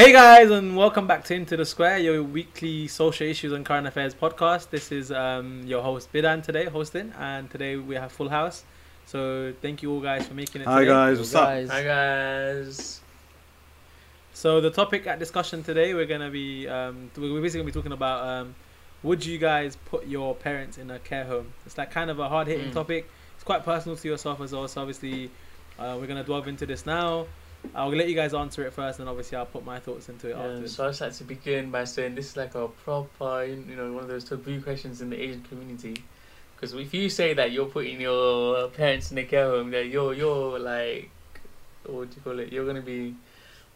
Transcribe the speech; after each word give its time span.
Hey 0.00 0.12
guys, 0.12 0.48
and 0.52 0.76
welcome 0.76 1.08
back 1.08 1.24
to 1.24 1.34
Into 1.34 1.56
the 1.56 1.66
Square, 1.66 1.98
your 1.98 2.22
weekly 2.22 2.86
social 2.86 3.26
issues 3.26 3.52
and 3.52 3.66
current 3.66 3.84
affairs 3.84 4.14
podcast. 4.14 4.70
This 4.70 4.92
is 4.92 5.10
um, 5.10 5.62
your 5.66 5.82
host 5.82 6.12
Bidan 6.12 6.40
today, 6.44 6.66
hosting, 6.66 7.12
and 7.18 7.50
today 7.50 7.74
we 7.74 7.96
have 7.96 8.12
full 8.12 8.28
house. 8.28 8.64
So 9.06 9.52
thank 9.60 9.82
you 9.82 9.90
all 9.90 10.00
guys 10.00 10.24
for 10.28 10.34
making 10.34 10.62
it. 10.62 10.66
Hi 10.68 10.80
today. 10.80 10.92
guys, 10.92 11.18
what's 11.18 11.34
up? 11.34 11.48
guys. 11.48 11.68
Hi 11.70 11.82
guys. 11.82 13.00
So 14.34 14.60
the 14.60 14.70
topic 14.70 15.08
at 15.08 15.18
discussion 15.18 15.64
today, 15.64 15.94
we're 15.94 16.06
gonna 16.06 16.30
be 16.30 16.68
um, 16.68 17.10
we're 17.16 17.40
basically 17.42 17.62
gonna 17.62 17.72
be 17.72 17.72
talking 17.72 17.92
about 17.92 18.22
um, 18.24 18.54
would 19.02 19.26
you 19.26 19.38
guys 19.38 19.76
put 19.86 20.06
your 20.06 20.32
parents 20.36 20.78
in 20.78 20.92
a 20.92 21.00
care 21.00 21.24
home? 21.24 21.52
It's 21.66 21.76
like 21.76 21.90
kind 21.90 22.08
of 22.08 22.20
a 22.20 22.28
hard 22.28 22.46
hitting 22.46 22.70
Mm. 22.70 22.74
topic. 22.74 23.10
It's 23.34 23.42
quite 23.42 23.64
personal 23.64 23.96
to 23.96 24.08
yourself 24.08 24.40
as 24.40 24.52
well. 24.52 24.68
So 24.68 24.80
obviously, 24.80 25.32
uh, 25.76 25.96
we're 26.00 26.06
gonna 26.06 26.22
delve 26.22 26.46
into 26.46 26.66
this 26.66 26.86
now. 26.86 27.26
I'll 27.74 27.88
let 27.94 28.08
you 28.08 28.14
guys 28.14 28.34
answer 28.34 28.64
it 28.66 28.72
first, 28.72 28.98
and 29.00 29.08
obviously 29.08 29.36
I'll 29.36 29.46
put 29.46 29.64
my 29.64 29.78
thoughts 29.78 30.08
into 30.08 30.28
it 30.28 30.36
Yeah, 30.36 30.42
afterwards. 30.44 30.74
so 30.76 30.84
I 30.84 30.88
just 30.88 31.00
like 31.00 31.12
to 31.14 31.24
begin 31.24 31.70
by 31.70 31.84
saying 31.84 32.14
this 32.14 32.30
is 32.30 32.36
like 32.36 32.54
a 32.54 32.68
proper, 32.68 33.44
you 33.44 33.76
know, 33.76 33.92
one 33.92 34.04
of 34.04 34.08
those 34.08 34.24
taboo 34.24 34.60
questions 34.60 35.00
in 35.00 35.10
the 35.10 35.20
Asian 35.20 35.42
community. 35.42 35.96
Because 36.56 36.74
if 36.74 36.92
you 36.94 37.08
say 37.10 37.34
that 37.34 37.52
you're 37.52 37.66
putting 37.66 38.00
your 38.00 38.68
parents 38.68 39.12
in 39.12 39.18
a 39.18 39.24
care 39.24 39.46
home, 39.46 39.70
that 39.72 39.86
you're 39.86 40.12
you're 40.14 40.58
like, 40.58 41.10
what 41.86 42.10
do 42.10 42.16
you 42.16 42.22
call 42.22 42.38
it? 42.40 42.52
You're 42.52 42.66
gonna 42.66 42.80
be 42.82 43.14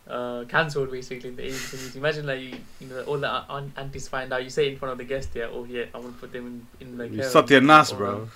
uh, 0.09 0.45
cancelled 0.49 0.91
basically 0.91 1.31
in 1.31 1.37
the 1.37 1.45
Asian 1.45 1.69
community. 1.71 1.99
Imagine 1.99 2.27
like 2.27 2.41
you, 2.41 2.55
you 2.81 2.87
know 2.89 3.03
all 3.05 3.19
the 3.19 3.53
an- 3.55 3.73
aunties 3.77 4.09
find 4.09 4.33
out. 4.33 4.43
You 4.43 4.51
say 4.51 4.69
in 4.69 4.77
front 4.79 4.93
of 4.93 4.99
the 4.99 5.05
guests 5.05 5.31
yeah, 5.35 5.47
oh 5.53 5.65
yeah, 5.65 5.85
I 5.95 5.99
want 5.99 6.15
to 6.15 6.21
put 6.21 6.33
them 6.33 6.67
in 6.81 6.87
in 6.89 6.99
the 6.99 7.09
You 7.09 7.21
care 7.21 7.31
sucked 7.31 7.51
home. 7.51 7.67
your 7.67 7.77
nas, 7.79 7.93
Or, 7.93 7.97
bro. 7.97 8.29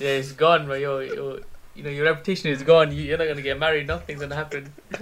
Yeah, 0.00 0.08
it's 0.20 0.32
gone, 0.32 0.66
bro. 0.66 0.74
Your, 0.74 1.02
your, 1.02 1.38
you 1.74 1.82
know, 1.82 1.90
your 1.90 2.04
reputation 2.04 2.50
is 2.50 2.62
gone. 2.62 2.92
You, 2.92 3.02
you're 3.02 3.18
not 3.18 3.26
gonna 3.26 3.42
get 3.42 3.58
married. 3.58 3.86
Nothing's 3.86 4.20
gonna 4.20 4.34
happen. 4.34 4.72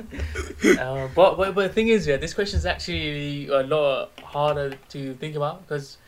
uh, 0.79 1.09
but, 1.15 1.37
but 1.37 1.55
but 1.55 1.69
the 1.69 1.69
thing 1.69 1.89
is, 1.89 2.07
yeah, 2.07 2.17
this 2.17 2.35
question 2.35 2.59
is 2.59 2.67
actually 2.67 3.49
a 3.49 3.63
lot 3.63 4.11
harder 4.23 4.77
to 4.91 5.15
think 5.15 5.37
about 5.37 5.67
because 5.67 5.99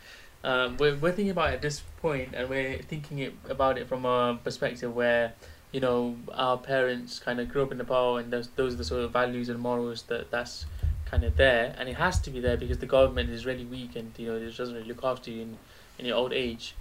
um, 0.42 0.76
we're 0.78 0.96
we're 0.96 1.12
thinking 1.12 1.30
about 1.30 1.50
it 1.50 1.56
at 1.56 1.62
this 1.62 1.82
point, 2.00 2.34
and 2.34 2.48
we're 2.48 2.78
thinking 2.78 3.18
it, 3.18 3.34
about 3.48 3.78
it 3.78 3.88
from 3.88 4.04
a 4.04 4.38
perspective 4.42 4.94
where 4.94 5.34
you 5.72 5.80
know 5.80 6.16
our 6.32 6.56
parents 6.56 7.18
kind 7.18 7.40
of 7.40 7.48
grew 7.50 7.62
up 7.62 7.72
in 7.72 7.78
Nepal, 7.78 8.16
and 8.16 8.32
those 8.32 8.48
those 8.56 8.74
are 8.74 8.78
the 8.78 8.84
sort 8.84 9.02
of 9.02 9.12
values 9.12 9.48
and 9.48 9.60
morals 9.60 10.02
that 10.04 10.30
that's 10.30 10.64
kind 11.04 11.24
of 11.24 11.36
there, 11.36 11.74
and 11.78 11.88
it 11.88 11.96
has 11.96 12.18
to 12.20 12.30
be 12.30 12.40
there 12.40 12.56
because 12.56 12.78
the 12.78 12.86
government 12.86 13.28
is 13.28 13.44
really 13.44 13.64
weak 13.64 13.96
and 13.96 14.12
you 14.16 14.28
know 14.28 14.36
it 14.36 14.56
doesn't 14.56 14.74
really 14.74 14.88
look 14.88 15.04
after 15.04 15.30
you 15.30 15.42
in 15.42 15.58
in 15.98 16.06
your 16.06 16.16
old 16.16 16.32
age. 16.32 16.74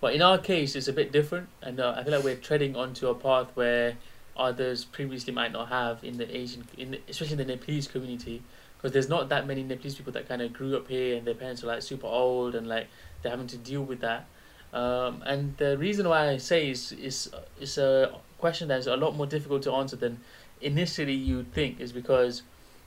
But 0.00 0.14
in 0.14 0.22
our 0.22 0.38
case, 0.38 0.74
it's 0.76 0.88
a 0.88 0.92
bit 0.92 1.12
different, 1.12 1.48
and 1.60 1.78
uh, 1.78 1.94
I 1.96 2.04
feel 2.04 2.14
like 2.14 2.24
we're 2.24 2.36
treading 2.36 2.74
onto 2.74 3.08
a 3.08 3.14
path 3.14 3.48
where 3.54 3.98
others 4.36 4.84
previously 4.86 5.32
might 5.32 5.52
not 5.52 5.68
have 5.68 6.02
in 6.02 6.16
the 6.16 6.34
Asian, 6.34 6.66
in 6.78 6.92
the, 6.92 7.00
especially 7.08 7.32
in 7.32 7.46
the 7.46 7.56
Nepalese 7.56 7.86
community, 7.86 8.42
because 8.76 8.92
there's 8.92 9.10
not 9.10 9.28
that 9.28 9.46
many 9.46 9.62
Nepalese 9.62 9.96
people 9.96 10.12
that 10.14 10.26
kind 10.26 10.40
of 10.40 10.54
grew 10.54 10.74
up 10.74 10.88
here 10.88 11.18
and 11.18 11.26
their 11.26 11.34
parents 11.34 11.62
are 11.62 11.66
like 11.66 11.82
super 11.82 12.06
old 12.06 12.54
and 12.54 12.66
like 12.66 12.88
they're 13.20 13.30
having 13.30 13.46
to 13.48 13.58
deal 13.58 13.82
with 13.82 14.00
that. 14.00 14.24
Um, 14.72 15.22
and 15.26 15.54
the 15.58 15.76
reason 15.76 16.08
why 16.08 16.30
I 16.30 16.36
say 16.38 16.70
is 16.70 16.92
is 16.92 17.30
is 17.60 17.76
a 17.76 18.14
question 18.38 18.68
that 18.68 18.78
is 18.78 18.86
a 18.86 18.96
lot 18.96 19.14
more 19.16 19.26
difficult 19.26 19.62
to 19.64 19.72
answer 19.72 19.96
than 19.96 20.20
initially 20.62 21.12
you 21.12 21.44
think 21.52 21.80
is 21.80 21.92
because, 21.92 22.42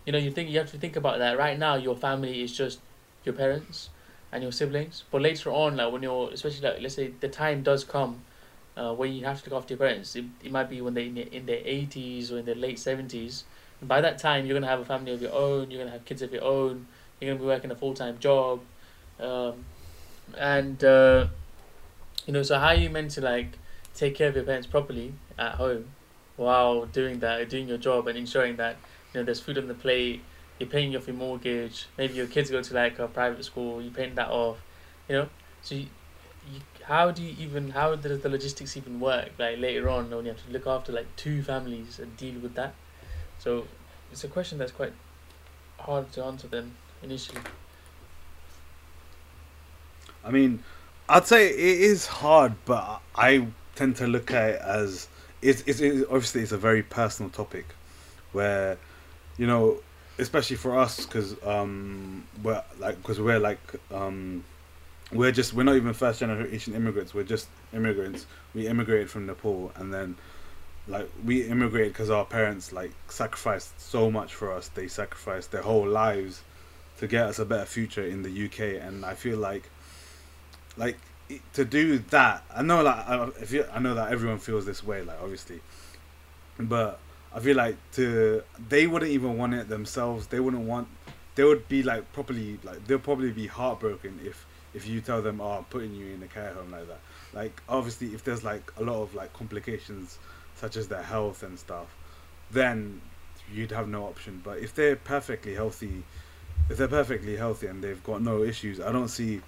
you 0.05 0.13
know, 0.13 0.17
you 0.17 0.31
think 0.31 0.49
you 0.49 0.57
have 0.57 0.71
to 0.71 0.77
think 0.77 0.95
about 0.95 1.19
that. 1.19 1.37
Right 1.37 1.59
now, 1.59 1.75
your 1.75 1.95
family 1.95 2.41
is 2.41 2.55
just 2.57 2.79
your 3.23 3.35
parents 3.35 3.89
and 4.33 4.43
your 4.43 4.51
siblings. 4.51 5.03
But 5.11 5.21
later 5.21 5.51
on, 5.51 5.77
like 5.77 5.91
when 5.93 6.03
you're, 6.03 6.31
especially 6.31 6.67
like 6.67 6.81
let's 6.81 6.95
say 6.95 7.13
the 7.19 7.29
time 7.29 7.63
does 7.63 7.83
come, 7.83 8.21
uh, 8.75 8.93
when 8.93 9.13
you 9.13 9.25
have 9.25 9.43
to 9.43 9.49
look 9.49 9.59
after 9.61 9.73
your 9.75 9.79
parents. 9.79 10.15
It, 10.15 10.25
it 10.43 10.51
might 10.51 10.69
be 10.69 10.81
when 10.81 10.93
they're 10.95 11.05
in, 11.05 11.15
their- 11.15 11.27
in 11.31 11.45
their 11.45 11.61
eighties 11.63 12.31
or 12.31 12.39
in 12.39 12.45
their 12.45 12.55
late 12.55 12.79
seventies. 12.79 13.43
And 13.79 13.87
by 13.87 14.01
that 14.01 14.17
time, 14.17 14.45
you're 14.45 14.55
gonna 14.59 14.67
have 14.71 14.79
a 14.79 14.85
family 14.85 15.13
of 15.13 15.21
your 15.21 15.33
own. 15.33 15.69
You're 15.71 15.81
gonna 15.81 15.91
have 15.91 16.05
kids 16.05 16.21
of 16.21 16.33
your 16.33 16.43
own. 16.43 16.87
You're 17.19 17.31
gonna 17.31 17.39
be 17.39 17.47
working 17.47 17.71
a 17.71 17.75
full 17.75 17.93
time 17.93 18.17
job, 18.19 18.61
um, 19.19 19.65
and 20.37 20.83
uh, 20.83 21.27
you 22.25 22.33
know. 22.33 22.43
So 22.43 22.59
how 22.59 22.67
are 22.67 22.75
you 22.75 22.89
meant 22.89 23.11
to 23.11 23.21
like 23.21 23.57
take 23.95 24.15
care 24.15 24.29
of 24.29 24.35
your 24.35 24.43
parents 24.43 24.67
properly 24.67 25.13
at 25.37 25.53
home 25.55 25.85
while 26.35 26.85
doing 26.85 27.19
that, 27.19 27.49
doing 27.49 27.67
your 27.67 27.77
job 27.77 28.07
and 28.07 28.17
ensuring 28.17 28.55
that 28.57 28.77
you 29.13 29.19
know 29.19 29.25
there's 29.25 29.39
food 29.39 29.57
on 29.57 29.67
the 29.67 29.73
plate 29.73 30.21
you're 30.63 30.71
paying 30.71 30.95
off 30.95 31.07
your 31.07 31.15
mortgage. 31.15 31.87
Maybe 31.97 32.13
your 32.13 32.27
kids 32.27 32.49
go 32.49 32.61
to 32.61 32.73
like 32.73 32.97
a 32.99 33.07
private 33.07 33.43
school. 33.43 33.81
You're 33.81 33.91
paying 33.91 34.15
that 34.15 34.29
off. 34.29 34.57
You 35.09 35.15
know, 35.15 35.29
so 35.61 35.75
you, 35.75 35.87
you, 36.51 36.61
how 36.85 37.11
do 37.11 37.21
you 37.21 37.35
even 37.37 37.71
how 37.71 37.95
does 37.95 38.21
the 38.21 38.29
logistics 38.29 38.77
even 38.77 38.99
work? 38.99 39.31
Like 39.37 39.59
later 39.59 39.89
on, 39.89 40.09
when 40.09 40.25
you 40.25 40.31
have 40.31 40.45
to 40.45 40.51
look 40.51 40.65
after 40.65 40.93
like 40.93 41.13
two 41.17 41.43
families 41.43 41.99
and 41.99 42.15
deal 42.15 42.39
with 42.39 42.55
that. 42.55 42.73
So 43.39 43.67
it's 44.11 44.23
a 44.23 44.29
question 44.29 44.57
that's 44.57 44.71
quite 44.71 44.93
hard 45.79 46.11
to 46.13 46.23
answer 46.23 46.47
then 46.47 46.75
initially. 47.01 47.41
I 50.23 50.31
mean, 50.31 50.63
I'd 51.09 51.27
say 51.27 51.49
it 51.49 51.81
is 51.81 52.07
hard, 52.07 52.53
but 52.63 53.01
I 53.13 53.47
tend 53.75 53.97
to 53.97 54.07
look 54.07 54.31
at 54.31 54.51
it 54.51 54.61
as 54.61 55.09
it's, 55.41 55.61
it's, 55.67 55.81
it's 55.81 56.05
obviously 56.05 56.41
it's 56.41 56.53
a 56.53 56.57
very 56.57 56.81
personal 56.81 57.29
topic, 57.29 57.65
where, 58.31 58.77
you 59.37 59.45
know, 59.45 59.81
especially 60.17 60.57
for 60.57 60.77
us, 60.77 61.05
because 61.05 61.35
um, 61.43 62.25
we're 62.41 62.63
like 62.79 62.97
because 62.97 63.19
we're 63.19 63.39
like 63.39 63.59
um, 63.91 64.43
we're 65.11 65.31
just 65.31 65.53
we're 65.53 65.63
not 65.63 65.75
even 65.75 65.93
first 65.93 66.19
generation 66.19 66.73
immigrants. 66.73 67.13
We're 67.13 67.23
just 67.23 67.47
immigrants. 67.73 68.25
We 68.53 68.67
immigrated 68.67 69.09
from 69.09 69.25
Nepal, 69.25 69.71
and 69.75 69.93
then 69.93 70.17
like 70.87 71.09
we 71.23 71.43
immigrated 71.43 71.93
because 71.93 72.09
our 72.09 72.25
parents 72.25 72.71
like 72.71 72.91
sacrificed 73.09 73.79
so 73.79 74.11
much 74.11 74.33
for 74.33 74.51
us. 74.51 74.67
They 74.69 74.87
sacrificed 74.87 75.51
their 75.51 75.61
whole 75.61 75.87
lives 75.87 76.41
to 76.97 77.07
get 77.07 77.25
us 77.25 77.39
a 77.39 77.45
better 77.45 77.65
future 77.65 78.05
in 78.05 78.23
the 78.23 78.45
UK, 78.45 78.81
and 78.85 79.05
I 79.05 79.15
feel 79.15 79.37
like 79.37 79.69
like 80.77 80.97
to 81.53 81.65
do 81.65 81.99
that 81.99 82.43
i 82.53 82.61
know 82.61 82.81
like 82.81 83.33
if 83.41 83.51
you, 83.51 83.65
i 83.73 83.79
know 83.79 83.93
that 83.93 84.11
everyone 84.11 84.37
feels 84.37 84.65
this 84.65 84.83
way 84.83 85.01
like 85.01 85.17
obviously 85.21 85.61
but 86.59 86.99
i 87.33 87.39
feel 87.39 87.55
like 87.55 87.77
to 87.91 88.43
they 88.69 88.87
wouldn't 88.87 89.11
even 89.11 89.37
want 89.37 89.53
it 89.53 89.69
themselves. 89.69 90.27
They 90.27 90.39
wouldn't 90.39 90.63
want 90.63 90.87
they 91.35 91.43
would 91.43 91.67
be 91.67 91.83
like 91.83 92.11
properly 92.13 92.59
like 92.63 92.85
they'll 92.87 92.99
probably 92.99 93.31
be 93.31 93.47
heartbroken 93.47 94.19
if 94.23 94.45
if 94.73 94.87
you 94.87 95.01
tell 95.01 95.21
them 95.21 95.41
oh 95.41 95.51
i'm 95.51 95.63
putting 95.65 95.93
you 95.93 96.07
in 96.13 96.23
a 96.23 96.27
care 96.27 96.53
home 96.53 96.71
like 96.71 96.87
that. 96.87 96.99
Like 97.33 97.61
obviously 97.67 98.13
if 98.13 98.23
there's 98.23 98.43
like 98.43 98.71
a 98.77 98.83
lot 98.83 99.01
of 99.01 99.15
like 99.15 99.33
complications 99.33 100.19
such 100.55 100.77
as 100.77 100.87
their 100.87 101.03
health 101.03 101.43
and 101.43 101.57
stuff 101.57 101.95
then 102.51 103.01
you'd 103.51 103.71
have 103.71 103.87
no 103.87 104.05
option. 104.05 104.41
But 104.43 104.59
if 104.59 104.73
they're 104.75 104.95
perfectly 104.95 105.55
healthy 105.55 106.03
if 106.69 106.77
they're 106.77 106.87
perfectly 106.87 107.35
healthy 107.35 107.67
and 107.67 107.83
they've 107.83 108.03
got 108.03 108.21
no 108.21 108.43
issues 108.43 108.79
i 108.79 108.91
don't 108.91 109.09
see 109.09 109.41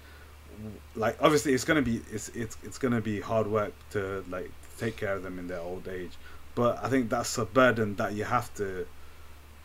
like 0.94 1.16
obviously 1.20 1.52
it's 1.52 1.64
gonna 1.64 1.82
be 1.82 2.00
it's 2.12 2.28
it's 2.30 2.56
it's 2.62 2.78
gonna 2.78 3.00
be 3.00 3.20
hard 3.20 3.46
work 3.46 3.72
to 3.90 4.24
like 4.30 4.50
take 4.78 4.96
care 4.96 5.14
of 5.14 5.22
them 5.22 5.38
in 5.38 5.46
their 5.46 5.60
old 5.60 5.86
age 5.88 6.12
but 6.56 6.82
i 6.82 6.88
think 6.88 7.08
that's 7.08 7.38
a 7.38 7.44
burden 7.44 7.94
that 7.94 8.12
you 8.14 8.24
have 8.24 8.52
to 8.54 8.84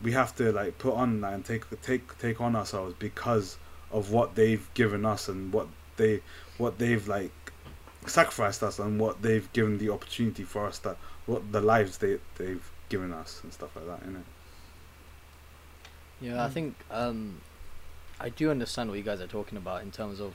we 0.00 0.12
have 0.12 0.34
to 0.36 0.52
like 0.52 0.78
put 0.78 0.94
on 0.94 1.24
and 1.24 1.44
take 1.44 1.64
take 1.82 2.16
take 2.18 2.40
on 2.40 2.54
ourselves 2.54 2.94
because 3.00 3.58
of 3.90 4.12
what 4.12 4.36
they've 4.36 4.68
given 4.74 5.04
us 5.04 5.28
and 5.28 5.52
what 5.52 5.66
they 5.96 6.20
what 6.58 6.78
they've 6.78 7.08
like 7.08 7.32
sacrificed 8.06 8.62
us 8.62 8.78
and 8.78 8.98
what 8.98 9.22
they've 9.22 9.52
given 9.52 9.78
the 9.78 9.90
opportunity 9.90 10.44
for 10.44 10.66
us 10.66 10.78
that 10.78 10.96
what 11.26 11.52
the 11.52 11.60
lives 11.60 11.98
they 11.98 12.18
they've 12.36 12.70
given 12.92 13.12
us 13.12 13.40
and 13.42 13.52
stuff 13.52 13.74
like 13.74 13.86
that, 13.86 14.06
innit? 14.06 14.22
Yeah, 16.20 16.44
I 16.44 16.48
think 16.48 16.76
um, 16.90 17.40
I 18.20 18.28
do 18.28 18.50
understand 18.50 18.90
what 18.90 18.98
you 18.98 19.02
guys 19.02 19.20
are 19.20 19.26
talking 19.26 19.56
about 19.56 19.82
in 19.82 19.90
terms 19.90 20.20
of 20.20 20.34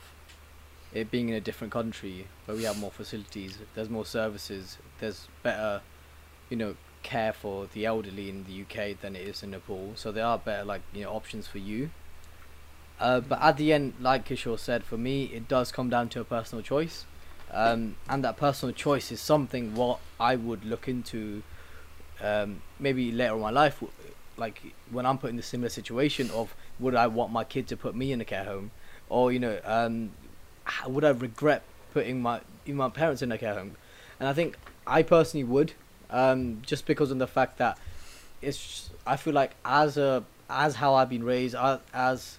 it 0.91 1.11
being 1.11 1.29
in 1.29 1.35
a 1.35 1.39
different 1.39 1.71
country 1.71 2.27
where 2.45 2.57
we 2.57 2.63
have 2.63 2.79
more 2.79 2.91
facilities, 2.91 3.59
there's 3.75 3.89
more 3.89 4.05
services, 4.05 4.77
there's 4.99 5.27
better, 5.43 5.81
you 6.49 6.57
know, 6.57 6.75
care 7.03 7.31
for 7.31 7.67
the 7.73 7.85
elderly 7.85 8.29
in 8.29 8.43
the 8.43 8.61
UK 8.63 8.99
than 8.99 9.15
it 9.15 9.25
is 9.25 9.41
in 9.41 9.51
Nepal. 9.51 9.93
So 9.95 10.11
there 10.11 10.25
are 10.25 10.37
better 10.37 10.65
like 10.65 10.81
you 10.93 11.03
know 11.03 11.11
options 11.11 11.47
for 11.47 11.57
you. 11.57 11.89
Uh, 12.99 13.19
but 13.21 13.41
at 13.41 13.57
the 13.57 13.71
end, 13.71 13.93
like 14.01 14.27
Kishore 14.27 14.59
said, 14.59 14.83
for 14.83 14.97
me 14.97 15.25
it 15.25 15.47
does 15.47 15.71
come 15.71 15.89
down 15.89 16.09
to 16.09 16.19
a 16.19 16.23
personal 16.23 16.63
choice, 16.63 17.05
um, 17.51 17.95
and 18.09 18.23
that 18.23 18.37
personal 18.37 18.73
choice 18.73 19.11
is 19.11 19.21
something 19.21 19.75
what 19.75 19.99
I 20.19 20.35
would 20.35 20.65
look 20.65 20.87
into, 20.87 21.43
um, 22.21 22.61
maybe 22.79 23.11
later 23.11 23.35
in 23.35 23.41
my 23.41 23.51
life, 23.51 23.83
like 24.35 24.61
when 24.91 25.05
I'm 25.05 25.17
put 25.17 25.29
in 25.29 25.39
a 25.39 25.43
similar 25.43 25.69
situation 25.69 26.29
of 26.31 26.55
would 26.79 26.95
I 26.95 27.07
want 27.07 27.31
my 27.31 27.43
kid 27.43 27.67
to 27.69 27.77
put 27.77 27.95
me 27.95 28.11
in 28.11 28.19
a 28.19 28.25
care 28.25 28.43
home, 28.45 28.71
or 29.09 29.31
you 29.31 29.39
know, 29.39 29.59
um, 29.63 30.11
would 30.87 31.05
I 31.05 31.09
regret 31.09 31.63
putting 31.93 32.21
my 32.21 32.41
my 32.65 32.89
parents 32.89 33.21
in 33.21 33.31
a 33.31 33.37
care 33.37 33.53
home? 33.53 33.75
And 34.19 34.27
I 34.27 34.33
think 34.33 34.57
I 34.87 35.03
personally 35.03 35.43
would, 35.43 35.73
um, 36.09 36.61
just 36.65 36.85
because 36.85 37.11
of 37.11 37.19
the 37.19 37.27
fact 37.27 37.57
that 37.57 37.77
it's 38.41 38.89
I 39.05 39.17
feel 39.17 39.33
like 39.33 39.51
as 39.65 39.97
a 39.97 40.23
as 40.49 40.75
how 40.75 40.95
I've 40.95 41.09
been 41.09 41.23
raised, 41.23 41.55
as, 41.93 42.37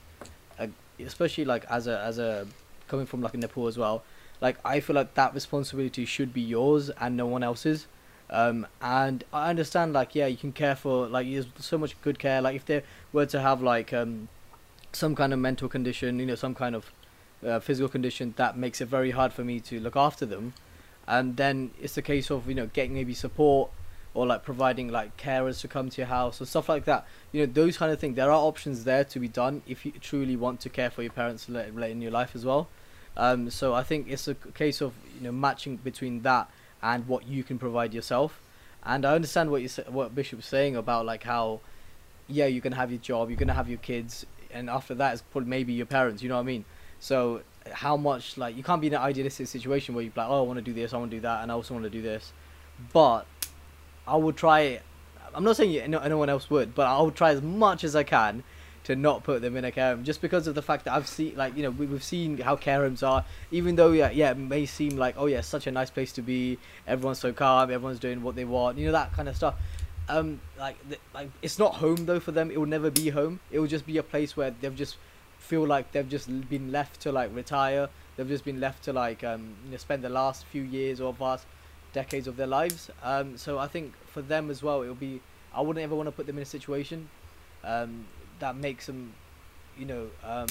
a, 0.59 0.69
especially 0.99 1.45
like 1.45 1.65
as 1.71 1.87
a 1.87 2.01
as 2.01 2.19
a 2.19 2.47
coming 2.89 3.07
from 3.07 3.21
like 3.21 3.35
Nepal 3.35 3.67
as 3.67 3.77
well, 3.77 4.03
like 4.41 4.57
I 4.65 4.81
feel 4.81 4.97
like 4.97 5.15
that 5.15 5.35
responsibility 5.35 6.05
should 6.05 6.33
be 6.33 6.41
yours 6.41 6.91
and 6.91 7.17
no 7.17 7.27
one 7.27 7.43
else's. 7.43 7.87
Um, 8.31 8.67
and 8.83 9.25
I 9.33 9.49
understand, 9.49 9.95
like, 9.95 10.15
yeah, 10.15 10.27
you 10.27 10.37
can 10.37 10.53
care 10.53 10.77
for, 10.77 11.07
like, 11.07 11.27
there's 11.27 11.47
so 11.59 11.79
much 11.79 11.99
good 12.03 12.19
care. 12.19 12.43
Like, 12.43 12.57
if 12.57 12.67
they 12.67 12.83
were 13.11 13.25
to 13.25 13.41
have, 13.41 13.63
like, 13.63 13.95
um, 13.95 14.29
some 14.93 15.15
kind 15.15 15.33
of 15.33 15.39
mental 15.39 15.67
condition, 15.67 16.19
you 16.19 16.27
know, 16.27 16.35
some 16.35 16.55
kind 16.55 16.75
of 16.75 16.93
uh, 17.47 17.59
physical 17.61 17.89
condition 17.89 18.35
that 18.37 18.57
makes 18.57 18.83
it 18.83 18.89
very 18.89 19.13
hard 19.13 19.33
for 19.33 19.45
me 19.45 19.61
to 19.61 19.81
look 19.81 19.97
after 19.97 20.27
them, 20.27 20.53
and 21.09 21.37
then 21.39 21.71
it's 21.81 21.97
a 21.97 22.03
case 22.03 22.31
of, 22.31 22.49
you 22.49 22.55
know, 22.55 22.67
getting 22.67 22.93
maybe 22.93 23.15
support 23.15 23.71
or, 24.13 24.27
like, 24.27 24.45
providing, 24.45 24.89
like, 24.89 25.17
carers 25.17 25.61
to 25.63 25.69
come 25.69 25.89
to 25.89 26.03
your 26.03 26.07
house 26.07 26.41
or 26.41 26.45
stuff 26.45 26.69
like 26.69 26.85
that. 26.85 27.07
You 27.33 27.47
know, 27.47 27.53
those 27.53 27.79
kind 27.79 27.91
of 27.91 27.99
things. 27.99 28.15
There 28.15 28.31
are 28.31 28.47
options 28.47 28.85
there 28.85 29.05
to 29.05 29.19
be 29.19 29.27
done 29.27 29.63
if 29.67 29.87
you 29.87 29.93
truly 30.01 30.37
want 30.37 30.61
to 30.61 30.69
care 30.69 30.91
for 30.91 31.03
your 31.03 31.11
parents 31.11 31.49
late, 31.49 31.75
late 31.75 31.93
in 31.93 32.03
your 32.03 32.11
life 32.11 32.37
as 32.37 32.45
well. 32.45 32.69
Um, 33.17 33.49
so 33.49 33.73
I 33.73 33.83
think 33.83 34.09
it's 34.09 34.29
a 34.29 34.35
case 34.35 34.83
of, 34.83 34.93
you 35.17 35.25
know, 35.25 35.33
matching 35.33 35.77
between 35.77 36.23
that 36.23 36.51
and 36.83 37.09
what 37.09 37.27
you 37.27 37.43
can 37.43 37.59
provide 37.59 37.95
yourself. 37.95 38.41
And 38.85 39.05
I 39.05 39.15
understand 39.15 39.51
what 39.51 39.63
you 39.63 39.69
what 39.89 40.15
Bishop's 40.15 40.47
saying 40.47 40.77
about 40.77 41.07
like 41.07 41.25
how, 41.25 41.61
yeah, 42.29 42.47
you 42.47 42.61
can 42.61 42.73
have 42.73 42.91
your 42.91 43.01
job, 43.01 43.29
you're 43.29 43.39
gonna 43.39 43.55
have 43.55 43.69
your 43.69 43.79
kids, 43.79 44.25
and 44.53 44.71
after 44.71 44.95
that 44.95 45.15
is 45.15 45.23
probably 45.23 45.51
maybe 45.51 45.73
your 45.73 45.87
parents. 45.87 46.23
You 46.23 46.29
know 46.29 46.37
what 46.37 46.43
I 46.43 46.45
mean? 46.45 46.65
So 47.01 47.43
how 47.73 47.97
much 47.97 48.37
like 48.37 48.57
you 48.57 48.63
can't 48.63 48.81
be 48.81 48.89
in 48.89 48.95
an 48.95 49.01
idealistic 49.01 49.47
situation 49.47 49.95
where 49.95 50.05
you're 50.05 50.13
like, 50.17 50.29
oh, 50.29 50.39
I 50.39 50.47
want 50.47 50.59
to 50.59 50.65
do 50.65 50.73
this, 50.73 50.93
I 50.93 50.99
want 50.99 51.11
to 51.11 51.17
do 51.17 51.21
that, 51.23 51.43
and 51.43 51.51
I 51.51 51.55
also 51.55 51.75
want 51.75 51.85
to 51.85 51.91
do 51.91 52.03
this, 52.03 52.33
but 52.93 53.27
I 54.07 54.17
would 54.17 54.37
try. 54.37 54.81
I'm 55.35 55.45
not 55.45 55.57
saying 55.57 55.91
no, 55.91 56.07
no 56.07 56.17
one 56.17 56.31
else 56.31 56.49
would, 56.49 56.75
but 56.75 56.87
I 56.87 57.01
would 57.03 57.15
try 57.15 57.31
as 57.31 57.43
much 57.43 57.85
as 57.85 57.95
I 57.95 58.03
can 58.03 58.43
to 58.89 58.97
not 58.97 59.23
put 59.23 59.43
them 59.43 59.55
in 59.55 59.67
a 59.67 59.71
care 59.71 59.95
home 59.95 60.03
just 60.03 60.23
because 60.23 60.47
of 60.47 60.55
the 60.55 60.63
fact 60.63 60.87
that 60.87 60.95
I've 60.95 61.07
seen 61.07 61.37
like 61.37 61.55
you 61.55 61.63
know 61.63 61.71
we, 61.71 61.85
we've 61.85 62.03
seen 62.03 62.39
how 62.39 62.57
care 62.57 62.81
homes 62.81 63.03
are. 63.03 63.23
Even 63.51 63.77
though 63.77 63.93
yeah 63.93 64.11
yeah 64.11 64.31
it 64.31 64.39
may 64.39 64.65
seem 64.65 64.97
like 64.97 65.15
oh 65.19 65.27
yeah 65.27 65.43
such 65.43 65.67
a 65.67 65.71
nice 65.71 65.91
place 65.91 66.11
to 66.13 66.23
be 66.23 66.59
everyone's 66.87 67.19
so 67.19 67.35
calm 67.35 67.71
everyone's 67.71 67.99
doing 67.99 68.23
what 68.23 68.35
they 68.35 68.47
want 68.47 68.79
you 68.79 68.87
know 68.87 68.93
that 68.93 69.13
kind 69.13 69.29
of 69.29 69.37
stuff. 69.37 69.57
Um 70.09 70.41
like 70.59 70.77
like 71.13 71.29
it's 71.43 71.59
not 71.59 71.75
home 71.75 72.07
though 72.07 72.19
for 72.19 72.33
them. 72.33 72.51
It 72.51 72.59
will 72.59 72.67
never 72.67 72.91
be 72.91 73.11
home. 73.11 73.41
It 73.51 73.59
will 73.59 73.67
just 73.67 73.85
be 73.85 73.99
a 73.99 74.03
place 74.03 74.39
where 74.39 74.55
they've 74.59 74.75
just 74.75 74.97
feel 75.49 75.67
like 75.67 75.91
they've 75.93 76.09
just 76.09 76.29
been 76.49 76.71
left 76.71 77.01
to 77.01 77.11
like 77.11 77.31
retire 77.35 77.89
they've 78.17 78.29
just 78.29 78.45
been 78.45 78.61
left 78.61 78.85
to 78.85 78.93
like 78.93 79.25
um 79.25 79.43
you 79.65 79.71
know 79.73 79.77
spend 79.77 80.03
the 80.03 80.15
last 80.21 80.45
few 80.47 80.63
years 80.63 81.01
or 81.01 81.15
past 81.15 81.47
decades 81.93 82.27
of 82.27 82.37
their 82.37 82.47
lives 82.47 82.91
um 83.03 83.37
so 83.37 83.59
I 83.59 83.67
think 83.67 83.95
for 84.07 84.23
them 84.23 84.51
as 84.51 84.63
well 84.63 84.83
it'll 84.83 84.95
be 85.11 85.21
I 85.55 85.61
wouldn't 85.63 85.83
ever 85.83 85.95
want 85.95 86.07
to 86.09 86.13
put 86.13 86.27
them 86.27 86.37
in 86.37 86.43
a 86.43 86.53
situation 86.59 87.09
um 87.65 88.05
that 88.39 88.57
makes 88.57 88.87
them, 88.87 89.13
you 89.77 89.87
know, 89.87 90.07
um, 90.25 90.47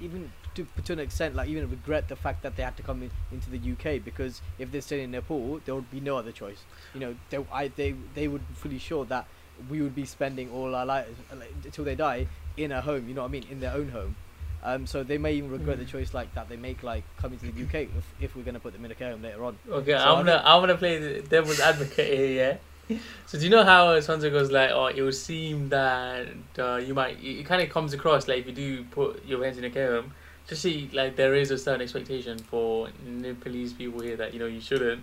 even 0.00 0.30
to 0.54 0.66
to 0.84 0.92
an 0.92 0.98
extent, 0.98 1.34
like 1.34 1.48
even 1.48 1.68
regret 1.70 2.08
the 2.08 2.16
fact 2.16 2.42
that 2.42 2.56
they 2.56 2.62
had 2.62 2.76
to 2.76 2.82
come 2.82 3.02
in, 3.02 3.10
into 3.32 3.50
the 3.50 3.72
UK 3.72 4.04
because 4.04 4.40
if 4.58 4.70
they 4.72 4.80
stayed 4.80 5.02
in 5.02 5.10
Nepal, 5.10 5.60
there 5.64 5.74
would 5.74 5.90
be 5.90 6.00
no 6.00 6.16
other 6.16 6.32
choice. 6.32 6.62
You 6.94 7.00
know, 7.00 7.14
they 7.30 7.38
I 7.52 7.68
they 7.68 7.94
they 8.14 8.28
would 8.28 8.46
be 8.48 8.54
fully 8.54 8.78
sure 8.78 9.04
that 9.06 9.26
we 9.70 9.80
would 9.82 9.94
be 9.94 10.04
spending 10.04 10.50
all 10.50 10.74
our 10.74 10.86
lives 10.86 11.16
until 11.64 11.84
they 11.84 11.94
die 11.94 12.26
in 12.56 12.72
a 12.72 12.80
home. 12.80 13.08
You 13.08 13.14
know 13.14 13.22
what 13.22 13.28
I 13.28 13.32
mean? 13.32 13.46
In 13.50 13.60
their 13.60 13.72
own 13.72 13.90
home. 13.90 14.16
Um, 14.64 14.86
so 14.86 15.02
they 15.02 15.18
may 15.18 15.34
even 15.34 15.50
regret 15.50 15.78
the 15.78 15.84
Mm. 15.84 15.88
choice 15.88 16.14
like 16.14 16.34
that 16.34 16.48
they 16.48 16.56
make 16.56 16.82
like 16.82 17.04
coming 17.18 17.38
to 17.38 17.46
the 17.46 17.62
UK 17.64 17.74
if, 17.98 18.04
if 18.18 18.36
we're 18.36 18.42
gonna 18.44 18.60
put 18.60 18.72
them 18.72 18.84
in 18.84 18.90
a 18.90 18.94
care 18.94 19.10
home 19.10 19.22
later 19.22 19.44
on. 19.44 19.58
Okay, 19.70 19.92
So 19.92 19.98
I 19.98 20.12
I'm 20.12 20.24
gonna 20.24 20.42
I'm 20.44 20.62
gonna 20.62 20.76
play 20.76 20.98
the 20.98 21.20
devil's 21.28 21.60
advocate 21.60 22.16
here, 22.18 22.58
yeah. 22.88 22.98
So 23.26 23.38
do 23.38 23.44
you 23.44 23.50
know 23.50 23.64
how 23.64 23.88
Sansa 23.98 24.30
goes 24.30 24.50
like, 24.50 24.70
oh, 24.70 24.86
it 24.86 25.00
would 25.00 25.14
seem 25.14 25.70
that 25.70 26.26
uh, 26.58 26.76
you 26.76 26.92
might, 26.92 27.16
it, 27.22 27.40
it 27.40 27.46
kind 27.46 27.62
of 27.62 27.70
comes 27.70 27.94
across 27.94 28.28
like 28.28 28.38
if 28.38 28.46
you 28.46 28.52
do 28.52 28.84
put 28.84 29.24
your 29.26 29.38
parents 29.38 29.58
in 29.58 29.64
a 29.64 29.70
care 29.70 29.94
home, 29.94 30.12
just 30.46 30.60
see 30.62 30.90
like 30.92 31.16
there 31.16 31.34
is 31.34 31.50
a 31.50 31.56
certain 31.58 31.80
expectation 31.82 32.38
for 32.38 32.88
Nepalese 33.06 33.72
people 33.72 34.00
here 34.00 34.16
that 34.16 34.32
you 34.34 34.38
know 34.40 34.46
you 34.46 34.60
shouldn't. 34.60 35.02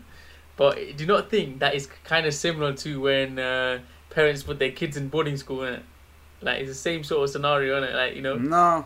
But 0.58 0.76
do 0.76 1.04
you 1.04 1.08
not 1.08 1.30
think 1.30 1.60
that 1.60 1.74
is 1.74 1.88
kind 2.04 2.26
of 2.28 2.34
similar 2.34 2.74
to 2.74 3.02
when 3.02 3.40
uh, 3.40 3.80
parents 4.12 4.44
put 4.44 4.60
their 4.60 4.72
kids 4.72 4.98
in 4.98 5.08
boarding 5.10 5.38
school? 5.38 5.60
Innit? 5.60 5.82
Like 6.44 6.60
it's 6.62 6.70
the 6.70 6.76
same 6.76 7.04
sort 7.04 7.24
of 7.24 7.30
scenario, 7.32 7.82
is 7.82 7.90
it? 7.90 7.96
Like 7.96 8.16
you 8.16 8.22
know, 8.22 8.38
No, 8.38 8.86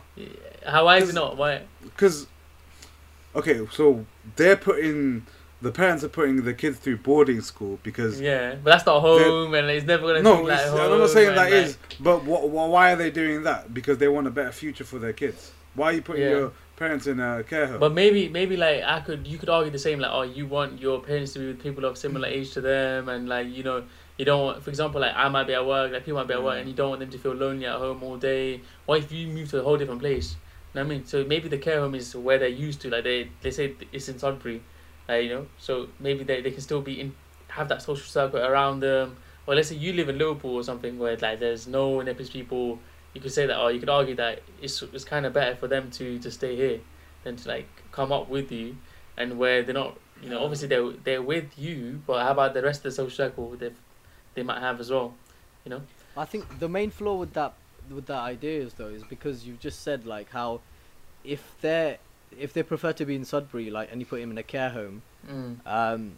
how 0.66 0.86
why 0.86 0.98
is 0.98 1.10
it 1.10 1.16
not? 1.16 1.38
Why? 1.38 1.62
because 1.84 2.28
okay, 3.36 3.66
so 3.72 4.06
they're 4.36 4.56
putting 4.58 5.26
the 5.62 5.72
parents 5.72 6.04
are 6.04 6.10
putting 6.10 6.44
the 6.44 6.54
kids 6.54 6.78
through 6.78 6.98
boarding 6.98 7.42
school 7.42 7.80
because 7.84 8.20
Yeah, 8.22 8.56
but 8.64 8.72
that's 8.72 8.86
not 8.86 9.00
home, 9.02 9.54
and 9.54 9.68
it's 9.70 9.86
never 9.86 10.06
gonna 10.08 10.22
no, 10.22 10.42
like. 10.42 10.60
I'm 10.68 11.00
not 11.00 11.10
saying 11.10 11.30
that 11.30 11.38
like, 11.38 11.54
is, 11.54 11.78
but 12.00 12.20
wh- 12.20 12.44
wh- 12.50 12.70
why 12.70 12.94
are 12.94 12.96
they 12.96 13.10
doing 13.12 13.44
that? 13.44 13.74
Because 13.74 13.98
they 13.98 14.08
want 14.08 14.28
a 14.28 14.32
better 14.32 14.52
future 14.52 14.84
for 14.84 15.00
their 15.00 15.14
kids. 15.14 15.52
Why 15.74 15.88
are 15.88 15.94
you 15.94 16.02
putting 16.02 16.24
Yeah. 16.24 16.30
your 16.30 16.52
parents 16.78 17.08
in 17.08 17.20
a 17.20 17.44
care 17.44 17.68
home? 17.68 17.80
But 17.80 17.94
maybe, 17.94 18.30
maybe 18.30 18.56
like 18.58 18.82
I 18.84 19.00
could, 19.02 19.26
you 19.28 19.38
could 19.38 19.50
argue 19.50 19.72
the 19.72 19.80
same. 19.80 20.00
Like, 20.00 20.12
oh, 20.14 20.22
you 20.22 20.46
want 20.46 20.80
your 20.80 21.02
parents 21.02 21.34
to 21.34 21.40
be 21.40 21.48
with 21.48 21.62
people 21.62 21.84
of 21.86 21.98
similar 21.98 22.28
age 22.28 22.52
to 22.52 22.62
them, 22.62 23.10
and 23.10 23.28
like 23.28 23.48
you 23.48 23.64
know, 23.64 23.84
you 24.18 24.26
don't 24.26 24.44
want, 24.46 24.64
for 24.64 24.70
example, 24.70 25.02
like 25.02 25.14
I 25.16 25.28
might 25.30 25.48
be 25.48 25.54
at 25.54 25.66
work, 25.66 25.92
like 25.92 26.06
people 26.06 26.20
might 26.20 26.28
be 26.28 26.34
at 26.34 26.44
work, 26.44 26.56
Mm. 26.58 26.60
and 26.62 26.70
you 26.70 26.76
don't 26.76 26.90
want 26.90 27.00
them 27.02 27.10
to 27.10 27.18
feel 27.18 27.34
lonely 27.34 27.66
at 27.66 27.76
home 27.78 28.04
all 28.04 28.18
day. 28.18 28.62
What 28.86 29.00
if 29.00 29.12
you 29.12 29.28
move 29.28 29.50
to 29.52 29.60
a 29.62 29.64
whole 29.64 29.78
different 29.78 30.02
place? 30.02 30.36
I 30.82 30.84
mean? 30.84 31.06
So 31.06 31.24
maybe 31.24 31.48
the 31.48 31.58
care 31.58 31.80
home 31.80 31.96
is 31.96 32.16
where 32.16 32.38
they're 32.38 32.48
used 32.48 32.82
to. 32.82 32.90
Like 32.90 33.04
they, 33.04 33.30
they 33.42 33.52
say 33.52 33.76
it's 33.92 34.10
in 34.10 34.20
Sudbury, 34.20 34.62
like 35.08 35.24
you 35.24 35.30
know. 35.30 35.48
So 35.58 35.88
maybe 36.00 36.24
they, 36.24 36.42
they 36.42 36.52
can 36.52 36.62
still 36.62 36.82
be 36.82 37.00
in, 37.00 37.16
have 37.50 37.70
that 37.70 37.82
social 37.82 38.08
circle 38.08 38.40
around 38.40 38.82
them. 38.82 39.18
Or 39.48 39.56
let's 39.56 39.70
say 39.70 39.76
you 39.76 39.94
live 39.94 40.10
in 40.10 40.18
Liverpool 40.18 40.56
or 40.56 40.64
something 40.64 40.98
where 40.98 41.16
like 41.18 41.40
there's 41.40 41.68
no 41.68 42.02
Nepalese 42.02 42.30
people. 42.30 42.80
You 43.14 43.22
could 43.22 43.32
say 43.32 43.46
that, 43.46 43.58
or 43.60 43.72
you 43.72 43.80
could 43.80 43.90
argue 43.90 44.16
that 44.16 44.42
it's 44.62 44.82
it's 44.82 45.06
kind 45.06 45.26
of 45.26 45.34
better 45.34 45.56
for 45.56 45.68
them 45.68 45.90
to 45.92 46.20
to 46.20 46.32
stay 46.32 46.56
here 46.56 46.80
than 47.24 47.36
to 47.38 47.48
like 47.48 47.68
come 47.92 48.12
up 48.12 48.28
with 48.28 48.52
you, 48.52 48.76
and 49.18 49.38
where 49.38 49.64
they're 49.64 49.74
not, 49.74 49.98
you 50.22 50.30
know, 50.30 50.44
obviously 50.44 50.68
they're 50.68 50.92
they're 51.04 51.22
with 51.22 51.58
you, 51.58 52.02
but 52.06 52.24
how 52.24 52.32
about 52.32 52.54
the 52.54 52.62
rest 52.62 52.80
of 52.80 52.84
the 52.84 52.92
social 52.92 53.16
circle 53.16 53.56
they 53.56 53.72
they 54.34 54.44
might 54.44 54.60
have 54.60 54.80
as 54.82 54.92
well, 54.92 55.14
you 55.64 55.70
know? 55.70 55.82
I 56.18 56.26
think 56.26 56.60
the 56.60 56.68
main 56.68 56.92
flaw 56.92 57.16
with 57.16 57.34
that 57.34 57.54
with 57.90 58.06
that 58.08 58.20
idea 58.20 58.62
is 58.62 58.74
though 58.74 58.88
is 58.88 59.04
because 59.04 59.46
you've 59.46 59.60
just 59.60 59.82
said 59.82 60.06
like 60.06 60.30
how 60.32 60.62
if 61.24 61.42
they 61.62 61.98
if 62.38 62.54
they 62.54 62.64
prefer 62.64 62.92
to 62.94 63.06
be 63.06 63.16
in 63.16 63.24
Sudbury 63.26 63.70
like 63.70 63.90
and 63.92 64.00
you 64.02 64.06
put 64.06 64.20
him 64.22 64.32
in 64.32 64.38
a 64.38 64.44
care 64.44 64.70
home 64.70 65.02
um 65.66 66.14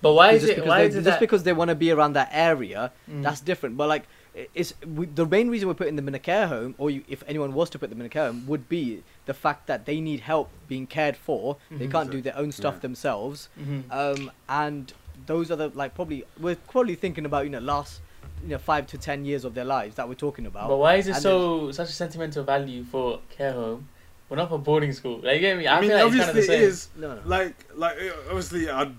But 0.00 0.12
why 0.14 0.32
is 0.32 0.42
just 0.42 0.52
it? 0.52 0.56
because 0.56 0.68
Why 0.68 0.78
they, 0.82 0.86
is 0.88 0.94
it 0.94 0.98
just 1.02 1.06
that? 1.16 1.20
because 1.20 1.42
they 1.42 1.52
want 1.52 1.68
to 1.70 1.74
be 1.74 1.90
around 1.90 2.12
that 2.14 2.30
area 2.32 2.92
Mm. 3.10 3.22
that's 3.22 3.40
different 3.40 3.76
but 3.76 3.88
like 3.88 4.04
i- 4.36 4.48
it's 4.54 4.72
we, 4.96 5.06
the 5.06 5.26
main 5.26 5.48
reason 5.50 5.66
we're 5.68 5.74
putting 5.82 5.96
them 5.96 6.08
in 6.08 6.14
a 6.14 6.18
care 6.30 6.46
home 6.46 6.74
or 6.78 6.90
you, 6.90 7.02
if 7.08 7.22
anyone 7.26 7.52
was 7.54 7.68
to 7.70 7.78
put 7.78 7.90
them 7.90 8.00
in 8.00 8.06
a 8.06 8.08
care 8.08 8.26
home 8.26 8.46
would 8.46 8.68
be 8.68 9.02
the 9.26 9.34
fact 9.34 9.66
that 9.66 9.86
they 9.86 10.00
need 10.00 10.20
help 10.20 10.48
being 10.68 10.86
cared 10.86 11.16
for 11.16 11.56
they 11.70 11.86
Mhm. 11.86 11.92
can't 11.92 12.10
do 12.10 12.20
their 12.22 12.36
own 12.36 12.52
stuff 12.52 12.74
Yeah. 12.76 12.80
themselves 12.80 13.48
Mhm. 13.60 13.82
um, 13.90 14.30
and 14.48 14.92
those 15.26 15.50
are 15.50 15.56
the 15.56 15.68
like 15.82 15.94
probably 15.94 16.24
we're 16.38 16.56
probably 16.74 16.94
thinking 16.94 17.24
about 17.26 17.44
you 17.44 17.50
know 17.50 17.58
last 17.74 18.00
you 18.42 18.48
know 18.50 18.58
five 18.58 18.86
to 18.88 18.98
ten 18.98 19.24
years 19.24 19.44
of 19.44 19.54
their 19.54 19.64
lives 19.64 19.96
that 19.96 20.08
we're 20.08 20.14
talking 20.14 20.46
about. 20.46 20.68
But 20.68 20.76
why 20.78 20.96
is 20.96 21.08
it 21.08 21.12
And 21.14 21.22
so 21.22 21.72
such 21.72 21.88
a 21.88 21.92
sentimental 21.92 22.44
value 22.44 22.84
for 22.84 23.20
care 23.30 23.52
home? 23.52 23.88
We're 24.28 24.36
not 24.36 24.48
for 24.50 24.58
boarding 24.58 24.92
school. 24.92 25.20
Like 25.22 25.34
you 25.36 25.40
get 25.40 25.56
me? 25.58 25.66
I, 25.66 25.78
I 25.78 25.80
mean, 25.80 25.90
feel 25.90 25.98
like 25.98 26.06
it's 26.12 26.16
kind 26.18 26.30
of 26.30 26.36
the 26.36 26.42
same. 26.42 26.62
is 26.62 26.88
no, 26.96 27.14
no. 27.14 27.20
like 27.24 27.54
like 27.74 27.96
obviously 28.28 28.70
I 28.70 28.90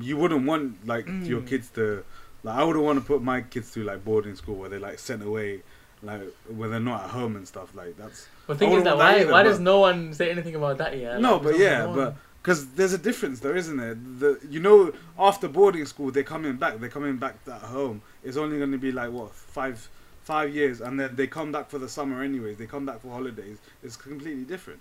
you 0.00 0.16
wouldn't 0.16 0.46
want 0.46 0.86
like 0.86 1.06
your 1.06 1.40
Mm. 1.42 1.46
kids 1.46 1.68
to 1.70 2.04
like 2.42 2.56
I 2.58 2.64
wouldn't 2.64 2.84
want 2.84 2.98
to 2.98 3.04
put 3.04 3.22
my 3.22 3.42
kids 3.42 3.68
through 3.70 3.84
like 3.84 4.04
boarding 4.04 4.34
school 4.36 4.54
where 4.56 4.68
they're 4.68 4.80
like 4.80 4.98
sent 4.98 5.22
away 5.22 5.62
like 6.02 6.20
when 6.48 6.70
they're 6.70 6.78
not 6.80 7.04
at 7.04 7.10
home 7.10 7.36
and 7.36 7.46
stuff 7.46 7.74
like 7.74 7.96
that's 7.96 8.28
But 8.46 8.54
the 8.58 8.66
thing 8.66 8.74
is 8.78 8.84
that 8.84 8.96
want 8.96 9.00
that 9.00 9.12
why 9.14 9.20
either, 9.20 9.32
why 9.32 9.42
but- 9.42 9.48
does 9.50 9.60
no 9.60 9.80
one 9.80 10.14
say 10.14 10.30
anything 10.30 10.54
about 10.54 10.78
that 10.78 10.96
yet? 10.96 11.20
no 11.20 11.34
Like, 11.34 11.42
but 11.42 11.58
yeah 11.58 11.64
example, 11.66 11.88
no 11.90 11.96
but 11.96 12.12
one- 12.12 12.20
because 12.42 12.66
there's 12.72 12.92
a 12.92 12.98
difference 12.98 13.40
though 13.40 13.54
isn't 13.54 13.76
there? 13.76 13.94
The 13.94 14.38
you 14.48 14.60
know 14.60 14.92
after 15.18 15.48
boarding 15.48 15.86
school 15.86 16.10
they're 16.10 16.22
coming 16.22 16.56
back. 16.56 16.78
They're 16.78 16.88
coming 16.88 17.16
back 17.16 17.36
at 17.46 17.62
home. 17.62 18.02
It's 18.22 18.36
only 18.36 18.58
going 18.58 18.72
to 18.72 18.78
be 18.78 18.92
like 18.92 19.10
what 19.10 19.32
five 19.32 19.88
five 20.22 20.54
years 20.54 20.80
and 20.80 21.00
then 21.00 21.16
they 21.16 21.26
come 21.26 21.52
back 21.52 21.70
for 21.70 21.78
the 21.78 21.88
summer 21.88 22.22
anyways. 22.22 22.58
They 22.58 22.66
come 22.66 22.86
back 22.86 23.00
for 23.00 23.10
holidays. 23.12 23.58
It's 23.82 23.96
completely 23.96 24.44
different. 24.44 24.80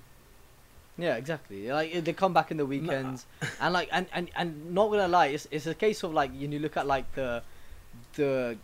Yeah, 0.98 1.16
exactly. 1.16 1.72
Like 1.72 2.04
they 2.04 2.14
come 2.14 2.34
back 2.34 2.50
in 2.50 2.58
the 2.58 2.66
weekends, 2.66 3.28
and 3.62 3.74
like 3.74 3.88
and, 3.92 4.08
and 4.12 4.30
and 4.36 4.74
not 4.74 4.90
gonna 4.90 5.08
lie, 5.08 5.28
it's 5.28 5.48
it's 5.52 5.68
a 5.68 5.76
case 5.76 6.02
of 6.04 6.14
like 6.14 6.32
you 6.34 6.48
know, 6.48 6.58
look 6.58 6.76
at 6.76 6.88
like 6.88 7.14
the 7.14 7.44
the 8.16 8.58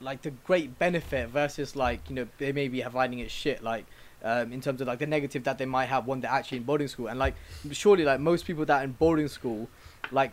like 0.00 0.22
the 0.22 0.30
great 0.30 0.78
benefit 0.78 1.28
versus 1.30 1.76
like 1.76 2.00
you 2.08 2.16
know 2.16 2.26
they 2.38 2.52
may 2.52 2.68
be 2.68 2.82
finding 2.82 3.20
it 3.20 3.30
shit. 3.30 3.62
Like 3.62 3.86
um, 4.24 4.52
in 4.52 4.60
terms 4.60 4.80
of 4.80 4.86
like 4.86 4.98
the 4.98 5.06
negative 5.06 5.44
that 5.44 5.58
they 5.58 5.66
might 5.66 5.86
have 5.86 6.06
when 6.06 6.20
they're 6.20 6.30
actually 6.30 6.58
in 6.58 6.64
boarding 6.64 6.88
school 6.88 7.08
and 7.08 7.18
like 7.18 7.34
surely 7.70 8.04
like 8.04 8.20
most 8.20 8.44
people 8.46 8.64
that 8.64 8.80
are 8.80 8.84
in 8.84 8.92
boarding 8.92 9.28
school 9.28 9.68
like 10.12 10.32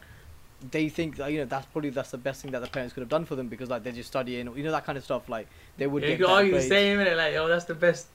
they 0.72 0.90
think 0.90 1.18
that 1.18 1.32
you 1.32 1.38
know 1.40 1.46
that's 1.46 1.66
probably 1.68 1.90
that's 1.90 2.12
the 2.12 2.18
best 2.18 2.42
thing 2.42 2.52
that 2.52 2.62
the 2.62 2.68
parents 2.68 2.94
could 2.94 3.02
have 3.02 3.10
done 3.10 3.26
for 3.26 3.36
them 3.36 3.48
because 3.48 3.70
like 3.70 3.84
they're 3.84 3.94
just 3.94 4.10
studying 4.10 4.48
or 4.48 4.58
you 4.58 4.64
know 4.64 4.72
that 4.72 4.86
kind 4.86 4.98
of 4.98 5.04
stuff 5.04 5.30
like 5.30 5.48
they 5.78 5.86
would 5.86 6.02
Yeah, 6.04 6.10
you 6.10 6.14
get 6.16 6.18
could 6.20 6.28
better 6.28 6.38
argue 6.38 6.52
the 6.54 6.60
grades. 6.60 6.70
same 6.70 6.98
minute, 6.98 7.16
like, 7.18 7.36
oh, 7.36 7.48
that's 7.48 7.66
the 7.66 7.76
best. 7.76 8.08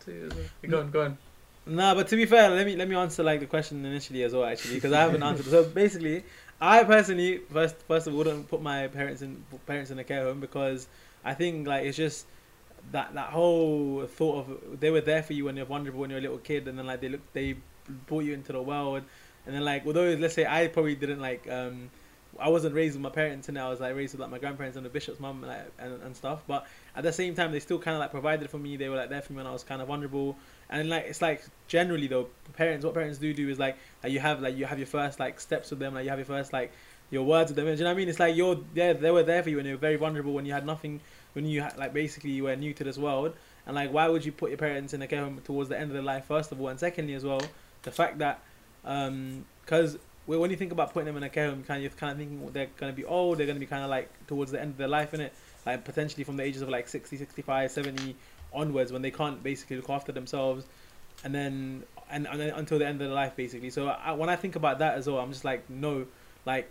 Go 0.68 0.80
on, 0.80 0.90
go 0.90 1.02
on. 1.02 1.18
Nah, 1.64 1.94
but 1.94 2.08
to 2.08 2.16
be 2.16 2.26
fair, 2.26 2.50
let 2.50 2.66
me 2.66 2.74
let 2.74 2.88
me 2.88 2.96
answer 2.96 3.22
like 3.22 3.38
the 3.38 3.46
question 3.46 3.84
initially 3.84 4.24
as 4.24 4.32
well, 4.32 4.44
actually, 4.44 4.74
because 4.74 4.92
I 4.92 5.00
haven't 5.00 5.22
answered. 5.22 5.46
So 5.46 5.62
basically, 5.62 6.24
I 6.60 6.82
personally 6.82 7.38
first 7.52 7.76
first 7.86 8.08
of 8.08 8.14
all 8.14 8.18
wouldn't 8.18 8.48
put 8.48 8.60
my 8.60 8.88
parents 8.88 9.22
in 9.22 9.44
parents 9.66 9.92
in 9.92 9.98
a 10.00 10.04
care 10.04 10.24
home 10.24 10.40
because 10.40 10.88
I 11.24 11.34
think 11.34 11.68
like 11.68 11.84
it's 11.84 11.96
just 11.96 12.26
that 12.90 13.14
that 13.14 13.30
whole 13.30 14.06
thought 14.06 14.46
of 14.46 14.80
they 14.80 14.90
were 14.90 15.00
there 15.00 15.22
for 15.22 15.32
you 15.32 15.44
when 15.44 15.56
you're 15.56 15.66
vulnerable 15.66 16.00
when 16.00 16.10
you're 16.10 16.18
a 16.18 16.22
little 16.22 16.38
kid, 16.38 16.68
and 16.68 16.78
then 16.78 16.86
like 16.86 17.00
they 17.00 17.08
look 17.08 17.20
they 17.32 17.56
brought 18.06 18.24
you 18.24 18.34
into 18.34 18.52
the 18.52 18.62
world, 18.62 19.02
and 19.46 19.54
then 19.54 19.64
like 19.64 19.86
although 19.86 20.14
let's 20.14 20.34
say 20.34 20.46
I 20.46 20.68
probably 20.68 20.94
didn't 20.94 21.20
like 21.20 21.48
um 21.50 21.90
I 22.38 22.48
wasn't 22.48 22.74
raised 22.74 22.94
with 22.94 23.02
my 23.02 23.10
parents 23.10 23.48
and 23.48 23.58
I 23.58 23.68
was 23.68 23.80
like 23.80 23.94
raised 23.94 24.14
with 24.14 24.20
like 24.20 24.30
my 24.30 24.38
grandparents 24.38 24.76
and 24.76 24.86
the 24.86 24.90
bishop's 24.90 25.20
mum 25.20 25.42
like, 25.42 25.70
and 25.78 26.02
and 26.02 26.16
stuff. 26.16 26.42
But 26.46 26.66
at 26.96 27.02
the 27.02 27.12
same 27.12 27.34
time, 27.34 27.52
they 27.52 27.60
still 27.60 27.78
kind 27.78 27.94
of 27.94 28.00
like 28.00 28.10
provided 28.10 28.48
for 28.48 28.58
me. 28.58 28.76
They 28.76 28.88
were 28.88 28.96
like 28.96 29.10
there 29.10 29.22
for 29.22 29.32
me 29.32 29.38
when 29.38 29.46
I 29.46 29.52
was 29.52 29.64
kind 29.64 29.82
of 29.82 29.88
vulnerable. 29.88 30.36
And 30.70 30.88
like 30.88 31.04
it's 31.04 31.20
like 31.20 31.44
generally 31.68 32.06
though, 32.06 32.28
parents 32.54 32.84
what 32.84 32.94
parents 32.94 33.18
do 33.18 33.34
do 33.34 33.48
is 33.48 33.58
like, 33.58 33.76
like 34.02 34.12
you 34.12 34.20
have 34.20 34.40
like 34.40 34.56
you 34.56 34.64
have 34.64 34.78
your 34.78 34.86
first 34.86 35.20
like 35.20 35.40
steps 35.40 35.70
with 35.70 35.78
them, 35.78 35.94
like 35.94 36.04
you 36.04 36.10
have 36.10 36.18
your 36.18 36.26
first 36.26 36.52
like 36.52 36.72
your 37.10 37.24
words 37.24 37.50
with 37.50 37.56
them. 37.56 37.68
You 37.68 37.76
know 37.76 37.84
what 37.84 37.90
I 37.90 37.94
mean? 37.94 38.08
It's 38.08 38.20
like 38.20 38.34
you're 38.34 38.58
there. 38.74 38.94
They 38.94 39.10
were 39.10 39.22
there 39.22 39.42
for 39.42 39.50
you 39.50 39.56
when 39.58 39.66
you 39.66 39.72
were 39.72 39.78
very 39.78 39.96
vulnerable 39.96 40.32
when 40.32 40.46
you 40.46 40.54
had 40.54 40.64
nothing. 40.64 41.00
When 41.34 41.46
you 41.46 41.66
like 41.76 41.92
basically 41.92 42.30
you 42.30 42.44
were 42.44 42.56
new 42.56 42.74
to 42.74 42.84
this 42.84 42.98
world. 42.98 43.34
And 43.66 43.76
like, 43.76 43.92
why 43.92 44.08
would 44.08 44.24
you 44.24 44.32
put 44.32 44.50
your 44.50 44.58
parents 44.58 44.92
in 44.92 45.02
a 45.02 45.06
care 45.06 45.22
home 45.22 45.40
towards 45.44 45.68
the 45.68 45.78
end 45.78 45.90
of 45.90 45.94
their 45.94 46.02
life? 46.02 46.24
First 46.24 46.50
of 46.50 46.60
all, 46.60 46.68
and 46.68 46.80
secondly 46.80 47.14
as 47.14 47.24
well, 47.24 47.40
the 47.82 47.92
fact 47.92 48.18
that 48.18 48.40
um, 48.84 49.44
because 49.64 49.98
when 50.26 50.50
you 50.50 50.56
think 50.56 50.72
about 50.72 50.92
putting 50.92 51.06
them 51.06 51.16
in 51.16 51.22
a 51.22 51.28
care 51.28 51.48
home, 51.48 51.64
kind 51.64 51.78
of 51.78 51.82
you're 51.82 51.98
kind 51.98 52.12
of 52.12 52.18
thinking 52.18 52.50
they're 52.52 52.68
gonna 52.76 52.92
be 52.92 53.04
old. 53.04 53.38
They're 53.38 53.46
gonna 53.46 53.60
be 53.60 53.66
kind 53.66 53.82
of 53.82 53.90
like 53.90 54.08
towards 54.26 54.50
the 54.50 54.60
end 54.60 54.70
of 54.70 54.76
their 54.78 54.88
life, 54.88 55.14
in 55.14 55.20
it, 55.20 55.32
like 55.66 55.84
potentially 55.84 56.24
from 56.24 56.36
the 56.36 56.42
ages 56.42 56.62
of 56.62 56.68
like 56.68 56.88
60, 56.88 57.16
65, 57.16 57.70
70 57.70 58.16
onwards, 58.52 58.92
when 58.92 59.02
they 59.02 59.10
can't 59.10 59.42
basically 59.42 59.76
look 59.76 59.90
after 59.90 60.12
themselves, 60.12 60.64
and 61.24 61.34
then 61.34 61.82
and, 62.10 62.26
and 62.26 62.40
then 62.40 62.50
until 62.50 62.78
the 62.78 62.86
end 62.86 63.00
of 63.00 63.08
their 63.08 63.14
life, 63.14 63.34
basically. 63.36 63.70
So 63.70 63.88
I, 63.88 64.12
when 64.12 64.28
I 64.28 64.36
think 64.36 64.56
about 64.56 64.78
that 64.78 64.96
as 64.96 65.08
well, 65.08 65.18
I'm 65.18 65.32
just 65.32 65.44
like, 65.44 65.68
no, 65.68 66.06
like 66.46 66.70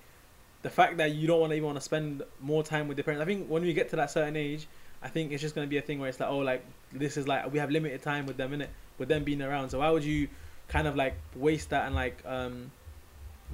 the 0.62 0.70
fact 0.70 0.98
that 0.98 1.16
you 1.16 1.28
don't 1.28 1.40
want 1.40 1.52
to 1.52 1.56
even 1.56 1.66
want 1.66 1.78
to 1.78 1.84
spend 1.84 2.24
more 2.40 2.64
time 2.64 2.88
with 2.88 2.98
your 2.98 3.04
parents. 3.04 3.22
I 3.22 3.26
think 3.26 3.48
when 3.48 3.64
we 3.64 3.74
get 3.74 3.90
to 3.90 3.96
that 3.98 4.12
certain 4.12 4.36
age, 4.36 4.68
I 5.02 5.08
think 5.08 5.32
it's 5.32 5.42
just 5.42 5.56
gonna 5.56 5.68
be 5.68 5.78
a 5.78 5.82
thing 5.82 6.00
where 6.00 6.10
it's 6.10 6.20
like, 6.20 6.30
oh, 6.30 6.40
like 6.40 6.64
this 6.92 7.18
is 7.18 7.28
like 7.28 7.52
we 7.52 7.60
have 7.60 7.72
limited 7.72 8.02
time 8.02 8.26
with 8.26 8.38
them 8.38 8.54
in 8.54 8.62
it, 8.62 8.70
with 8.98 9.10
them 9.10 9.24
being 9.24 9.42
around. 9.42 9.70
So 9.70 9.80
why 9.80 9.90
would 9.90 10.04
you 10.04 10.28
kind 10.68 10.88
of 10.88 10.96
like 10.96 11.16
waste 11.36 11.72
that 11.72 11.86
and 11.86 11.96
like 11.96 12.24
um 12.26 12.72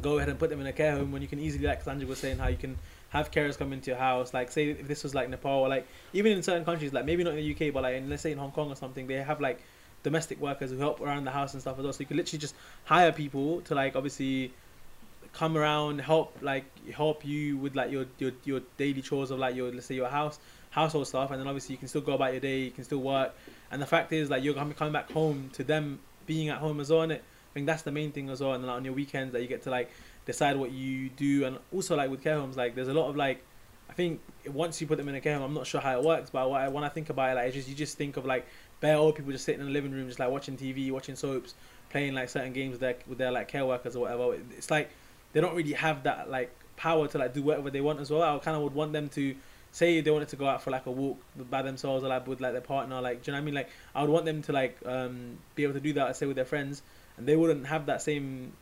go 0.02 0.18
ahead 0.18 0.30
and 0.30 0.38
put 0.38 0.50
them 0.50 0.62
in 0.62 0.68
a 0.68 0.74
care 0.74 0.96
home 0.96 1.12
when 1.12 1.22
you 1.22 1.28
can 1.28 1.40
easily, 1.40 1.66
like 1.66 1.82
Sandra 1.82 2.08
was 2.08 2.20
saying, 2.20 2.38
how 2.38 2.48
you 2.48 2.58
can 2.58 2.78
have 3.10 3.32
carers 3.32 3.58
come 3.58 3.74
into 3.74 3.92
your 3.92 4.00
house. 4.00 4.34
Like, 4.34 4.52
say 4.52 4.70
if 4.70 4.88
this 4.88 5.04
was 5.04 5.16
like 5.16 5.30
Nepal 5.30 5.62
or 5.62 5.70
like 5.70 5.88
even 6.14 6.32
in 6.34 6.44
certain 6.44 6.66
countries, 6.66 6.94
like 6.94 7.06
maybe 7.06 7.24
not 7.24 7.36
in 7.36 7.38
the 7.38 7.52
UK, 7.68 7.74
but 7.74 7.84
like 7.84 7.96
in, 7.96 8.10
let's 8.10 8.22
say 8.22 8.32
in 8.32 8.38
Hong 8.38 8.52
Kong 8.52 8.70
or 8.72 8.76
something, 8.76 9.08
they 9.08 9.16
have 9.16 9.42
like 9.42 9.62
domestic 10.04 10.40
workers 10.40 10.70
who 10.70 10.78
help 10.78 11.02
around 11.02 11.26
the 11.26 11.32
house 11.32 11.54
and 11.54 11.62
stuff 11.62 11.78
as 11.80 11.84
well. 11.84 11.94
So 11.94 12.02
you 12.02 12.06
could 12.06 12.18
literally 12.18 12.40
just 12.40 12.56
hire 12.86 13.12
people 13.12 13.62
to 13.62 13.76
like 13.76 13.96
obviously 13.96 14.54
come 15.38 15.56
around, 15.56 16.00
help 16.00 16.36
like 16.42 16.66
help 16.90 17.24
you 17.24 17.58
with 17.58 17.76
like 17.76 17.92
your 17.92 18.06
your 18.18 18.32
your 18.44 18.62
daily 18.78 19.04
chores 19.04 19.30
of 19.30 19.38
like 19.38 19.56
your 19.56 19.72
let's 19.72 19.86
say 19.86 19.94
your 19.94 20.10
house 20.10 20.40
household 20.72 21.08
stuff, 21.08 21.30
and 21.30 21.40
then 21.40 21.48
obviously 21.48 21.74
you 21.74 21.78
can 21.78 21.88
still 21.88 22.02
go 22.02 22.14
about 22.14 22.32
your 22.32 22.42
day, 22.42 22.62
you 22.62 22.72
can 22.72 22.84
still 22.84 23.00
work. 23.00 23.36
And 23.70 23.80
the 23.80 23.86
fact 23.86 24.12
is 24.12 24.32
like 24.32 24.44
you're 24.44 24.56
coming 24.56 24.94
back 24.94 25.12
home 25.12 25.50
to 25.54 25.64
them 25.64 26.00
being 26.26 26.50
at 26.50 26.58
home 26.58 26.80
as 26.80 26.90
well. 26.90 27.04
And 27.04 27.12
it, 27.12 27.24
I 27.52 27.54
think 27.54 27.68
that's 27.68 27.84
the 27.84 27.92
main 27.92 28.12
thing 28.12 28.30
as 28.30 28.42
well. 28.42 28.54
And 28.54 28.66
like, 28.66 28.78
on 28.78 28.84
your 28.84 28.94
weekends 28.94 29.32
that 29.34 29.42
you 29.42 29.48
get 29.48 29.62
to 29.64 29.70
like 29.70 29.92
decide 30.26 30.58
what 30.58 30.72
you 30.72 31.10
do, 31.10 31.46
and 31.46 31.60
also 31.72 31.96
like 31.96 32.10
with 32.10 32.24
care 32.24 32.40
homes, 32.40 32.58
like 32.58 32.74
there's 32.74 32.88
a 32.88 32.94
lot 32.94 33.08
of 33.08 33.16
like 33.16 33.44
I 33.92 33.94
think 33.94 34.22
once 34.48 34.82
you 34.82 34.88
put 34.88 34.98
them 34.98 35.08
in 35.08 35.14
a 35.14 35.22
care 35.22 35.36
home, 35.36 35.44
I'm 35.44 35.54
not 35.54 35.68
sure 35.68 35.82
how 35.82 36.00
it 36.00 36.04
works, 36.04 36.32
but 36.32 36.50
what 36.50 36.62
I, 36.62 36.68
when 36.68 36.84
I 36.84 36.90
think 36.90 37.12
about 37.12 37.32
it, 37.32 37.36
like 37.36 37.46
it's 37.48 37.56
just 37.56 37.70
you 37.70 37.76
just 37.76 37.96
think 37.96 38.18
of 38.18 38.26
like 38.26 38.48
bare 38.80 38.98
old 38.98 39.16
people 39.16 39.32
just 39.32 39.46
sitting 39.46 39.62
in 39.62 39.68
the 39.68 39.74
living 39.74 39.92
room, 39.92 40.08
just 40.08 40.20
like 40.20 40.32
watching 40.32 40.58
TV, 40.58 40.92
watching 40.92 41.16
soaps, 41.16 41.54
playing 41.92 42.16
like 42.16 42.30
certain 42.30 42.54
games 42.54 42.72
with 42.72 42.82
their 42.82 42.96
with 43.08 43.20
their 43.20 43.32
like 43.32 43.48
care 43.48 43.68
workers 43.68 43.96
or 43.96 44.00
whatever. 44.00 44.36
It's 44.58 44.72
like 44.72 44.90
they 45.34 45.42
don't 45.42 45.56
really 45.56 45.74
have 45.74 46.04
that 46.04 46.30
like 46.30 46.52
power 46.76 47.08
to 47.08 47.18
like 47.18 47.34
do 47.34 47.44
whatever 47.44 47.70
they 47.70 47.82
want 47.82 48.00
as 48.00 48.10
well. 48.10 48.22
I 48.22 48.38
kind 48.40 48.56
of 48.56 48.64
would 48.64 48.74
want 48.74 48.94
them 48.94 49.10
to 49.10 49.36
say 49.72 50.02
they 50.02 50.12
wanted 50.12 50.30
to 50.30 50.36
go 50.36 50.48
out 50.48 50.62
for 50.64 50.72
like 50.72 50.86
a 50.86 50.92
walk 50.92 51.20
by 51.50 51.62
themselves 51.62 52.04
or 52.04 52.08
like 52.08 52.26
with 52.26 52.42
like 52.42 52.54
their 52.54 52.62
partner, 52.62 53.02
like 53.02 53.24
do 53.24 53.32
you 53.32 53.34
know 53.34 53.40
what 53.40 53.44
I 53.44 53.46
mean? 53.46 53.54
Like 53.56 53.70
I 53.94 54.02
would 54.02 54.10
want 54.10 54.26
them 54.26 54.42
to 54.44 54.52
like 54.52 54.78
um 54.86 55.38
be 55.56 55.64
able 55.64 55.74
to 55.74 55.80
do 55.80 55.94
that, 55.94 56.16
say 56.16 56.26
with 56.26 56.36
their 56.36 56.46
friends, 56.46 56.82
and 57.18 57.28
they 57.28 57.36
wouldn't 57.36 57.68
have 57.68 57.88
that 57.88 58.02
same, 58.02 58.54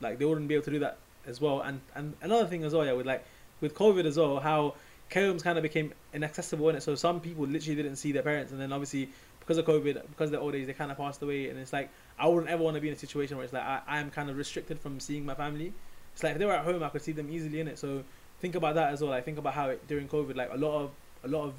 like 0.00 0.18
they 0.18 0.24
wouldn't 0.24 0.48
be 0.48 0.54
able 0.54 0.64
to 0.64 0.70
do 0.70 0.80
that 0.80 0.98
as 1.26 1.40
well. 1.40 1.60
And 1.60 1.80
and 1.94 2.14
another 2.20 2.46
thing 2.46 2.64
as 2.64 2.74
well, 2.74 2.84
yeah, 2.84 2.92
with 2.92 3.06
like 3.06 3.24
with 3.60 3.74
COVID 3.74 4.04
as 4.04 4.16
well, 4.16 4.40
how 4.40 4.74
homes 5.12 5.42
kind 5.42 5.58
of 5.58 5.62
became 5.62 5.92
inaccessible 6.14 6.68
in 6.68 6.76
it. 6.76 6.82
So 6.82 6.94
some 6.94 7.20
people 7.20 7.46
literally 7.46 7.76
didn't 7.76 7.96
see 7.96 8.12
their 8.12 8.22
parents, 8.22 8.52
and 8.52 8.60
then 8.60 8.72
obviously 8.72 9.10
because 9.40 9.58
of 9.58 9.64
COVID, 9.64 10.02
because 10.10 10.28
of 10.28 10.32
their 10.32 10.40
old 10.40 10.54
age, 10.54 10.66
they 10.66 10.72
kind 10.72 10.90
of 10.90 10.96
passed 10.96 11.22
away. 11.22 11.48
And 11.48 11.58
it's 11.58 11.72
like 11.72 11.90
I 12.18 12.26
wouldn't 12.26 12.50
ever 12.50 12.62
want 12.62 12.74
to 12.74 12.80
be 12.80 12.88
in 12.88 12.94
a 12.94 12.98
situation 12.98 13.36
where 13.36 13.44
it's 13.44 13.52
like 13.52 13.62
I 13.64 13.80
I 13.86 14.00
am 14.00 14.10
kind 14.10 14.30
of 14.30 14.36
restricted 14.36 14.80
from 14.80 15.00
seeing 15.00 15.24
my 15.24 15.34
family. 15.34 15.72
It's 16.20 16.24
like 16.24 16.32
if 16.32 16.38
they 16.38 16.44
were 16.44 16.52
at 16.52 16.66
home, 16.66 16.82
I 16.82 16.90
could 16.90 17.00
see 17.00 17.12
them 17.12 17.30
easily 17.30 17.60
in 17.60 17.68
it. 17.68 17.78
So 17.78 18.04
think 18.40 18.54
about 18.54 18.74
that 18.74 18.92
as 18.92 19.00
well. 19.00 19.10
Like 19.10 19.24
think 19.24 19.38
about 19.38 19.54
how 19.54 19.70
it, 19.70 19.88
during 19.88 20.06
COVID, 20.06 20.36
like 20.36 20.50
a 20.52 20.56
lot 20.56 20.82
of 20.82 20.90
a 21.24 21.28
lot 21.28 21.44
of 21.44 21.54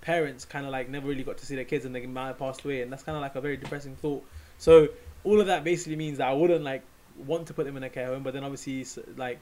parents 0.00 0.44
kind 0.44 0.64
of 0.64 0.70
like 0.70 0.88
never 0.88 1.08
really 1.08 1.24
got 1.24 1.38
to 1.38 1.46
see 1.46 1.56
their 1.56 1.64
kids 1.64 1.84
and 1.84 1.92
they 1.92 2.06
might 2.06 2.28
have 2.28 2.38
passed 2.38 2.64
away, 2.64 2.82
and 2.82 2.92
that's 2.92 3.02
kind 3.02 3.16
of 3.16 3.22
like 3.22 3.34
a 3.34 3.40
very 3.40 3.56
depressing 3.56 3.96
thought. 3.96 4.24
So 4.58 4.90
all 5.24 5.40
of 5.40 5.48
that 5.48 5.64
basically 5.64 5.96
means 5.96 6.18
that 6.18 6.28
I 6.28 6.34
wouldn't 6.34 6.62
like 6.62 6.82
want 7.26 7.48
to 7.48 7.54
put 7.54 7.66
them 7.66 7.76
in 7.76 7.82
a 7.82 7.88
care 7.88 8.06
home, 8.06 8.22
but 8.22 8.32
then 8.32 8.44
obviously 8.44 8.86
like 9.16 9.40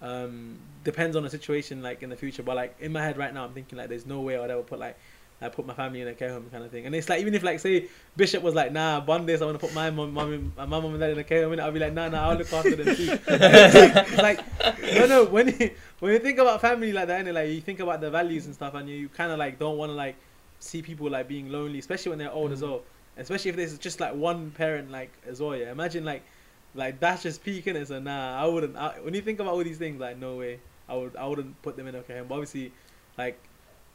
um 0.00 0.58
depends 0.84 1.16
on 1.16 1.24
the 1.24 1.30
situation 1.30 1.82
like 1.82 2.04
in 2.04 2.08
the 2.08 2.16
future. 2.16 2.44
But 2.44 2.54
like 2.54 2.76
in 2.78 2.92
my 2.92 3.02
head 3.02 3.16
right 3.16 3.34
now, 3.34 3.44
I'm 3.44 3.52
thinking 3.52 3.78
like 3.78 3.88
there's 3.88 4.06
no 4.06 4.20
way 4.20 4.36
I 4.36 4.40
would 4.42 4.50
ever 4.52 4.62
put 4.62 4.78
like 4.78 4.96
I 5.40 5.48
put 5.48 5.66
my 5.66 5.74
family 5.74 6.00
in 6.00 6.08
a 6.08 6.14
care 6.14 6.30
home 6.30 6.46
kind 6.50 6.64
of 6.64 6.70
thing. 6.70 6.86
And 6.86 6.94
it's 6.94 7.08
like 7.08 7.20
even 7.20 7.34
if 7.34 7.42
like 7.42 7.60
say 7.60 7.88
Bishop 8.16 8.42
was 8.42 8.54
like, 8.54 8.72
nah, 8.72 9.04
one 9.04 9.26
day 9.26 9.36
I 9.36 9.44
want 9.44 9.60
to 9.60 9.66
put 9.66 9.74
my 9.74 9.90
mom, 9.90 10.14
mom, 10.14 10.52
my 10.56 10.64
mom 10.64 10.86
and 10.86 11.00
dad 11.00 11.10
in 11.10 11.18
a 11.18 11.24
care 11.24 11.42
home, 11.42 11.52
and 11.52 11.60
I'll 11.60 11.72
be 11.72 11.80
like, 11.80 11.92
nah, 11.92 12.08
nah, 12.08 12.30
I'll 12.30 12.36
look 12.36 12.52
after 12.52 12.76
them 12.76 12.96
too. 12.96 13.18
it's 13.28 14.16
like 14.16 14.40
no, 14.94 15.06
no. 15.06 15.24
When 15.24 15.48
you 15.48 15.70
when 16.00 16.12
you 16.12 16.18
think 16.18 16.38
about 16.38 16.60
family 16.60 16.92
like 16.92 17.08
that, 17.08 17.26
and 17.26 17.34
like 17.34 17.50
you 17.50 17.60
think 17.60 17.80
about 17.80 18.00
the 18.00 18.10
values 18.10 18.46
and 18.46 18.54
stuff, 18.54 18.74
and 18.74 18.88
you, 18.88 18.96
you 18.96 19.08
kind 19.08 19.32
of 19.32 19.38
like 19.38 19.58
don't 19.58 19.76
want 19.76 19.90
to 19.90 19.94
like 19.94 20.16
see 20.60 20.82
people 20.82 21.10
like 21.10 21.28
being 21.28 21.50
lonely, 21.50 21.78
especially 21.78 22.10
when 22.10 22.18
they're 22.18 22.32
old 22.32 22.52
as 22.52 22.60
mm. 22.60 22.68
well. 22.68 22.82
Especially 23.16 23.50
if 23.50 23.56
there's 23.56 23.78
just 23.78 24.00
like 24.00 24.14
one 24.14 24.50
parent 24.52 24.90
like 24.90 25.12
as 25.26 25.40
well. 25.40 25.56
Yeah, 25.56 25.70
imagine 25.70 26.04
like 26.04 26.22
like 26.74 27.00
that's 27.00 27.22
just 27.22 27.44
peaking 27.44 27.76
it. 27.76 27.88
So 27.88 28.00
nah, 28.00 28.42
I 28.42 28.46
wouldn't. 28.46 28.76
I, 28.76 29.00
when 29.00 29.14
you 29.14 29.22
think 29.22 29.40
about 29.40 29.52
all 29.52 29.64
these 29.64 29.78
things, 29.78 30.00
like 30.00 30.18
no 30.18 30.36
way, 30.36 30.60
I 30.88 30.94
would 30.96 31.16
I 31.16 31.26
wouldn't 31.26 31.60
put 31.62 31.76
them 31.76 31.86
in 31.86 31.94
a 31.94 32.02
care 32.02 32.18
home. 32.18 32.28
But 32.28 32.36
obviously, 32.36 32.72
like 33.18 33.38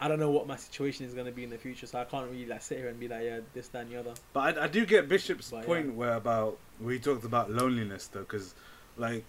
I 0.02 0.08
don't 0.08 0.20
know 0.20 0.32
what 0.32 0.48
my 0.48 0.56
situation 0.56 1.06
is 1.06 1.14
gonna 1.14 1.32
be 1.32 1.44
in 1.44 1.50
the 1.50 1.58
future, 1.58 1.86
so 1.86 2.00
I 2.00 2.06
can't 2.06 2.30
really 2.32 2.46
like 2.46 2.62
sit 2.62 2.78
here 2.78 2.88
and 2.88 3.00
be 3.00 3.08
like, 3.08 3.24
yeah, 3.24 3.40
this, 3.54 3.68
that, 3.70 3.82
and 3.84 3.92
the 3.92 4.00
other. 4.00 4.14
But 4.34 4.58
I, 4.58 4.64
I 4.64 4.68
do 4.68 4.86
get 4.86 5.10
Bishop's 5.10 5.52
But, 5.52 5.66
point 5.66 5.88
yeah. 5.88 5.92
where 5.94 6.14
about 6.16 6.58
we 6.80 7.00
talked 7.00 7.26
about 7.26 7.52
loneliness 7.52 8.08
though, 8.08 8.22
because 8.22 8.56
like 8.98 9.26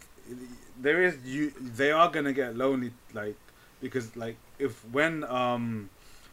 there 0.81 1.03
is 1.03 1.17
you 1.25 1.50
they 1.61 1.91
are 1.91 2.09
gonna 2.09 2.33
get 2.33 2.57
lonely 2.57 2.93
like 3.15 3.35
because 3.81 4.15
like 4.17 4.37
if 4.59 4.85
when 4.91 5.25
um 5.25 5.89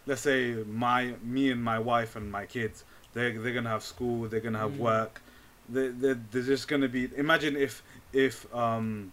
let's 0.06 0.22
say 0.22 0.54
my 0.70 1.14
me 1.24 1.52
and 1.52 1.64
my 1.64 1.80
wife 1.80 2.16
and 2.16 2.32
my 2.32 2.46
kids 2.46 2.84
they 3.14 3.32
they're 3.32 3.54
gonna 3.54 3.70
have 3.70 3.82
school 3.84 4.28
they're 4.28 4.40
gonna 4.40 4.60
have 4.60 4.72
Mm. 4.74 4.78
work 4.78 5.22
they 5.70 5.88
they 5.88 6.14
they're 6.32 6.44
just 6.44 6.68
gonna 6.68 6.88
be 6.88 7.10
imagine 7.16 7.56
if 7.56 7.82
if 8.14 8.54
um 8.54 9.12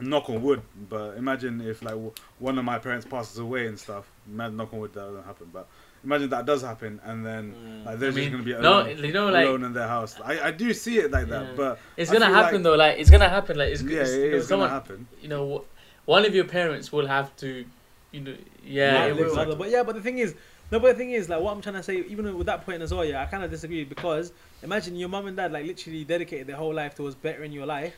knock 0.00 0.28
on 0.30 0.42
wood 0.42 0.62
but 0.88 1.16
imagine 1.16 1.60
if 1.60 1.82
like 1.82 1.94
one 2.38 2.58
of 2.58 2.64
my 2.64 2.78
parents 2.78 3.06
passes 3.06 3.38
away 3.38 3.66
and 3.66 3.78
stuff 3.78 4.10
man 4.26 4.56
knock 4.56 4.72
on 4.72 4.80
wood 4.80 4.92
that 4.94 5.00
doesn't 5.00 5.24
happen 5.24 5.48
but 5.52 5.66
imagine 6.04 6.28
that 6.30 6.46
does 6.46 6.62
happen 6.62 7.00
and 7.04 7.24
then 7.26 7.52
Mm. 7.52 7.84
like 7.86 7.98
they're 7.98 8.10
I 8.10 8.12
just 8.12 8.30
gonna 8.30 8.42
be 8.42 8.52
no, 8.52 8.60
alone, 8.60 9.04
you 9.04 9.12
know, 9.12 9.28
like 9.28 9.46
alone 9.46 9.64
in 9.64 9.72
their 9.74 9.86
house. 9.88 10.16
I, 10.24 10.40
I 10.48 10.50
do 10.50 10.72
see 10.72 10.98
it 10.98 11.10
like 11.10 11.28
that, 11.28 11.42
Yeah. 11.48 11.52
but 11.56 11.78
it's 11.96 12.10
I 12.10 12.14
gonna 12.14 12.26
happen 12.32 12.54
like- 12.56 12.62
though. 12.62 12.74
Like 12.76 12.98
it's 12.98 13.10
gonna 13.10 13.28
happen. 13.28 13.58
Like 13.58 13.72
it's, 13.72 13.82
yeah, 13.82 14.00
it's, 14.00 14.10
it 14.12 14.24
you 14.24 14.30
know, 14.30 14.36
is 14.38 14.46
someone, 14.48 14.68
gonna 14.68 14.80
happen. 14.80 15.06
you 15.20 15.28
know, 15.28 15.64
one 16.06 16.24
of 16.24 16.34
your 16.34 16.44
parents 16.46 16.90
will 16.90 17.06
have 17.06 17.34
to, 17.36 17.64
you 18.12 18.20
know, 18.22 18.34
yeah, 18.64 18.94
Might 18.94 19.06
it 19.10 19.16
will. 19.16 19.28
exactly. 19.28 19.56
But 19.56 19.68
yeah, 19.70 19.82
but 19.82 19.94
the 19.94 20.00
thing 20.00 20.18
is, 20.18 20.34
no, 20.72 20.78
but 20.80 20.92
the 20.92 20.98
thing 20.98 21.10
is, 21.10 21.28
like, 21.28 21.40
what 21.40 21.52
I'm 21.54 21.60
trying 21.60 21.74
to 21.74 21.82
say, 21.82 21.98
even 22.08 22.36
with 22.38 22.46
that 22.46 22.64
point 22.64 22.80
as 22.80 22.94
well, 22.94 23.04
yeah, 23.04 23.20
I 23.22 23.26
kind 23.26 23.44
of 23.44 23.50
disagree 23.50 23.84
because 23.84 24.32
imagine 24.62 24.96
your 24.96 25.08
mum 25.10 25.26
and 25.26 25.36
dad 25.36 25.52
like 25.52 25.66
literally 25.66 26.04
dedicated 26.04 26.46
their 26.46 26.56
whole 26.56 26.72
life 26.72 26.94
towards 26.94 27.14
bettering 27.14 27.52
your 27.52 27.66
life. 27.66 27.94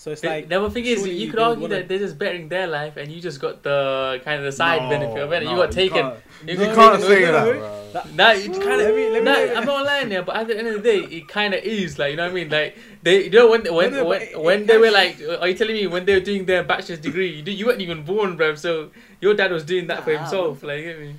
So 0.00 0.12
it's 0.12 0.22
The- 0.22 0.28
like, 0.28 0.48
the 0.48 0.56
other 0.58 0.70
thing 0.70 0.86
is, 0.86 1.06
you 1.06 1.12
you 1.12 1.30
could 1.30 1.40
argue 1.40 1.60
wanna- 1.64 1.74
that 1.74 1.88
they're 1.88 1.98
just 1.98 2.16
bettering 2.18 2.48
their 2.48 2.66
life, 2.66 2.96
and 2.96 3.12
you 3.12 3.20
just 3.20 3.38
got 3.38 3.62
the 3.62 4.18
kind 4.24 4.38
of 4.38 4.44
the 4.46 4.52
side 4.52 4.84
No, 4.84 4.88
benefit 4.88 5.22
of 5.24 5.30
it. 5.30 5.42
no, 5.44 5.50
you 5.50 5.56
got 5.58 5.72
taken. 5.72 5.98
can't- 6.00 6.14
You 6.46 6.52
You 6.54 6.58
can't 6.74 6.94
taken 6.94 7.00
say 7.02 7.24
that, 7.24 7.44
no, 7.44 7.52
bro. 7.52 7.90
that- 7.92 8.14
Nah, 8.14 8.30
you 8.32 8.48
kind 8.68 8.80
of. 8.80 8.96
me- 8.96 9.10
let 9.10 9.22
me- 9.24 9.30
nah, 9.30 9.58
I'm 9.60 9.66
not 9.66 9.84
lying 9.84 10.08
there, 10.08 10.22
but 10.22 10.36
at 10.36 10.48
the 10.48 10.56
end 10.56 10.68
of 10.68 10.82
the 10.82 10.84
day, 10.90 11.00
it 11.18 11.28
kind 11.28 11.52
of 11.52 11.62
is 11.62 11.98
like 11.98 12.12
you 12.12 12.16
know 12.16 12.22
what 12.24 12.30
I 12.30 12.34
mean. 12.34 12.48
Like 12.48 12.78
they, 13.02 13.24
you 13.24 13.30
know, 13.30 13.50
when 13.50 13.60
when 13.74 13.92
no, 13.92 14.04
when, 14.06 14.22
it- 14.22 14.40
when 14.40 14.60
it 14.62 14.66
they 14.68 14.78
were 14.78 14.90
like, 14.90 15.20
are 15.38 15.48
you 15.48 15.54
telling 15.60 15.74
me 15.74 15.86
when 15.86 16.06
they 16.06 16.14
were 16.14 16.24
doing 16.30 16.46
their 16.46 16.64
bachelor's 16.64 17.00
degree, 17.00 17.28
you, 17.44 17.52
you 17.52 17.66
weren't 17.66 17.82
even 17.82 18.00
born, 18.02 18.36
bro? 18.38 18.54
So 18.54 18.88
your 19.20 19.34
dad 19.34 19.52
was 19.52 19.64
doing 19.64 19.86
that 19.88 20.02
for 20.04 20.14
Nah, 20.14 20.20
himself, 20.20 20.62
like 20.62 20.78
you 20.78 20.84
get 20.92 20.98
me? 20.98 21.14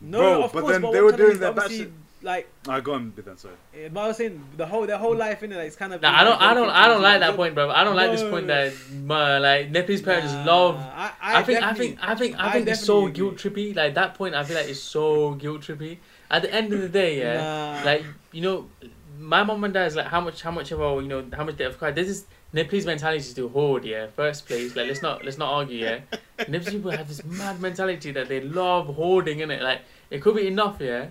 no, 0.00 0.18
Bro, 0.20 0.42
of 0.44 0.52
but 0.54 0.60
course, 0.62 0.72
then 0.72 0.80
but 0.80 0.92
they 0.92 1.00
were 1.02 1.10
I'm 1.12 1.16
trying 1.16 1.18
to 1.18 1.22
doing 1.24 1.34
say 1.34 1.40
their 1.40 1.50
is 1.52 1.58
obviously, 1.58 1.84
bachelor- 1.84 1.98
like, 2.22 2.48
I 2.68 2.80
go 2.80 2.94
on 2.94 3.12
with 3.16 3.24
that. 3.24 3.38
Sorry. 3.40 3.54
eh, 3.74 3.88
but 3.92 4.00
I 4.00 4.08
was 4.08 4.16
saying 4.16 4.42
the 4.56 4.66
whole 4.66 4.86
their 4.86 4.98
whole 4.98 5.16
life 5.16 5.42
in 5.42 5.52
it, 5.52 5.56
like, 5.56 5.66
it's 5.66 5.76
kind 5.76 5.92
of. 5.92 6.00
Nah, 6.02 6.20
I 6.20 6.24
don't, 6.24 6.40
I 6.40 6.54
don't, 6.54 6.70
I 6.70 6.88
don't 6.88 7.02
like 7.02 7.20
that 7.20 7.36
point, 7.36 7.54
bro. 7.54 7.70
I 7.70 7.84
don't 7.84 7.96
like 7.96 8.10
this 8.12 8.22
point 8.22 8.46
that 8.48 8.72
my 9.04 9.38
like 9.38 9.70
Nepalese 9.70 10.02
parents 10.02 10.32
Nah, 10.32 10.44
love. 10.44 10.76
I, 10.78 11.10
I, 11.20 11.38
I, 11.40 11.42
think, 11.42 11.62
I 11.62 11.74
think, 11.74 11.98
I 12.00 12.14
think, 12.14 12.38
I 12.38 12.48
I 12.48 12.52
think 12.52 12.68
it's 12.68 12.84
so 12.84 13.08
guilt 13.08 13.36
trippy. 13.36 13.74
Like 13.74 13.94
that 13.94 14.14
point, 14.14 14.34
I 14.34 14.44
feel 14.44 14.56
like 14.56 14.68
it's 14.68 14.80
so 14.80 15.34
guilt 15.34 15.62
trippy. 15.62 15.98
At 16.30 16.42
the 16.42 16.52
end 16.54 16.72
of 16.72 16.80
the 16.80 16.88
day, 16.88 17.18
yeah, 17.18 17.78
Nah. 17.80 17.84
like 17.84 18.04
you 18.32 18.40
know, 18.40 18.68
my 19.18 19.42
mom 19.44 19.62
and 19.64 19.74
dad 19.74 19.86
is 19.86 19.96
like 19.96 20.06
how 20.06 20.20
much, 20.20 20.42
how 20.42 20.50
much 20.50 20.72
of 20.72 20.80
our, 20.80 21.00
you 21.02 21.08
know, 21.08 21.24
how 21.34 21.44
much 21.44 21.56
they 21.56 21.64
have 21.64 21.78
cried. 21.78 21.94
This 21.94 22.08
is 22.08 22.24
Nepalese 22.54 22.86
mentality 22.86 23.18
is 23.18 23.34
to 23.34 23.48
hoard, 23.48 23.84
yeah. 23.84 24.06
First 24.08 24.46
place, 24.46 24.74
like 24.76 24.86
let's 24.88 25.02
not, 25.02 25.24
let's 25.24 25.38
not 25.38 25.52
argue, 25.52 25.78
yeah. 25.78 26.00
Nepalese 26.48 26.70
people 26.74 26.90
have 26.90 27.08
this 27.08 27.24
mad 27.24 27.60
mentality 27.60 28.12
that 28.12 28.28
they 28.28 28.40
love 28.40 28.86
hoarding, 28.94 29.40
in 29.40 29.50
it. 29.50 29.62
Like 29.62 29.82
it 30.10 30.20
could 30.22 30.36
be 30.36 30.46
enough, 30.46 30.76
yeah, 30.80 31.06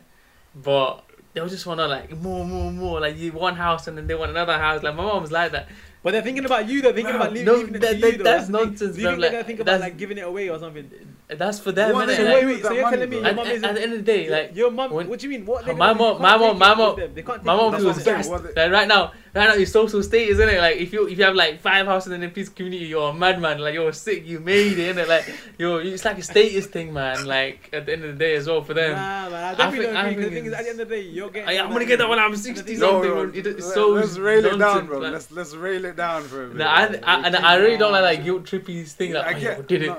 but 0.55 1.03
they'll 1.33 1.47
just 1.47 1.65
wanna 1.65 1.87
like 1.87 2.15
more, 2.17 2.45
more, 2.45 2.71
more. 2.71 2.99
Like 2.99 3.17
you 3.17 3.31
one 3.31 3.55
house 3.55 3.87
and 3.87 3.97
then 3.97 4.07
they 4.07 4.15
want 4.15 4.31
another 4.31 4.57
house. 4.57 4.83
Like 4.83 4.95
my 4.95 5.03
mom's 5.03 5.31
like 5.31 5.51
that. 5.51 5.67
But 6.03 6.11
they're 6.13 6.23
thinking 6.23 6.45
about 6.45 6.67
you. 6.67 6.81
They're 6.81 6.93
thinking 6.93 7.13
Bro, 7.13 7.21
about 7.21 7.33
leaving, 7.33 7.45
no, 7.45 7.53
leaving 7.55 7.75
it 7.75 7.79
to 7.81 7.87
that- 7.87 7.99
you. 8.17 8.23
That's 8.23 8.47
the 8.47 8.57
thing. 8.57 8.67
nonsense, 8.69 8.95
Do 8.95 9.01
you 9.01 9.07
bro, 9.07 9.11
think 9.11 9.21
they're 9.21 9.29
gonna 9.29 9.37
like, 9.37 9.45
think 9.45 9.59
about 9.59 9.79
like 9.81 9.97
giving 9.97 10.17
it 10.17 10.21
away 10.21 10.49
or 10.49 10.57
something? 10.57 10.89
That's 11.29 11.59
for 11.59 11.71
them, 11.71 11.93
What 11.93 12.03
innit? 12.03 12.07
they 12.07 12.15
So 12.17 12.23
do 12.25 12.33
wait, 12.33 12.45
wait. 12.45 12.61
So 12.63 12.73
you're 12.73 12.81
money, 12.83 12.95
telling 12.97 13.09
me 13.11 13.15
your 13.17 13.25
At, 13.27 13.35
mum 13.35 13.47
isn't? 13.47 13.65
at 13.65 13.75
the 13.75 13.81
end 13.83 13.93
of 13.93 13.99
the 13.99 14.03
day, 14.11 14.29
like 14.29 14.55
your 14.55 14.71
mom. 14.71 14.91
when- 14.91 15.07
What 15.07 15.19
do 15.19 15.27
you 15.27 15.29
mean? 15.37 15.45
What? 15.45 15.63
they're 15.65 15.75
my 15.75 15.93
mom, 15.93 16.21
my 16.21 16.35
mom, 16.37 16.57
my 16.57 16.73
mom, 16.73 16.95
with 16.95 17.05
them. 17.05 17.13
They 17.13 17.21
can't 17.21 17.45
my 17.45 17.55
mom 17.55 17.67
it 17.67 17.71
That's 17.71 17.83
feels 17.83 17.97
I'm 17.99 18.03
them. 18.03 18.23
saying. 18.23 18.43
best. 18.43 18.57
Like 18.57 18.71
right 18.71 18.87
now, 18.87 19.11
right 19.33 19.47
now, 19.47 19.53
your 19.53 19.65
social 19.67 20.03
status, 20.03 20.31
isn't 20.39 20.49
it? 20.49 20.57
Like 20.59 20.77
if 20.77 20.91
you 20.91 21.07
if 21.07 21.17
you 21.17 21.23
have 21.23 21.35
like 21.35 21.61
five 21.61 21.85
houses 21.85 22.11
in 22.11 22.21
a 22.23 22.29
peace 22.29 22.49
community, 22.49 22.85
you're 22.85 23.11
a 23.11 23.13
madman. 23.13 23.59
Like 23.59 23.75
you're 23.75 23.93
sick, 23.93 24.27
you 24.27 24.39
made 24.41 24.77
it, 24.77 24.95
innit? 24.95 25.07
Like 25.07 25.33
you're, 25.57 25.81
it's 25.83 26.03
like 26.03 26.17
a 26.17 26.23
status 26.23 26.65
thing, 26.65 26.91
man. 26.91 27.25
Like 27.25 27.69
at 27.71 27.85
the 27.85 27.93
end 27.93 28.03
of 28.03 28.17
the 28.17 28.17
day 28.25 28.35
as 28.35 28.47
well 28.47 28.61
for 28.63 28.73
them. 28.73 28.91
Nah, 28.91 29.29
man. 29.29 29.33
I 29.33 29.49
I 29.51 29.55
definitely 29.55 29.85
think- 29.85 29.87
don't 29.95 29.95
I 30.05 30.09
agree. 30.09 30.23
'cause 30.23 30.23
The 30.23 30.29
think 30.31 30.33
thing 30.33 30.45
is, 30.47 30.53
at 30.53 30.63
the 30.65 30.69
end 30.71 30.79
of 30.81 30.89
the 30.89 30.95
day, 30.95 31.01
you're 31.03 31.29
getting. 31.29 31.47
I, 31.49 31.57
all 31.59 31.67
I'm 31.67 31.71
gonna 31.73 31.85
get 31.85 31.99
that 31.99 32.09
when 32.09 32.19
I'm 32.19 32.35
sixty 32.35 32.75
something. 32.75 32.79
No, 32.79 32.99
bro. 33.01 33.25
bro, 33.27 33.31
it's 33.33 33.47
let- 33.47 33.63
so 33.73 33.89
let's 33.91 34.17
rail 34.17 34.43
it 34.45 34.57
down, 34.59 34.87
bro. 34.87 34.99
Let's 34.99 35.31
let's 35.31 35.53
rail 35.55 35.85
it 35.85 35.90
down 35.93 36.23
for 36.23 36.45
a 36.45 36.47
bit. 36.47 36.57
Nah, 36.57 36.71
I, 36.73 36.87
bro. 36.87 36.99
I, 37.03 37.27
and 37.27 37.35
I 37.35 37.55
really 37.55 37.77
don't 37.77 37.91
like 37.91 38.17
that 38.17 38.23
guilt 38.25 38.43
trippy 38.43 38.87
thing. 38.87 39.13
Like, 39.13 39.25
I 39.25 39.33
oh, 39.33 39.37
yeah, 39.37 39.41
get- 39.41 39.57
we 39.59 39.65
did 39.65 39.81
it. 39.83 39.87
no, 39.87 39.97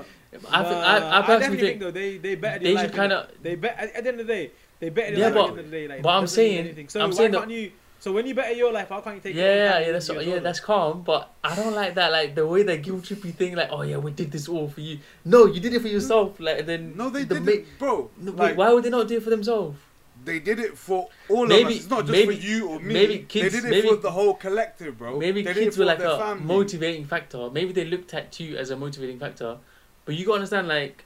I, 0.51 0.63
think, 0.63 0.75
Nah, 0.75 0.81
I, 0.81 1.19
I 1.19 1.21
personally 1.21 1.57
think 1.59 1.67
think 1.69 1.79
though 1.81 1.91
they 1.91 2.17
they 2.17 2.35
bettered 2.35 2.63
they 2.63 2.75
should 2.77 2.93
kind 2.93 3.11
of. 3.13 3.29
They 3.41 3.55
bet 3.55 3.75
at, 3.77 3.93
at 3.95 4.03
the 4.03 4.09
end 4.09 4.19
of 4.21 4.27
the 4.27 4.33
day. 4.33 4.51
They 4.79 4.89
bettered 4.89 5.17
Yeah, 5.17 5.27
your 5.29 5.35
life 5.35 5.35
but- 5.35 5.49
at 5.49 5.53
the 5.55 5.59
end 5.59 5.65
of 5.65 5.71
the 5.71 5.77
day. 5.77 5.87
Like, 5.87 6.01
but 6.01 6.09
I'm 6.09 6.23
doesn't 6.23 6.35
saying- 6.35 6.57
anything. 6.59 6.89
So 6.89 7.01
I'm 7.01 7.13
saying 7.13 7.31
can't 7.33 7.49
you? 7.51 7.71
So 7.99 8.11
when 8.11 8.27
you 8.27 8.35
better 8.35 8.51
your 8.51 8.73
life, 8.73 8.89
how 8.89 8.99
can't 8.99 9.15
you 9.15 9.21
take? 9.21 9.33
it 9.33 9.39
Yeah, 9.39 9.55
yeah, 9.55 9.79
yeah, 9.85 9.91
that's 9.93 10.09
you 10.09 10.19
yeah, 10.19 10.33
well, 10.33 10.41
that's 10.41 10.59
calm. 10.59 11.03
But 11.03 11.31
I 11.41 11.55
don't 11.55 11.73
like 11.73 11.95
that, 11.95 12.11
like 12.11 12.35
the 12.35 12.45
way 12.45 12.63
that 12.63 12.81
guilt 12.83 13.03
trippy 13.03 13.33
thing, 13.33 13.55
like, 13.55 13.69
oh 13.71 13.81
yeah, 13.83 13.95
we 13.95 14.11
did 14.11 14.29
this 14.29 14.49
all 14.49 14.67
for 14.67 14.81
you. 14.81 14.99
No, 15.23 15.45
you 15.45 15.61
did 15.61 15.73
it 15.73 15.81
for 15.81 15.87
yourself. 15.87 16.37
Like 16.37 16.65
then 16.65 16.97
no, 16.97 17.09
they 17.09 17.23
the 17.23 17.39
did 17.39 17.45
ma- 17.45 17.65
bro. 17.79 18.09
No, 18.17 18.31
wait, 18.33 18.39
like, 18.39 18.57
why 18.57 18.73
would 18.73 18.83
they 18.83 18.89
not 18.89 19.07
do 19.07 19.15
it 19.15 19.23
for 19.23 19.29
themselves? 19.29 19.77
They 20.25 20.39
did 20.39 20.59
it 20.59 20.77
for 20.77 21.09
all 21.29 21.45
Maybe- 21.47 21.61
of 21.63 21.67
us. 21.69 21.75
It's 21.77 21.89
not 21.89 22.01
just 22.01 22.11
maybe- 22.11 22.35
for 22.35 22.41
you 22.41 22.67
or 22.69 22.79
me. 22.79 22.93
maybe 22.93 23.19
kids- 23.27 23.53
they 23.53 23.59
did 23.59 23.65
it 23.67 23.69
maybe- 23.69 23.87
for 23.89 23.95
the 23.97 24.11
whole 24.11 24.33
collective, 24.33 24.97
bro. 24.97 25.17
Maybe 25.19 25.41
they 25.41 25.53
kids 25.53 25.77
were 25.77 25.85
like 25.85 25.99
a 25.99 26.17
family. 26.17 26.45
motivating 26.45 27.05
factor. 27.05 27.49
Maybe 27.49 27.73
they 27.73 27.85
looked 27.85 28.13
at 28.13 28.39
you 28.39 28.55
as 28.57 28.69
a 28.69 28.75
motivating 28.75 29.19
factor. 29.19 29.57
But 30.05 30.15
you 30.15 30.25
gotta 30.25 30.35
understand, 30.35 30.67
like, 30.67 31.05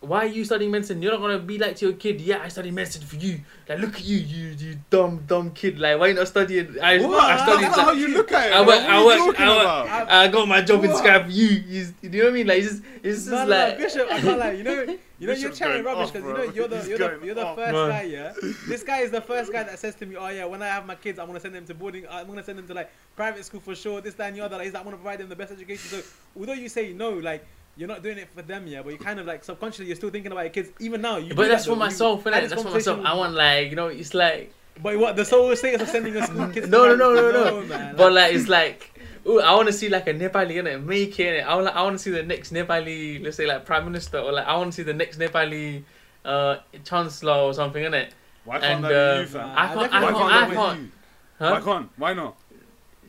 why 0.00 0.18
are 0.20 0.26
you 0.26 0.44
studying 0.44 0.70
medicine? 0.70 1.00
You're 1.02 1.12
not 1.12 1.20
gonna 1.20 1.38
be 1.38 1.58
like 1.58 1.76
to 1.76 1.86
your 1.86 1.94
kid, 1.94 2.20
yeah, 2.20 2.40
I 2.42 2.48
studied 2.48 2.74
medicine 2.74 3.02
for 3.02 3.16
you. 3.16 3.40
Like, 3.68 3.78
look 3.80 3.94
at 3.94 4.04
you, 4.04 4.18
you, 4.18 4.48
you 4.58 4.78
dumb, 4.90 5.24
dumb 5.26 5.50
kid. 5.50 5.78
Like, 5.80 5.98
why 5.98 6.08
you 6.08 6.14
not 6.14 6.28
studying? 6.28 6.76
I, 6.80 6.98
What? 7.04 7.18
I 7.24 7.42
studied. 7.42 7.64
That's 7.64 7.76
not 7.76 7.86
how 7.86 7.92
you 7.92 8.08
look 8.08 8.30
at 8.30 8.48
it. 8.48 8.52
I 8.52 8.62
bro. 8.62 8.66
work- 8.66 8.82
What 8.82 8.90
I 8.90 8.94
are 8.96 9.00
you 9.00 9.06
work- 9.06 9.18
talking 9.36 9.46
I 9.46 9.56
work- 9.56 9.62
about? 9.86 10.10
I 10.10 10.28
got 10.28 10.48
my 10.48 10.60
job 10.62 10.84
in 10.84 10.90
What? 10.92 11.04
Skype. 11.04 11.26
You, 11.32 11.46
you, 11.46 11.94
you 12.02 12.10
know 12.10 12.18
what 12.24 12.28
I 12.28 12.32
mean? 12.34 12.46
Like, 12.46 12.58
it's 12.58 12.68
just, 12.68 12.82
it's 13.02 13.18
just 13.20 13.30
No, 13.30 13.44
no, 13.44 13.50
like. 13.50 13.78
no, 13.78 13.84
Bishop, 13.84 14.06
I 14.12 14.20
can't 14.20 14.38
lie. 14.38 14.50
You 14.52 14.62
know, 14.64 14.72
you 14.82 14.86
know, 14.86 14.98
you're 15.18 15.34
Bishop's 15.34 15.58
chatting 15.58 15.82
going 15.82 15.96
rubbish 15.96 16.10
because 16.12 16.28
you 16.28 16.34
know 16.34 16.52
you're 16.52 16.68
the 16.68 16.76
you're 16.88 16.98
the 16.98 17.20
you're 17.26 17.34
the 17.34 17.46
off. 17.46 17.56
first 17.56 17.72
Man. 17.72 17.88
guy. 17.88 18.02
Yeah, 18.02 18.32
this 18.68 18.82
guy 18.84 18.98
is 19.00 19.10
the 19.10 19.22
first 19.22 19.50
guy 19.50 19.62
that 19.64 19.78
says 19.78 19.94
to 19.96 20.04
me, 20.06 20.14
"Oh 20.16 20.28
yeah, 20.28 20.44
when 20.44 20.62
I 20.62 20.66
have 20.66 20.84
my 20.86 20.94
kids, 20.94 21.18
I'm 21.18 21.26
gonna 21.26 21.40
send 21.40 21.54
them 21.54 21.64
to 21.66 21.74
boarding. 21.74 22.04
I'm 22.10 22.26
gonna 22.26 22.44
send 22.44 22.58
them 22.58 22.66
to 22.68 22.74
like 22.74 22.90
private 23.16 23.42
school 23.46 23.60
for 23.60 23.74
sure. 23.74 24.02
This, 24.02 24.12
that, 24.14 24.28
and 24.28 24.36
the 24.36 24.42
other. 24.42 24.58
Like, 24.58 24.66
is 24.66 24.72
that 24.74 24.80
I'm 24.80 24.84
gonna 24.84 24.98
provide 24.98 25.18
them 25.20 25.30
the 25.30 25.36
best 25.36 25.52
education." 25.52 25.88
So 25.88 26.02
although 26.38 26.52
you 26.52 26.68
say 26.68 26.92
no, 26.92 27.10
like. 27.10 27.44
You're 27.76 27.88
not 27.88 28.02
doing 28.02 28.16
it 28.18 28.28
for 28.34 28.40
them, 28.42 28.66
yeah, 28.66 28.80
but 28.82 28.90
you 28.92 28.98
kind 28.98 29.20
of 29.20 29.26
like 29.26 29.44
subconsciously 29.44 29.86
you're 29.86 29.96
still 29.96 30.10
thinking 30.10 30.32
about 30.32 30.42
your 30.44 30.50
kids 30.50 30.70
even 30.80 31.02
now. 31.02 31.18
You 31.18 31.34
But 31.34 31.48
that's 31.48 31.64
that, 31.64 31.70
for 31.70 31.74
though. 31.76 31.80
Myself, 31.80 32.24
had 32.24 32.32
innit? 32.32 32.40
this 32.42 32.50
That's 32.50 32.62
for 32.62 32.70
myself. 32.70 33.00
I 33.04 33.14
want 33.14 33.34
like, 33.34 33.68
you 33.70 33.76
know, 33.76 33.88
it's 33.88 34.14
like. 34.14 34.52
But 34.82 34.98
what 34.98 35.16
the 35.16 35.24
sole 35.24 35.54
status 35.56 35.82
of 35.82 35.88
sending 35.88 36.14
your 36.14 36.24
school 36.24 36.48
kids? 36.52 36.66
to 36.66 36.72
No, 36.72 36.94
no, 36.94 37.14
no, 37.14 37.30
no, 37.32 37.60
no. 37.60 37.66
man. 37.66 37.96
But 37.96 38.12
like 38.12 38.34
it's 38.34 38.48
like, 38.48 38.98
ooh, 39.26 39.40
I 39.40 39.54
want 39.54 39.66
to 39.68 39.72
see 39.74 39.88
like 39.88 40.06
a 40.06 40.14
Nepali 40.14 40.56
in 40.56 40.66
it, 40.66 40.82
make 40.82 41.18
it. 41.20 41.40
I 41.46 41.54
want, 41.54 41.68
I 41.68 41.82
want 41.82 41.94
to 41.96 41.98
see 41.98 42.10
the 42.10 42.22
next 42.22 42.52
Nepali, 42.52 43.22
let's 43.22 43.36
say 43.36 43.46
like 43.46 43.64
prime 43.66 43.84
minister, 43.84 44.18
or 44.18 44.32
like 44.32 44.46
I 44.46 44.56
want 44.56 44.72
to 44.72 44.76
see 44.76 44.82
the 44.82 44.94
next 44.94 45.18
Nepali, 45.18 45.82
uh, 46.24 46.56
chancellor 46.84 47.32
or 47.34 47.52
something 47.54 47.82
in 47.84 47.92
it. 47.94 48.12
Why 48.44 48.58
can't 48.60 48.82
that 48.82 48.88
be 48.88 48.94
uh, 48.94 49.20
you, 49.20 49.26
fam? 49.26 49.50
I 49.56 49.66
can't, 49.74 49.92
I 49.92 50.02
Why 50.02 50.12
can't, 50.12 50.16
can't 50.16 50.32
I 50.32 50.48
be 50.48 50.54
can't. 50.56 50.80
you? 50.80 50.90
Why 51.38 51.60
can't? 51.60 51.90
Why 51.96 52.12
not? 52.14 52.36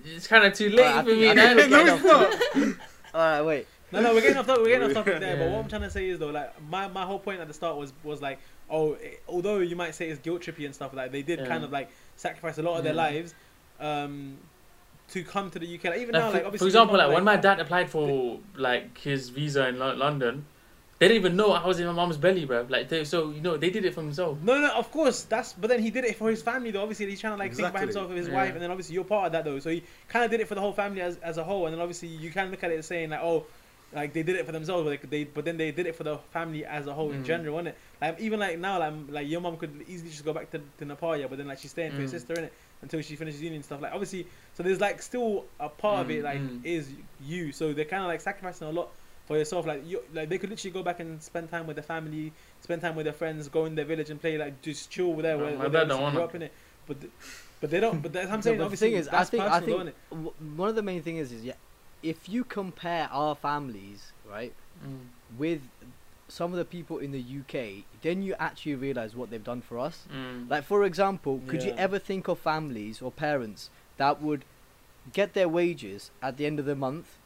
It's 0.06 0.28
kind 0.28 0.46
of 0.46 0.54
too 0.54 0.70
late 0.70 0.86
I 0.86 1.04
for 1.04 1.10
me 1.10 1.30
I 1.30 1.34
now. 1.34 1.56
think 1.56 1.70
no, 1.72 1.86
it's 1.86 2.04
not. 2.04 2.76
Alright, 3.14 3.46
wait. 3.46 3.68
No, 3.92 4.02
no, 4.02 4.14
we're 4.14 4.22
getting 4.22 4.38
off 4.38 4.48
topic. 4.48 4.64
We're 4.64 4.70
getting 4.80 4.88
off 4.90 4.94
topic 4.94 5.20
there. 5.22 5.38
But 5.38 5.50
what 5.50 5.60
I'm 5.64 5.70
trying 5.70 5.82
to 5.84 5.90
say 5.90 6.10
is 6.10 6.20
though, 6.20 6.30
like 6.30 6.54
my, 6.70 6.88
my 6.90 7.06
whole 7.06 7.20
point 7.20 7.40
at 7.40 7.48
the 7.48 7.54
start 7.54 7.78
was 7.78 7.94
was 8.04 8.22
like, 8.22 8.40
oh, 8.70 8.94
it, 8.94 9.24
although 9.28 9.60
you 9.60 9.76
might 9.76 9.96
say 9.96 10.10
it's 10.10 10.20
guilt 10.20 10.42
trippy 10.42 10.66
and 10.66 10.76
stuff 10.76 10.94
like, 10.94 11.12
they 11.12 11.22
did 11.22 11.40
Yeah. 11.40 11.48
kind 11.48 11.64
of 11.64 11.72
like 11.72 11.90
sacrifice 12.18 12.58
a 12.58 12.62
lot 12.64 12.78
of 12.78 12.84
their 12.84 12.94
lives, 12.94 13.34
um, 13.80 14.38
to 15.10 15.24
come 15.24 15.50
to 15.52 15.60
the 15.60 15.76
UK. 15.76 15.86
Like 15.86 16.00
even 16.00 16.12
now, 16.14 16.32
for, 16.32 16.44
like 16.44 16.58
for 16.58 16.66
example, 16.66 16.98
like 16.98 17.14
when 17.14 17.24
my 17.24 17.38
dad 17.38 17.60
applied 17.60 17.90
for 17.90 18.40
like 18.56 18.98
his 18.98 19.30
visa 19.30 19.68
in 19.70 19.80
Lo- 19.80 19.96
London, 19.96 20.46
they 21.00 21.08
didn't 21.08 21.22
even 21.22 21.36
know 21.38 21.52
I 21.54 21.66
was 21.66 21.80
in 21.80 21.86
my 21.88 21.94
mom's 21.94 22.18
belly, 22.18 22.44
bro. 22.44 22.66
Like, 22.68 22.90
they, 22.90 23.06
so 23.06 23.30
you 23.30 23.40
know, 23.40 23.56
they 23.56 23.70
did 23.70 23.86
it 23.86 23.94
for 23.94 24.02
themselves. 24.02 24.44
No, 24.44 24.60
no, 24.60 24.70
of 24.74 24.92
course 24.92 25.22
that's. 25.24 25.54
But 25.54 25.70
then 25.70 25.80
he 25.82 25.92
did 25.92 26.04
it 26.04 26.18
for 26.18 26.30
his 26.30 26.42
family 26.42 26.72
though. 26.72 26.82
Obviously, 26.82 27.06
he's 27.06 27.22
trying 27.22 27.34
to 27.34 27.40
like 27.40 27.54
think 27.54 27.70
about 27.70 27.82
himself 27.84 28.10
and 28.10 28.18
his 28.18 28.28
Yeah. 28.28 28.34
wife, 28.34 28.54
and 28.54 28.62
then 28.62 28.72
obviously 28.72 28.96
you're 28.96 29.06
part 29.06 29.28
of 29.28 29.32
that 29.32 29.46
though. 29.46 29.60
So 29.60 29.70
he 29.70 29.82
kind 30.10 30.26
of 30.26 30.32
did 30.32 30.42
it 30.42 30.48
for 30.50 30.56
the 30.56 30.62
whole 30.62 30.74
family 30.74 31.00
as, 31.02 31.18
as 31.18 31.38
a 31.38 31.44
whole, 31.46 31.68
and 31.68 31.74
then 31.74 31.80
obviously 31.82 32.10
you 32.10 32.32
can 32.32 32.52
look 32.52 32.64
at 32.66 32.72
it 32.72 32.80
as 32.80 32.86
saying 32.88 33.12
like, 33.12 33.22
oh, 33.22 33.46
like 33.94 34.14
they 34.14 34.24
did 34.24 34.36
it 34.36 34.46
for 34.46 34.52
themselves, 34.52 34.84
but 34.88 35.02
they, 35.02 35.08
they 35.08 35.24
but 35.24 35.46
then 35.46 35.58
they 35.58 35.72
did 35.72 35.88
it 35.88 35.96
for 35.96 36.04
the 36.04 36.18
family 36.32 36.66
as 36.66 36.88
a 36.88 36.94
whole 36.94 37.12
in 37.12 37.22
Mm. 37.24 37.26
general, 37.26 37.58
innit? 37.58 37.74
Like 38.02 38.20
even 38.20 38.40
like 38.40 38.60
now, 38.60 38.80
like 38.80 38.94
like 39.10 39.28
your 39.28 39.42
mom 39.42 39.58
could 39.58 39.86
easily 39.88 40.10
just 40.10 40.26
go 40.26 40.34
back 40.34 40.52
to, 40.52 40.62
to 40.80 40.86
Nepal, 40.86 41.16
yeah, 41.18 41.28
but 41.28 41.38
then 41.38 41.48
like 41.48 41.60
she's 41.60 41.72
staying 41.72 41.92
for 41.94 42.00
your 42.02 42.08
Mm. 42.08 42.12
sister 42.12 42.34
in 42.38 42.44
it 42.46 42.54
until 42.82 43.02
she 43.02 43.16
finishes 43.16 43.42
uni 43.42 43.56
and 43.56 43.66
stuff. 43.66 43.82
Like 43.82 43.94
obviously, 43.94 44.28
so 44.54 44.62
there's 44.64 44.82
like 44.82 45.02
still 45.02 45.46
a 45.60 45.70
part 45.70 46.02
of 46.06 46.12
it 46.12 46.22
Mm, 46.22 46.24
like 46.26 46.42
mm. 46.42 46.60
is 46.66 46.92
you. 47.26 47.52
So 47.52 47.74
they're 47.74 47.86
kind 47.86 48.04
of 48.04 48.08
like 48.10 48.22
sacrificing 48.22 48.68
a 48.68 48.72
lot 48.72 48.90
for 49.26 49.38
yourself. 49.38 49.66
Like 49.66 49.88
you, 49.88 50.02
like 50.14 50.28
they 50.30 50.38
could 50.38 50.50
literally 50.50 50.74
go 50.74 50.84
back 50.84 51.00
and 51.00 51.22
spend 51.24 51.50
time 51.50 51.66
with 51.66 51.78
their 51.78 51.84
family, 51.84 52.34
spend 52.62 52.82
time 52.82 52.96
with 52.96 53.06
their 53.06 53.14
friends, 53.14 53.48
go 53.48 53.66
in 53.66 53.76
their 53.76 53.86
village 53.86 54.10
and 54.10 54.20
play 54.20 54.38
like 54.38 54.62
just 54.62 54.90
chill 54.92 55.14
with 55.14 55.24
there. 55.24 55.38
My- 55.38 55.44
Where, 55.44 55.52
my 55.54 55.60
where 55.68 55.70
dad 55.70 55.88
don't 55.88 56.36
in 56.36 56.42
it, 56.44 56.54
but 56.86 56.98
but 57.62 57.70
they 57.72 57.80
don't. 57.80 58.02
But 58.02 58.14
that's 58.14 58.28
what 58.28 58.34
I'm 58.34 58.40
No, 58.40 58.42
saying. 58.44 58.58
but 58.58 58.60
the 58.60 58.66
obviously, 58.66 58.90
thing 58.92 59.00
is, 59.00 59.08
I 59.08 59.24
think, 59.24 59.44
I 59.44 59.60
think 59.62 59.94
w- 60.12 60.34
one 60.56 60.70
of 60.70 60.76
the 60.76 60.84
main 60.84 61.02
things 61.02 61.32
is, 61.32 61.44
yeah, 61.44 61.54
if 62.04 62.30
you 62.30 62.44
compare 62.44 63.10
our 63.12 63.36
families, 63.36 64.12
right, 64.30 64.54
Mm. 64.86 65.08
with 65.38 65.62
some 66.28 66.52
of 66.52 66.58
the 66.60 66.66
people 66.66 66.98
in 67.00 67.12
the 67.12 67.20
UK, 67.40 67.84
then 68.02 68.22
you 68.22 68.36
actually 68.38 68.76
realize 68.76 69.16
what 69.16 69.30
they've 69.30 69.44
done 69.44 69.62
for 69.62 69.80
us. 69.80 70.04
Mm. 70.14 70.50
Like, 70.50 70.66
for 70.66 70.84
example, 70.84 71.42
could 71.48 71.64
you 71.64 71.74
ever 71.78 71.98
think 71.98 72.28
of 72.28 72.38
families 72.38 73.02
or 73.02 73.12
parents 73.12 73.70
that 73.98 74.22
would 74.22 74.44
get 75.14 75.34
their 75.34 75.48
wages 75.50 76.12
at 76.22 76.38
the 76.38 76.46
end 76.46 76.60
of 76.60 76.66
the 76.66 76.76
month, 76.76 77.18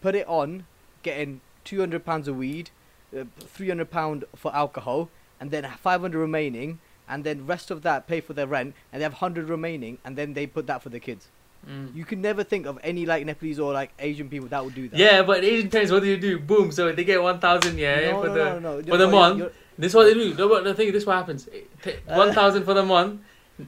put 0.00 0.14
it 0.14 0.26
on, 0.26 0.66
getting 1.02 1.40
two 1.64 1.80
hundred 1.80 2.04
pounds 2.04 2.28
of 2.28 2.36
weed, 2.36 2.70
uh, 3.16 3.24
three 3.38 3.68
hundred 3.68 3.90
pound 3.90 4.24
for 4.34 4.54
alcohol, 4.54 5.08
and 5.40 5.50
then 5.50 5.64
five 5.80 6.00
hundred 6.00 6.18
remaining, 6.20 6.80
and 7.08 7.24
then 7.24 7.46
rest 7.46 7.70
of 7.70 7.82
that 7.82 8.06
pay 8.06 8.20
for 8.20 8.32
their 8.34 8.46
rent, 8.46 8.74
and 8.92 9.00
they 9.00 9.04
have 9.04 9.14
hundred 9.14 9.48
remaining, 9.48 9.98
and 10.04 10.16
then 10.16 10.34
they 10.34 10.46
put 10.46 10.66
that 10.66 10.82
for 10.82 10.88
the 10.90 11.00
kids. 11.00 11.28
Mm. 11.66 11.94
You 11.94 12.04
can 12.04 12.20
never 12.22 12.44
think 12.44 12.66
of 12.66 12.78
any 12.82 13.04
like 13.06 13.24
Nepalese 13.26 13.58
or 13.58 13.72
like 13.72 13.90
Asian 13.98 14.28
people 14.28 14.48
that 14.48 14.64
would 14.64 14.74
do 14.74 14.88
that. 14.88 14.98
Yeah, 14.98 15.22
but 15.22 15.44
Asian 15.44 15.68
parents, 15.70 15.92
what 15.92 16.02
do 16.02 16.08
you 16.08 16.16
do? 16.16 16.38
Boom! 16.38 16.70
So 16.72 16.92
they 16.92 17.04
get 17.04 17.22
one 17.22 17.40
thousand, 17.40 17.78
yeah, 17.78 18.10
no, 18.12 18.22
for 18.22 18.28
no, 18.28 18.34
the 18.34 18.44
no, 18.44 18.58
no, 18.58 18.80
no. 18.80 18.86
for 18.86 18.96
the 18.96 19.04
You're- 19.04 19.10
month. 19.10 19.38
you're- 19.38 19.52
This 19.78 19.92
is 19.92 19.94
what 19.96 20.04
they 20.04 20.14
do. 20.14 20.34
No, 20.34 20.48
but 20.48 20.64
the 20.64 20.74
thing, 20.74 20.92
this 20.92 21.02
is 21.02 21.06
what 21.06 21.16
happens. 21.16 21.48
One 22.06 22.32
thousand 22.32 22.64
for 22.64 22.74
the 22.74 22.82
month, 22.84 23.20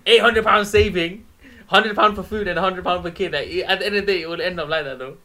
eight 0.06 0.20
hundred 0.20 0.44
pounds 0.44 0.70
saving, 0.70 1.24
hundred 1.66 1.94
pound 1.96 2.16
for 2.16 2.22
food, 2.22 2.48
and 2.48 2.58
hundred 2.58 2.84
pound 2.84 3.02
per 3.04 3.10
kid. 3.10 3.32
Like, 3.32 3.48
at 3.66 3.80
the 3.80 3.86
end 3.86 3.96
of 3.96 4.06
the 4.06 4.12
day, 4.12 4.22
it 4.22 4.28
will 4.28 4.40
end 4.40 4.58
up 4.58 4.68
like 4.68 4.84
that, 4.84 4.98
though. 4.98 5.16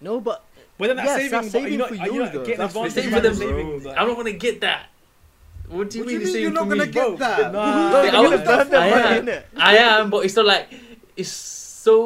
No, 0.00 0.20
but 0.20 0.42
But 0.78 0.88
then 0.88 0.96
that's 0.96 1.08
Yes, 1.08 1.16
saving. 1.16 1.30
that's 1.30 1.46
but 1.46 1.52
saving 1.52 1.72
you're 1.72 1.78
not, 1.78 1.88
for 1.88 1.94
are 1.94 2.06
you 2.06 2.12
you, 2.14 2.18
not 2.20 2.32
though. 2.32 2.44
getting 2.44 2.58
That's 2.58 2.72
for 2.74 2.86
advantage 2.86 3.04
you, 3.06 3.10
by 3.16 3.20
the 3.20 3.28
bro. 3.30 3.38
savings. 3.38 3.84
like- 3.86 3.96
I'm 3.98 4.08
not 4.08 4.16
gonna 4.16 4.32
get 4.32 4.60
that. 4.60 4.82
What 5.68 5.90
do 5.90 5.98
you 5.98 6.04
What 6.04 6.10
do 6.10 6.12
mean? 6.12 6.12
you 6.12 6.18
the 6.18 6.24
mean 6.24 6.32
same 6.34 6.42
you're 6.42 6.50
not 6.52 6.64
for 6.64 6.68
gonna 6.70 6.86
me? 6.86 6.92
get 6.92 7.18
that? 7.18 7.52
Nah. 7.52 7.90
no, 7.90 7.96
I 7.98 8.02
you're 8.02 8.12
gonna 8.12 8.28
would- 8.36 8.44
burn 8.44 8.68
the 8.70 8.76
I 8.78 8.88
am. 8.88 9.28
I 9.56 9.76
am, 9.78 10.10
but 10.10 10.24
it's 10.26 10.36
not 10.36 10.44
like 10.46 10.68
it's 11.16 11.30
so 11.86 12.00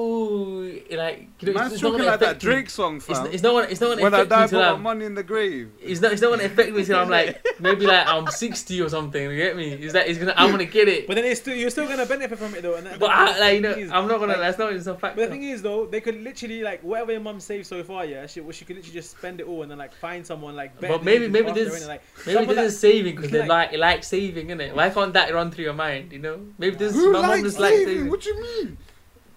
like 0.90 1.28
you 1.40 1.46
know, 1.48 1.52
Man's 1.54 1.72
it's, 1.72 1.74
it's 1.74 1.82
not 1.82 1.88
talking 1.88 1.98
gonna 1.98 2.10
like 2.10 2.20
that 2.20 2.26
affect 2.36 2.44
me. 2.44 2.50
Drake 2.52 2.70
song, 2.70 3.00
fam. 3.00 3.26
it's 3.32 3.42
not 3.42 3.52
gonna 3.52 3.66
it's 3.68 3.80
not 3.80 3.88
gonna 3.90 4.02
when 4.02 4.14
I 4.14 4.18
affect 4.18 4.30
me 4.30 4.36
die, 4.36 4.42
put 4.44 4.50
till 4.50 4.60
my 4.60 4.68
I'm, 4.72 4.82
money 4.82 5.04
in 5.06 5.14
the 5.14 5.22
grave. 5.22 5.70
it's 5.80 6.00
not 6.02 6.12
it's 6.12 6.20
not 6.22 6.30
gonna 6.30 6.44
affect 6.44 6.72
me 6.74 6.84
till 6.84 6.98
I'm 6.98 7.08
like 7.08 7.44
maybe 7.60 7.86
like 7.86 8.06
I'm 8.06 8.26
60 8.26 8.80
or 8.82 8.88
something. 8.90 9.22
You 9.30 9.36
get 9.36 9.56
me? 9.56 9.72
Is 9.72 9.92
that 9.94 10.08
it's 10.08 10.18
gonna 10.18 10.34
I'm 10.36 10.50
gonna 10.50 10.64
get 10.66 10.88
it. 10.88 11.06
But 11.06 11.14
then 11.16 11.24
it's 11.24 11.40
still 11.40 11.54
you're 11.56 11.70
still 11.70 11.88
gonna 11.88 12.04
benefit 12.06 12.38
from 12.38 12.54
it 12.54 12.62
though. 12.62 12.74
And 12.74 12.86
that, 12.86 12.98
But 12.98 13.10
I, 13.10 13.38
like 13.38 13.54
you 13.54 13.60
know, 13.62 13.70
is, 13.70 13.90
I'm 13.90 14.06
not 14.06 14.18
gonna. 14.20 14.32
like, 14.32 14.40
that's 14.42 14.58
not 14.58 14.72
it's 14.74 14.86
a 14.86 14.94
fact. 14.94 15.16
But 15.16 15.22
the 15.24 15.28
thing 15.30 15.44
is 15.44 15.62
though, 15.62 15.86
they 15.86 16.00
could 16.00 16.20
literally 16.22 16.62
like 16.62 16.82
whatever 16.82 17.12
your 17.12 17.20
mum 17.22 17.40
saved 17.40 17.66
so 17.66 17.82
far, 17.82 18.04
yeah, 18.04 18.26
she, 18.26 18.40
well, 18.40 18.52
she 18.52 18.64
could 18.64 18.76
literally 18.76 18.94
just 18.94 19.16
spend 19.16 19.40
it 19.40 19.46
all 19.46 19.62
and 19.62 19.70
then 19.70 19.78
like 19.78 19.94
find 19.94 20.26
someone 20.26 20.54
like. 20.56 20.78
But 20.80 21.02
maybe- 21.02 21.28
maybe 21.28 21.52
this- 21.52 21.86
like, 21.88 22.02
Maybe 22.26 22.44
this 22.46 22.56
that- 22.56 22.64
is 22.66 22.78
saving 22.78 23.16
because 23.16 23.30
they 23.30 23.46
like- 23.46 23.70
like 23.72 23.78
like 23.80 24.04
saving, 24.04 24.48
innit? 24.48 24.74
Why 24.74 24.90
can't 24.90 25.12
that 25.14 25.32
run 25.32 25.50
through 25.50 25.64
your 25.64 25.74
mind? 25.74 26.12
You 26.12 26.18
know? 26.18 26.40
Maybe 26.58 26.76
this 26.76 26.92
Who 26.94 27.12
my 27.12 27.20
mom 27.20 27.30
likes 27.30 27.42
just 27.44 27.58
like 27.58 27.72
saving? 27.74 27.86
saving. 27.88 28.10
What 28.10 28.26
you 28.26 28.42
mean? 28.42 28.76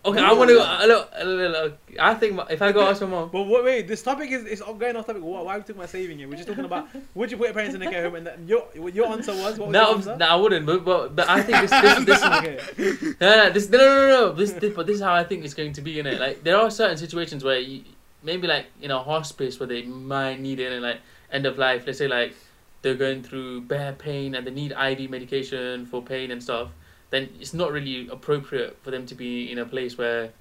Okay, 0.06 0.20
I 0.20 0.34
want 0.34 0.50
to. 0.50 0.60
Uh, 0.60 0.86
look, 0.86 1.12
look, 1.24 1.52
look, 1.52 1.80
I 1.98 2.14
think 2.16 2.38
if 2.50 2.62
I 2.62 2.74
go 2.74 2.82
ask 2.90 3.02
my 3.02 3.08
mom, 3.08 3.30
But 3.32 3.44
wait, 3.44 3.64
wait, 3.64 3.88
this 3.88 4.04
topic 4.04 4.32
is 4.32 4.44
is 4.44 4.62
going 4.62 4.98
off 4.98 5.06
topic. 5.06 5.24
Why, 5.24 5.42
why 5.42 5.56
are 5.56 5.58
we 5.60 5.62
talking 5.62 5.78
about 5.78 5.90
saving 5.90 6.18
here? 6.18 6.28
We're 6.28 6.36
just 6.36 6.50
talking 6.50 6.66
about 6.66 6.90
would 7.16 7.32
you 7.32 7.38
put 7.38 7.46
your 7.46 7.54
parents 7.54 7.74
in 7.74 7.82
a 7.82 7.90
care 7.90 8.04
home? 8.04 8.16
And 8.16 8.28
that, 8.28 8.40
your 8.46 8.68
your 8.90 9.08
answer 9.08 9.32
was 9.32 9.58
what 9.58 9.70
was 9.70 9.74
no, 9.74 9.96
answer? 9.96 10.18
no, 10.18 10.26
I 10.26 10.36
wouldn't. 10.36 10.66
But, 10.66 10.84
but 10.84 11.16
but 11.16 11.30
I 11.30 11.42
think 11.42 11.70
this 11.70 11.72
this 11.72 12.06
this. 12.06 12.24
Okay. 12.34 13.16
No, 13.22 13.36
no, 13.36 13.50
this, 13.52 13.70
no, 13.70 13.78
no, 13.78 13.86
no, 13.86 14.08
no. 14.08 14.34
This, 14.34 14.52
this, 14.54 14.74
but 14.74 14.88
this 14.88 14.98
is 14.98 15.02
how 15.02 15.14
I 15.14 15.24
think 15.24 15.46
it's 15.46 15.54
going 15.54 15.74
to 15.74 15.82
be 15.82 16.00
in 16.00 16.06
it. 16.06 16.20
Like 16.20 16.44
there 16.44 16.58
are 16.58 16.70
certain 16.70 16.98
situations 16.98 17.44
where 17.44 17.60
you, 17.60 17.84
maybe 18.24 18.48
like 18.48 18.66
in 18.82 18.92
a 18.92 19.02
hospice 19.02 19.60
where 19.60 19.68
they 19.68 19.84
might 19.84 20.42
need 20.42 20.60
it, 20.60 20.74
and 20.74 20.82
like 20.82 21.00
end 21.32 21.46
of 21.46 21.58
life. 21.58 21.84
Let's 21.86 22.00
say 22.00 22.08
like 22.08 22.36
they're 22.82 22.96
going 22.96 23.24
through 23.24 23.62
bare 23.62 23.94
pain 23.94 24.36
and 24.36 24.46
they 24.46 24.52
need 24.52 24.74
IV 24.74 25.10
medication 25.10 25.86
for 25.86 26.02
pain 26.02 26.30
and 26.32 26.44
stuff. 26.44 26.70
Then 27.14 27.30
it's 27.40 27.54
not 27.54 27.72
really 27.72 28.08
appropriate 28.08 28.76
for 28.82 28.90
them 28.90 29.06
to 29.06 29.14
be 29.14 29.52
in 29.52 29.60
a 29.60 29.66
place 29.66 30.00
where 30.00 30.32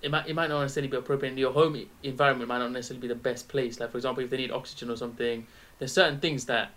it 0.00 0.10
might 0.10 0.26
it 0.26 0.34
might 0.34 0.48
not 0.48 0.62
necessarily 0.62 0.88
be 0.88 0.96
appropriate. 0.96 1.36
Your 1.36 1.52
home 1.52 1.84
environment 2.02 2.48
might 2.48 2.60
not 2.60 2.72
necessarily 2.72 3.02
be 3.02 3.08
the 3.08 3.14
best 3.14 3.48
place. 3.48 3.78
Like 3.78 3.90
for 3.90 3.98
example, 3.98 4.24
if 4.24 4.30
they 4.30 4.38
need 4.38 4.50
oxygen 4.50 4.88
or 4.90 4.96
something, 4.96 5.46
there's 5.78 5.92
certain 5.92 6.20
things 6.20 6.46
that 6.46 6.70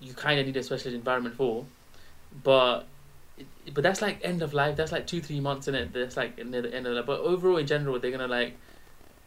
you 0.00 0.14
kind 0.14 0.40
of 0.40 0.46
need 0.46 0.56
a 0.56 0.64
special 0.64 0.92
environment 0.92 1.36
for, 1.36 1.64
but. 2.42 2.88
But 3.72 3.82
that's 3.82 4.02
like 4.02 4.18
end 4.22 4.42
of 4.42 4.52
life. 4.52 4.74
That's 4.76 4.90
like 4.90 5.06
two, 5.06 5.20
three 5.20 5.38
months 5.38 5.68
in 5.68 5.76
it. 5.76 5.92
That's 5.92 6.16
like 6.16 6.44
near 6.44 6.62
the 6.62 6.74
end 6.74 6.88
of 6.88 6.94
life. 6.94 7.06
But 7.06 7.20
overall, 7.20 7.58
in 7.58 7.68
general, 7.68 8.00
they're 8.00 8.10
gonna 8.10 8.26
like 8.26 8.56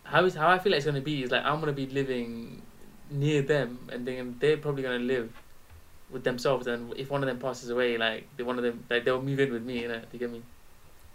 how 0.04 0.26
is 0.26 0.36
how 0.36 0.50
I 0.50 0.60
feel 0.60 0.72
like 0.72 0.78
it's 0.78 0.86
gonna 0.86 1.00
be 1.00 1.24
is 1.24 1.32
like 1.32 1.46
I'm 1.46 1.62
gonna 1.62 1.72
be 1.72 1.88
living 1.88 2.62
near 3.10 3.42
them, 3.42 3.88
and 3.92 4.06
then 4.06 4.36
they're 4.40 4.58
probably 4.58 4.84
gonna 4.84 5.00
live 5.00 5.32
with 6.10 6.24
themselves. 6.24 6.68
And 6.68 6.94
if 6.98 7.10
one 7.10 7.24
of 7.24 7.28
them 7.28 7.40
passes 7.40 7.70
away, 7.70 7.98
like 7.98 8.28
they 8.38 8.44
one 8.44 8.58
of 8.58 8.64
them 8.64 8.84
like 8.90 9.06
they'll 9.06 9.22
move 9.22 9.40
in 9.40 9.52
with 9.52 9.64
me. 9.64 9.82
You 9.82 9.88
know, 9.88 10.02
you 10.12 10.20
get 10.20 10.32
me? 10.32 10.42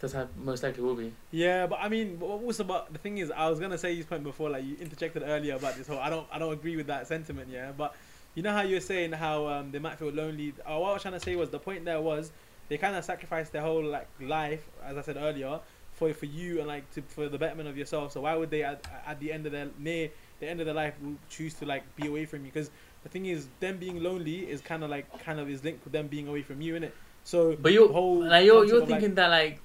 That's 0.01 0.15
how 0.15 0.29
most 0.43 0.63
likely 0.63 0.83
will 0.83 0.95
be. 0.95 1.13
Yeah, 1.31 1.67
but 1.67 1.79
I 1.81 1.89
mean, 1.91 2.19
was 2.19 2.59
about 2.59 2.93
the 2.93 2.99
thing 2.99 3.19
is, 3.19 3.31
I 3.31 3.49
was 3.51 3.61
gonna 3.61 3.77
say 3.79 3.95
this 3.95 4.07
point 4.07 4.25
before, 4.25 4.49
like 4.49 4.65
you 4.65 4.77
interjected 4.81 5.23
earlier 5.25 5.57
about 5.57 5.77
this 5.77 5.87
whole. 5.87 5.99
I 5.99 6.09
don't, 6.09 6.27
I 6.33 6.39
don't 6.39 6.53
agree 6.53 6.77
with 6.77 6.87
that 6.87 7.07
sentiment. 7.07 7.49
Yeah, 7.51 7.73
but 7.77 7.95
you 8.35 8.43
know 8.43 8.53
how 8.53 8.63
you 8.63 8.77
were 8.77 8.81
saying 8.81 9.13
how 9.13 9.47
um, 9.47 9.73
they 9.73 9.79
might 9.79 9.99
feel 9.99 10.11
lonely. 10.11 10.55
Uh, 10.65 10.79
what 10.79 10.91
I 10.91 10.93
was 10.95 11.03
trying 11.03 11.15
to 11.15 11.21
say 11.21 11.37
was 11.37 11.51
the 11.51 11.59
point 11.59 11.85
there 11.85 12.01
was 12.01 12.33
they 12.69 12.79
kind 12.79 12.97
of 12.97 13.05
sacrificed 13.05 13.53
their 13.53 13.63
whole 13.63 13.85
like 13.85 14.09
life, 14.21 14.67
as 14.83 14.97
I 14.97 15.03
said 15.03 15.17
earlier, 15.19 15.61
for 15.93 16.15
for 16.15 16.27
you 16.27 16.61
and 16.61 16.69
like 16.69 16.91
to, 16.93 17.03
for 17.03 17.29
the 17.29 17.37
betterment 17.37 17.69
of 17.69 17.77
yourself. 17.77 18.13
So 18.13 18.23
why 18.23 18.35
would 18.37 18.51
they 18.51 18.63
at, 18.63 18.87
at 19.07 19.21
the 19.21 19.33
end 19.33 19.45
of 19.45 19.53
their 19.53 19.69
near 19.79 20.09
the 20.39 20.49
end 20.49 20.61
of 20.61 20.67
their 20.67 20.75
life 20.75 20.95
choose 21.29 21.53
to 21.55 21.67
like 21.67 21.83
be 21.97 22.07
away 22.07 22.25
from 22.25 22.47
you? 22.47 22.53
Because 22.53 22.71
the 23.03 23.09
thing 23.09 23.27
is, 23.27 23.49
them 23.61 23.79
being 23.79 24.03
lonely 24.03 24.51
is 24.51 24.61
kind 24.61 24.83
of 24.85 24.91
like 24.91 25.07
kind 25.25 25.41
of 25.41 25.49
is 25.49 25.65
linked 25.65 25.85
with 25.85 25.93
them 25.93 26.07
being 26.09 26.29
away 26.29 26.43
from 26.43 26.61
you, 26.61 26.75
innit? 26.75 26.93
So 27.25 27.57
But 27.61 27.73
you 27.73 27.87
the 27.89 27.93
whole 27.93 28.25
like 28.25 28.45
you're 28.47 28.65
you're 28.65 28.83
of, 28.83 28.89
like- 28.89 29.01
thinking 29.01 29.15
that 29.17 29.29
like 29.29 29.61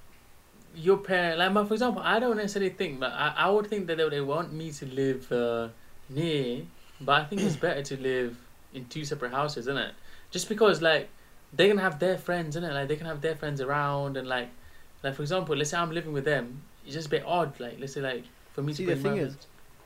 your 0.75 0.97
parent 0.97 1.39
like 1.39 1.51
my- 1.53 1.63
for 1.65 1.73
example 1.73 2.01
I 2.03 2.19
don't 2.19 2.35
necessarily 2.35 2.69
think 2.71 2.99
but 2.99 3.13
I, 3.13 3.33
I 3.37 3.49
would 3.49 3.67
think 3.67 3.87
that 3.87 3.97
they, 3.97 4.09
they 4.09 4.19
want 4.21 4.51
me 4.51 4.71
to 4.73 4.85
live 4.85 5.31
uh, 5.31 5.69
near 6.09 6.63
but 6.99 7.21
I 7.21 7.23
think 7.25 7.41
it's 7.43 7.55
better 7.55 7.81
to 7.81 7.97
live 8.01 8.37
in 8.73 8.85
two 8.87 9.05
separate 9.05 9.31
houses 9.31 9.67
isn't 9.67 9.77
it 9.77 9.93
just 10.31 10.49
because 10.49 10.81
like 10.81 11.07
they 11.53 11.69
can 11.69 11.77
have 11.77 11.99
their 11.99 12.17
friends 12.17 12.57
isn't 12.57 12.69
it 12.69 12.73
like 12.73 12.89
they 12.89 12.97
can 12.97 13.05
have 13.07 13.21
their 13.21 13.37
friends 13.37 13.61
around 13.61 14.17
and 14.17 14.27
like 14.27 14.49
like 15.01 15.15
for 15.15 15.21
example 15.21 15.55
let's 15.55 15.69
say 15.69 15.77
I'm 15.77 15.91
living 15.91 16.11
with 16.11 16.25
them 16.25 16.61
it's 16.85 16.93
just 16.93 17.07
a 17.07 17.11
bit 17.11 17.23
odd 17.25 17.57
like 17.59 17.77
let's 17.79 17.93
say 17.93 18.01
like 18.01 18.25
for 18.51 18.61
me 18.61 18.73
See, 18.73 18.85
to 18.85 18.95
the 18.95 19.01
thing 19.01 19.13
my 19.13 19.19
is, 19.19 19.37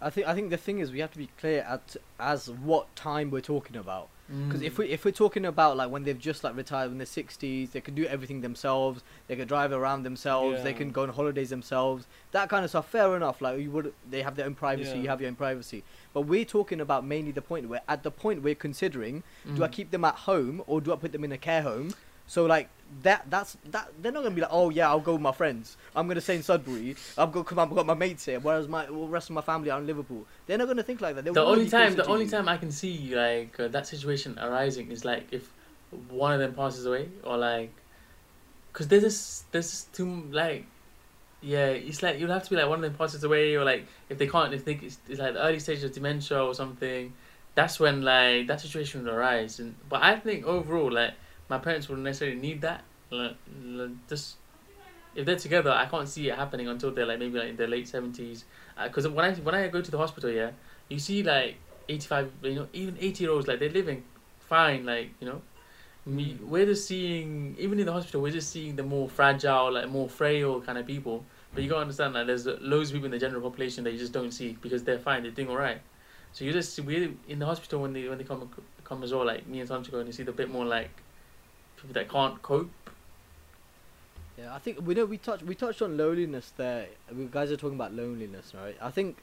I 0.02 0.10
think 0.10 0.28
I 0.28 0.34
think 0.34 0.50
the 0.50 0.58
thing 0.58 0.80
is 0.80 0.92
we 0.92 1.00
have 1.00 1.12
to 1.12 1.18
be 1.18 1.30
clear 1.40 1.62
at 1.68 1.96
as 2.20 2.50
what 2.50 2.96
time 2.96 3.30
we're 3.32 3.42
talking 3.42 3.76
about. 3.76 4.08
Because 4.46 4.62
if 4.62 4.76
Mm. 4.76 4.78
we 4.80 4.86
if 4.90 5.06
we're 5.06 5.12
talking 5.12 5.44
about 5.46 5.76
like 5.76 5.90
when 5.90 6.04
they've 6.04 6.18
just 6.20 6.44
like 6.44 6.56
retired 6.56 6.92
in 6.92 7.00
their 7.00 7.08
sixties, 7.08 7.72
they 7.72 7.82
can 7.82 7.96
do 7.96 8.06
everything 8.06 8.42
themselves. 8.42 9.02
They 9.28 9.36
can 9.36 9.48
drive 9.48 9.72
around 9.72 10.04
themselves. 10.04 10.62
They 10.64 10.70
Yeah. 10.72 10.78
can 10.78 10.92
go 10.92 11.02
on 11.04 11.10
holidays 11.10 11.50
themselves. 11.50 12.06
That 12.32 12.48
kind 12.48 12.64
of 12.64 12.70
stuff. 12.70 12.88
Fair 12.90 13.16
enough. 13.16 13.42
Like 13.42 13.60
you 13.60 13.72
would, 13.72 13.92
they 14.10 14.22
have 14.22 14.36
their 14.36 14.46
own 14.46 14.54
privacy. 14.56 15.00
You 15.00 15.10
have 15.10 15.20
your 15.20 15.30
own 15.30 15.36
privacy. 15.36 15.84
But 16.14 16.22
we're 16.22 16.46
talking 16.46 16.80
about 16.80 17.04
mainly 17.06 17.32
the 17.32 17.42
point 17.42 17.68
where 17.70 17.82
at 17.88 18.04
the 18.04 18.12
point 18.12 18.44
we're 18.44 18.56
considering, 18.56 19.24
do 19.56 19.64
I 19.64 19.68
Mm. 19.68 19.72
keep 19.72 19.90
them 19.92 20.06
at 20.06 20.16
home 20.30 20.62
or 20.68 20.80
do 20.80 20.94
I 20.94 20.96
put 20.96 21.12
them 21.12 21.24
in 21.24 21.32
a 21.32 21.38
care 21.38 21.64
home? 21.64 21.94
So 22.30 22.46
like 22.46 22.70
that 23.04 23.30
that's 23.30 23.58
that 23.72 23.92
they're 24.02 24.12
not 24.12 24.24
gonna 24.24 24.36
be 24.36 24.42
like 24.42 24.52
oh 24.54 24.70
yeah 24.70 24.88
I'll 24.88 25.00
go 25.00 25.14
with 25.14 25.22
my 25.22 25.32
friends. 25.32 25.78
I'm 25.96 26.08
gonna 26.08 26.22
stay 26.22 26.36
in 26.36 26.44
Sudbury. 26.44 26.96
I've 27.18 27.32
got 27.32 27.48
come 27.48 27.58
I've 27.58 27.74
got 27.74 27.88
my 27.88 27.96
mates 27.96 28.26
here 28.26 28.40
whereas 28.40 28.68
my 28.68 28.86
the 28.86 28.94
rest 28.94 29.30
of 29.30 29.36
my 29.36 29.42
family 29.42 29.72
are 29.72 29.80
in 29.80 29.88
Liverpool. 29.88 30.26
They're 30.46 30.58
not 30.60 30.68
gonna 30.68 30.84
think 30.84 31.02
like 31.02 31.16
that. 31.16 31.26
They 31.26 31.32
the 31.32 31.44
only 31.44 31.68
time 31.68 31.96
the 31.96 32.06
only 32.06 32.26
you. 32.26 32.32
time 32.32 32.48
I 32.48 32.58
can 32.58 32.72
see 32.72 33.16
like 33.16 33.60
uh, 33.60 33.68
that 33.70 33.88
situation 33.88 34.38
arising 34.40 34.92
is 34.92 35.04
like 35.04 35.28
if 35.32 35.52
one 36.10 36.32
of 36.34 36.40
them 36.40 36.54
passes 36.54 36.86
away 36.86 37.10
or 37.24 37.36
like 37.36 37.74
because 38.72 38.88
there's 38.88 39.02
this 39.04 39.44
there's 39.52 39.72
this 39.72 39.84
too 39.92 40.24
like 40.30 40.66
yeah 41.42 41.68
it's 41.68 42.04
like 42.04 42.20
you'll 42.20 42.32
have 42.32 42.44
to 42.44 42.52
be 42.52 42.58
like 42.58 42.70
one 42.70 42.78
of 42.78 42.84
them 42.84 42.94
passes 42.94 43.24
away 43.24 43.56
or 43.56 43.64
like 43.64 43.88
if 44.10 44.20
they 44.20 44.28
can't 44.28 44.54
if 44.54 44.66
they 44.66 44.74
it's, 44.74 45.00
it's 45.08 45.20
like 45.20 45.34
the 45.34 45.44
early 45.44 45.60
stage 45.60 45.84
of 45.84 45.92
dementia 45.92 46.44
or 46.44 46.54
something 46.54 47.12
that's 47.56 47.80
when 47.80 48.04
like 48.04 48.48
that 48.48 48.62
situation 48.62 49.04
will 49.04 49.12
arise. 49.12 49.60
And 49.60 49.76
but 49.90 50.04
I 50.04 50.16
think 50.18 50.46
overall 50.46 50.92
like 50.92 51.14
my 51.50 51.58
parents 51.58 51.90
wouldn't 51.90 52.06
necessarily 52.06 52.40
need 52.40 52.62
that. 52.62 52.84
Like, 53.12 53.36
like, 53.64 53.90
just 54.08 54.36
if 55.16 55.26
they're 55.26 55.36
together 55.36 55.72
I 55.72 55.88
can't 55.88 56.08
see 56.08 56.30
it 56.30 56.36
happening 56.36 56.68
until 56.68 56.92
they're 56.92 57.06
like 57.06 57.20
maybe 57.20 57.40
like 57.40 57.50
in 57.50 57.56
their 57.56 57.68
late 57.68 57.88
seventies. 57.88 58.46
Uh, 58.78 58.88
because 58.88 59.08
when 59.08 59.26
I 59.26 59.34
when 59.34 59.56
I 59.56 59.68
go 59.68 59.82
to 59.82 59.92
the 59.92 59.98
hospital 59.98 60.30
yeah 60.30 60.52
you 60.88 61.00
see 61.00 61.24
like 61.24 61.56
85 61.88 62.32
you 62.44 62.56
know 62.56 62.68
even 62.74 62.98
80 63.00 63.24
year 63.24 63.34
olds 63.34 63.48
like 63.48 63.60
they're 63.60 63.70
living 63.70 64.04
fine 64.40 64.86
like 64.86 65.10
you 65.20 65.28
know. 65.28 65.42
Me 66.06 66.38
mm. 66.40 66.48
we're 66.48 66.66
just 66.66 66.88
seeing 66.88 67.56
even 67.60 67.80
in 67.80 67.86
the 67.86 67.92
hospital 67.92 68.22
we're 68.22 68.32
just 68.32 68.52
seeing 68.52 68.76
the 68.76 68.84
more 68.84 69.10
fragile 69.10 69.74
like 69.74 69.90
more 69.90 70.08
frail 70.08 70.62
kind 70.62 70.78
of 70.78 70.86
people. 70.86 71.26
But 71.54 71.64
you 71.64 71.70
gotta 71.70 71.82
understand 71.82 72.16
that 72.16 72.28
there's 72.28 72.46
loads 72.46 72.92
of 72.92 72.94
people 72.94 73.08
in 73.08 73.12
the 73.12 73.18
general 73.18 73.42
population 73.42 73.84
that 73.86 73.92
you 73.92 73.98
just 73.98 74.14
don't 74.14 74.32
see 74.32 74.56
because 74.62 74.84
they're 74.84 75.00
fine 75.00 75.24
they're 75.24 75.32
doing 75.32 75.50
all 75.50 75.58
right 75.58 75.82
so 76.32 76.46
you 76.46 76.54
just 76.54 76.80
we 76.82 77.16
in 77.28 77.40
the 77.40 77.46
hospital 77.46 77.82
when 77.82 77.94
they 77.94 78.08
when 78.08 78.18
they 78.18 78.24
come 78.24 78.50
come 78.84 79.04
as 79.04 79.12
well 79.12 79.26
like 79.26 79.48
me 79.48 79.60
and 79.60 79.68
Sancho 79.68 79.98
and 79.98 80.08
you 80.08 80.14
see 80.14 80.24
the 80.24 80.32
bit 80.32 80.50
more 80.50 80.66
like 80.66 80.92
people 81.82 81.94
that 81.94 82.10
can't 82.10 82.42
cope 82.42 82.70
Yeah, 84.38 84.56
I 84.56 84.60
think 84.60 84.86
we 84.86 84.94
know 84.94 85.06
we 85.06 85.18
touched 85.18 85.44
we 85.44 85.56
touched 85.56 85.82
on 85.82 85.98
loneliness 85.98 86.54
there. 86.56 86.88
We 87.14 87.26
guys 87.26 87.52
are 87.52 87.58
talking 87.58 87.76
about 87.76 87.94
loneliness, 87.94 88.54
right? 88.56 88.78
I 88.82 88.90
think 88.90 89.18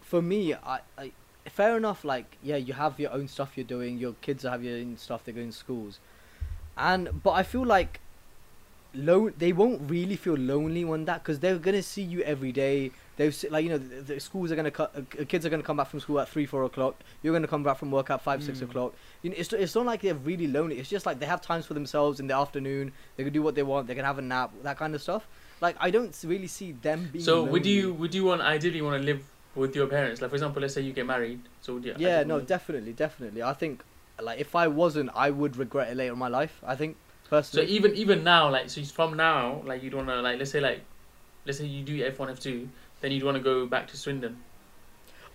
for 0.00 0.22
me, 0.22 0.54
I, 0.54 0.80
I 0.96 1.12
fair 1.48 1.76
enough. 1.76 2.04
Like, 2.04 2.38
yeah, 2.42 2.56
you 2.56 2.72
have 2.72 2.98
your 2.98 3.12
own 3.12 3.28
stuff 3.28 3.52
you're 3.56 3.66
doing. 3.66 3.98
Your 3.98 4.14
kids 4.22 4.44
have 4.44 4.64
your 4.64 4.78
own 4.78 4.96
stuff. 4.96 5.24
They're 5.24 5.34
going 5.34 5.50
to 5.50 5.56
schools, 5.56 6.00
and 6.76 7.22
but 7.22 7.32
I 7.32 7.42
feel 7.42 7.66
like 7.66 8.00
lo- 8.94 9.30
they 9.36 9.52
won't 9.52 9.90
really 9.90 10.16
feel 10.16 10.36
lonely 10.36 10.84
on 10.84 11.04
that 11.04 11.22
because 11.22 11.40
they're 11.40 11.58
gonna 11.58 11.82
see 11.82 12.02
you 12.02 12.22
every 12.22 12.52
day. 12.52 12.92
They've 13.20 13.36
like 13.50 13.64
you 13.64 13.70
know 13.72 13.76
the, 13.76 14.00
the 14.14 14.18
schools 14.20 14.50
are 14.50 14.56
gonna 14.56 14.70
cut. 14.70 14.90
Uh, 14.96 15.24
kids 15.26 15.44
are 15.44 15.50
gonna 15.50 15.62
come 15.62 15.76
back 15.76 15.88
from 15.88 16.00
school 16.00 16.18
at 16.20 16.28
three 16.30 16.46
four 16.46 16.64
o'clock. 16.64 16.94
You're 17.22 17.34
gonna 17.34 17.46
come 17.54 17.62
back 17.62 17.76
from 17.76 17.90
work 17.90 18.08
at 18.08 18.22
five 18.22 18.42
six 18.42 18.60
Mm. 18.60 18.68
o'clock. 18.70 18.94
You 19.22 19.28
know, 19.30 19.36
it's 19.38 19.52
it's 19.52 19.74
not 19.74 19.84
like 19.84 20.00
they're 20.00 20.14
really 20.30 20.46
lonely. 20.46 20.78
It's 20.80 20.88
just 20.88 21.04
like 21.04 21.18
they 21.20 21.26
have 21.26 21.42
times 21.42 21.66
for 21.66 21.74
themselves 21.74 22.18
in 22.18 22.26
the 22.28 22.34
afternoon. 22.34 22.92
They 23.16 23.24
can 23.24 23.32
do 23.34 23.42
what 23.42 23.54
they 23.54 23.62
want. 23.62 23.88
They 23.88 23.94
can 23.94 24.06
have 24.06 24.18
a 24.18 24.22
nap. 24.22 24.52
That 24.62 24.78
kind 24.78 24.94
of 24.94 25.02
stuff. 25.02 25.28
Like 25.60 25.76
I 25.78 25.90
don't 25.90 26.16
really 26.24 26.46
see 26.46 26.72
them 26.72 27.10
being. 27.12 27.22
so 27.22 27.42
would 27.44 27.66
lonely. 27.66 27.70
you 27.70 27.92
would 27.92 28.14
you 28.14 28.24
want 28.24 28.40
ideally 28.40 28.80
want 28.80 28.96
to 29.02 29.04
live 29.04 29.22
with 29.54 29.76
your 29.76 29.86
parents 29.86 30.22
like 30.22 30.30
for 30.30 30.36
example 30.36 30.62
let's 30.62 30.74
say 30.74 30.80
you 30.80 30.92
get 30.94 31.04
married 31.04 31.40
so 31.60 31.74
would 31.74 31.84
you 31.84 31.94
Yeah, 31.98 32.22
no, 32.22 32.40
definitely, 32.40 32.94
definitely. 32.94 33.42
I 33.42 33.52
think 33.52 33.82
like 34.28 34.38
if 34.40 34.54
I 34.56 34.66
wasn't, 34.68 35.10
I 35.14 35.28
would 35.30 35.58
regret 35.58 35.90
it 35.90 35.96
later 35.98 36.14
in 36.14 36.18
my 36.18 36.28
life. 36.40 36.54
I 36.64 36.74
think 36.76 36.96
So 37.42 37.60
even 37.60 37.94
even 37.96 38.24
now, 38.24 38.48
like 38.48 38.70
so 38.70 38.82
from 38.84 39.10
now, 39.16 39.60
like 39.66 39.82
you'd 39.82 39.92
wanna 39.92 40.22
like 40.22 40.38
let's 40.38 40.52
say 40.52 40.60
like 40.60 40.80
let's 41.46 41.58
say 41.58 41.66
you 41.66 41.82
do 41.82 41.94
F 42.04 42.18
one 42.18 42.30
F 42.30 42.40
two, 42.40 42.68
then 43.00 43.12
you'd 43.12 43.24
wanna 43.24 43.40
go 43.40 43.66
back 43.66 43.88
to 43.88 43.96
Swindon. 43.96 44.38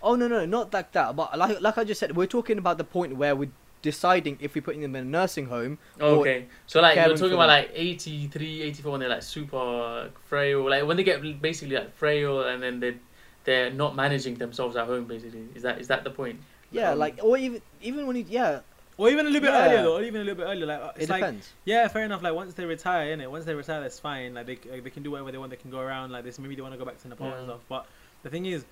Oh 0.02 0.14
no, 0.14 0.28
no, 0.28 0.44
not 0.46 0.72
like 0.72 0.92
that. 0.92 1.16
But 1.16 1.36
like 1.38 1.60
like 1.60 1.78
I 1.78 1.84
just 1.84 2.00
said, 2.00 2.16
we're 2.16 2.26
talking 2.26 2.58
about 2.58 2.78
the 2.78 2.84
point 2.84 3.16
where 3.16 3.34
we're 3.34 3.52
deciding 3.82 4.38
if 4.40 4.54
we're 4.54 4.62
putting 4.62 4.82
them 4.82 4.94
in 4.96 5.06
a 5.06 5.08
nursing 5.08 5.46
home. 5.46 5.78
Okay. 6.00 6.48
So 6.66 6.80
like 6.80 7.04
you're 7.04 7.16
talking 7.16 7.34
about 7.34 7.48
like 7.48 7.70
83, 7.74 8.62
84 8.62 8.92
when 8.92 9.00
they're 9.00 9.08
like 9.08 9.22
super 9.22 10.10
frail, 10.24 10.68
like 10.68 10.84
when 10.86 10.96
they 10.96 11.04
get 11.04 11.22
basically 11.40 11.76
like 11.76 11.94
frail 11.94 12.42
and 12.44 12.62
then 12.62 12.80
they 12.80 12.96
they're 13.44 13.70
not 13.70 13.94
managing 13.96 14.34
themselves 14.36 14.76
at 14.76 14.86
home 14.86 15.06
basically. 15.06 15.48
Is 15.54 15.62
that 15.62 15.80
is 15.80 15.88
that 15.88 16.04
the 16.04 16.10
point? 16.10 16.40
Yeah, 16.70 16.92
Um, 16.92 16.98
like 16.98 17.18
or 17.22 17.36
even 17.38 17.62
even 17.80 18.06
when 18.06 18.16
you 18.16 18.24
yeah, 18.28 18.60
Or 18.98 19.10
even 19.10 19.26
a 19.26 19.28
little 19.28 19.42
bit 19.42 19.52
Yeah. 19.52 19.66
earlier 19.66 19.82
though, 19.82 19.96
or 19.96 20.02
even 20.02 20.20
a 20.22 20.24
little 20.24 20.42
bit 20.42 20.50
earlier. 20.50 20.66
Like 20.66 20.80
it 20.80 21.02
it's 21.02 21.10
like 21.10 21.20
depends. 21.20 21.52
yeah, 21.64 21.86
fair 21.88 22.04
enough. 22.04 22.22
Like 22.22 22.34
once 22.34 22.54
they 22.54 22.64
retire, 22.64 23.14
innit? 23.14 23.30
Once 23.30 23.44
they 23.44 23.54
retire, 23.54 23.80
that's 23.80 23.98
fine. 23.98 24.34
Like 24.34 24.46
they 24.46 24.58
like, 24.70 24.84
they 24.84 24.90
can 24.90 25.02
do 25.02 25.10
whatever 25.10 25.32
they 25.32 25.38
want. 25.38 25.50
They 25.50 25.56
can 25.56 25.70
go 25.70 25.80
around 25.80 26.12
like 26.12 26.24
this. 26.24 26.38
Maybe 26.38 26.54
they 26.54 26.62
want 26.62 26.72
to 26.72 26.78
go 26.78 26.84
back 26.84 27.00
to 27.02 27.08
Nepal 27.08 27.26
and 27.26 27.42
mm. 27.42 27.44
stuff. 27.44 27.60
But 27.68 27.86
the 28.22 28.30
thing 28.30 28.46
is, 28.46 28.64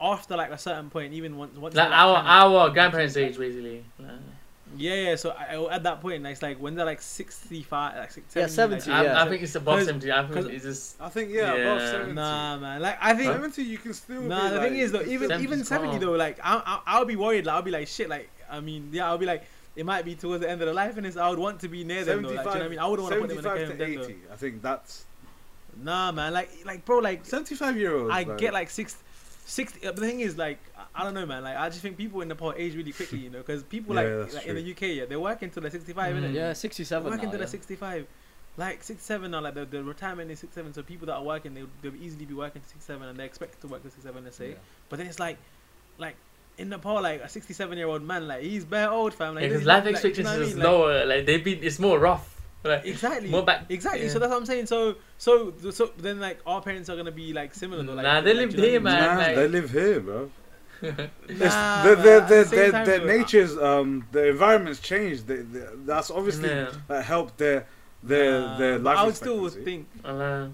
after 0.00 0.36
like 0.36 0.50
a 0.50 0.58
certain 0.58 0.90
point, 0.90 1.12
even 1.12 1.36
once 1.36 1.56
once 1.56 1.74
Like 1.74 1.88
they're, 1.88 1.96
our 1.96 2.16
kinda- 2.16 2.30
our 2.30 2.70
grandparents' 2.70 3.16
age 3.16 3.38
basically. 3.38 3.84
Like, 3.98 4.10
yeah 4.76 4.94
yeah. 4.94 5.16
So 5.16 5.30
I, 5.30 5.74
at 5.74 5.82
that 5.84 6.00
point, 6.00 6.22
like, 6.22 6.32
it's 6.32 6.42
like 6.42 6.60
when 6.60 6.74
they're 6.74 6.86
like 6.86 7.00
sixty 7.00 7.62
five, 7.62 7.96
like 7.96 8.10
six, 8.10 8.34
Yeah, 8.34 8.46
70, 8.46 8.80
70, 8.80 8.90
like, 8.90 9.04
yeah. 9.06 9.20
I, 9.20 9.24
I 9.24 9.28
think 9.28 9.42
it's 9.42 9.54
above 9.54 9.84
seventy. 9.84 10.10
I 10.10 10.26
think 10.26 10.48
it's 10.48 10.64
just 10.64 11.00
I 11.00 11.08
think 11.10 11.30
yeah, 11.30 11.52
above 11.54 11.88
seventy. 11.88 12.12
Nah, 12.14 12.58
man. 12.58 12.82
Like 12.82 12.98
I 13.00 13.14
think. 13.14 13.32
seventy, 13.32 13.62
you 13.62 13.78
can 13.78 13.94
still. 13.94 14.22
Nah, 14.22 14.42
be 14.42 14.48
the 14.48 14.56
like, 14.56 14.68
thing 14.68 14.78
is 14.78 14.92
though, 14.92 15.02
even 15.02 15.40
even 15.40 15.64
seventy 15.64 15.92
calm. 15.92 16.00
though, 16.00 16.12
like 16.12 16.40
I, 16.42 16.60
I 16.66 16.80
I'll 16.86 17.04
be 17.04 17.16
worried. 17.16 17.46
Like 17.46 17.54
I'll 17.54 17.62
be 17.62 17.70
like 17.70 17.88
shit. 17.88 18.08
Like 18.08 18.30
I 18.50 18.60
mean, 18.60 18.90
yeah, 18.92 19.06
I'll 19.06 19.18
be 19.18 19.26
like 19.26 19.44
it 19.76 19.86
might 19.86 20.04
be 20.04 20.14
towards 20.14 20.42
the 20.42 20.50
end 20.50 20.60
of 20.62 20.66
the 20.68 20.74
life, 20.74 20.96
and 20.96 21.06
it's, 21.06 21.16
I 21.16 21.28
would 21.30 21.38
want 21.38 21.60
to 21.60 21.68
be 21.68 21.84
near 21.84 22.04
them. 22.04 22.22
Though, 22.22 22.30
like, 22.30 22.44
do 22.44 22.48
you 22.50 22.54
know 22.54 22.60
what 22.60 22.62
I 22.62 22.68
mean? 22.68 22.78
I 22.78 22.86
wouldn't 22.86 23.02
want 23.08 23.14
to 23.14 23.20
put 23.20 23.28
them 23.28 23.38
in 23.38 23.44
a 23.44 23.48
75 23.48 23.78
to 23.78 23.84
then, 23.84 23.94
though. 23.94 24.04
80. 24.04 24.16
I 24.32 24.36
think 24.36 24.62
that's 24.62 25.04
Nah, 25.82 26.12
man. 26.12 26.32
Like 26.32 26.50
like 26.64 26.84
bro, 26.84 26.98
like 26.98 27.24
seventy-five 27.24 27.76
year 27.76 27.94
olds. 27.96 28.10
I 28.12 28.24
get 28.24 28.52
like 28.52 28.70
six. 28.70 28.96
60 29.46 29.84
uh, 29.84 29.90
but 29.92 30.00
the 30.00 30.06
thing 30.06 30.20
is 30.20 30.38
like 30.38 30.58
I- 30.78 31.00
I 31.00 31.04
don't 31.04 31.14
know 31.14 31.26
man 31.26 31.42
like 31.42 31.56
I 31.56 31.68
just 31.70 31.80
think 31.80 31.96
people 31.96 32.20
in 32.20 32.28
Nepal 32.28 32.54
age 32.56 32.76
really 32.76 32.92
quickly 32.92 33.18
you 33.18 33.30
know 33.30 33.38
because 33.38 33.64
people 33.64 33.96
Yeah, 33.96 34.02
like, 34.02 34.34
like 34.34 34.46
in 34.46 34.54
the. 34.54 34.70
UK 34.70 34.82
yeah 34.82 35.04
they 35.06 35.16
work 35.16 35.42
until 35.42 35.62
they're 35.62 35.72
65 35.72 36.14
Mm. 36.14 36.20
innit? 36.20 36.34
Yeah, 36.34 36.52
sixty-seven. 36.52 37.04
working 37.10 37.18
now, 37.18 37.24
until 37.24 37.40
yeah. 37.40 37.46
they're 37.46 37.46
65 37.48 38.06
like 38.56 38.82
67 38.84 39.28
now 39.28 39.40
like 39.40 39.54
the, 39.54 39.64
the 39.64 39.82
retirement 39.82 40.30
is 40.30 40.38
67 40.38 40.74
so 40.74 40.82
people 40.84 41.06
that 41.06 41.14
are 41.14 41.24
working 41.24 41.54
they, 41.54 41.64
they'll 41.82 42.00
easily 42.00 42.26
be 42.26 42.34
working 42.34 42.62
to 42.62 42.68
67 42.68 43.08
and 43.08 43.18
they're 43.18 43.26
expected 43.26 43.60
to 43.62 43.66
work 43.66 43.82
to 43.82 43.88
67 43.90 44.22
let's 44.22 44.36
say 44.36 44.50
Yeah. 44.50 44.54
but 44.88 44.98
then 44.98 45.08
it's 45.08 45.18
like 45.18 45.36
like 45.98 46.14
in 46.60 46.68
Nepal 46.68 47.00
like 47.02 47.20
a 47.22 47.28
67 47.28 47.76
year 47.78 47.86
old 47.88 48.02
man 48.02 48.28
like 48.28 48.42
he's 48.42 48.64
bare 48.64 48.90
old 48.90 49.12
fam 49.14 49.34
like 49.34 49.42
he 49.44 49.48
because 49.48 49.64
doesn't- 49.64 49.84
life 49.84 49.84
like, 49.84 50.02
you 50.04 50.08
expectancy 50.10 50.22
know 50.22 50.30
what 50.38 50.42
I 50.42 50.48
is 50.48 50.54
mean? 50.54 50.64
Lower. 50.64 51.06
Like 51.06 51.26
they've 51.26 51.44
been, 51.44 51.58
it's 51.62 51.78
more 51.78 51.98
rough. 51.98 52.26
Like, 52.62 52.84
Exactly. 52.84 53.30
More 53.30 53.42
back. 53.42 53.64
Exactly. 53.70 54.02
yeah. 54.02 54.08
So 54.10 54.18
that's 54.18 54.30
what 54.30 54.36
I'm 54.38 54.46
saying. 54.46 54.66
So 54.66 54.96
so 55.16 55.52
so 55.70 55.90
then 55.96 56.20
like 56.20 56.40
our 56.46 56.60
parents 56.60 56.90
are 56.90 56.96
gonna 56.96 57.10
be 57.10 57.32
like 57.32 57.54
similar. 57.54 57.82
Though, 57.82 57.94
like, 57.94 58.04
Nah, 58.04 58.20
they 58.20 58.34
live 58.34 58.54
do 58.54 58.62
you 58.62 58.78
know 58.80 58.84
what 58.84 58.92
I 58.92 58.98
here, 58.98 59.06
man. 59.06 59.16
Nah, 59.16 59.22
like- 59.26 59.36
they 59.36 59.48
live 59.48 59.70
here, 59.70 60.00
bro. 60.00 60.30
Nah, 60.82 61.82
their, 61.84 61.96
but 61.96 62.02
their, 62.02 62.20
at 62.20 62.28
the 62.28 62.44
their, 62.56 62.72
time, 62.72 62.86
their 62.86 63.04
nature's 63.06 63.56
um 63.58 64.06
the 64.12 64.28
environment's 64.28 64.80
changed. 64.80 65.26
They, 65.26 65.36
they, 65.36 65.64
that's 65.84 66.10
obviously 66.10 66.48
Yeah. 66.50 66.70
that 66.88 67.04
helped 67.04 67.38
their 67.38 67.66
their 68.02 68.40
Nah, 68.40 68.58
their 68.58 68.78
but 68.78 68.84
life 68.84 68.98
I 68.98 69.04
would 69.06 69.16
still 69.16 69.46
expectancy. 69.46 69.64
think 69.64 69.88
Uh, 70.04 70.46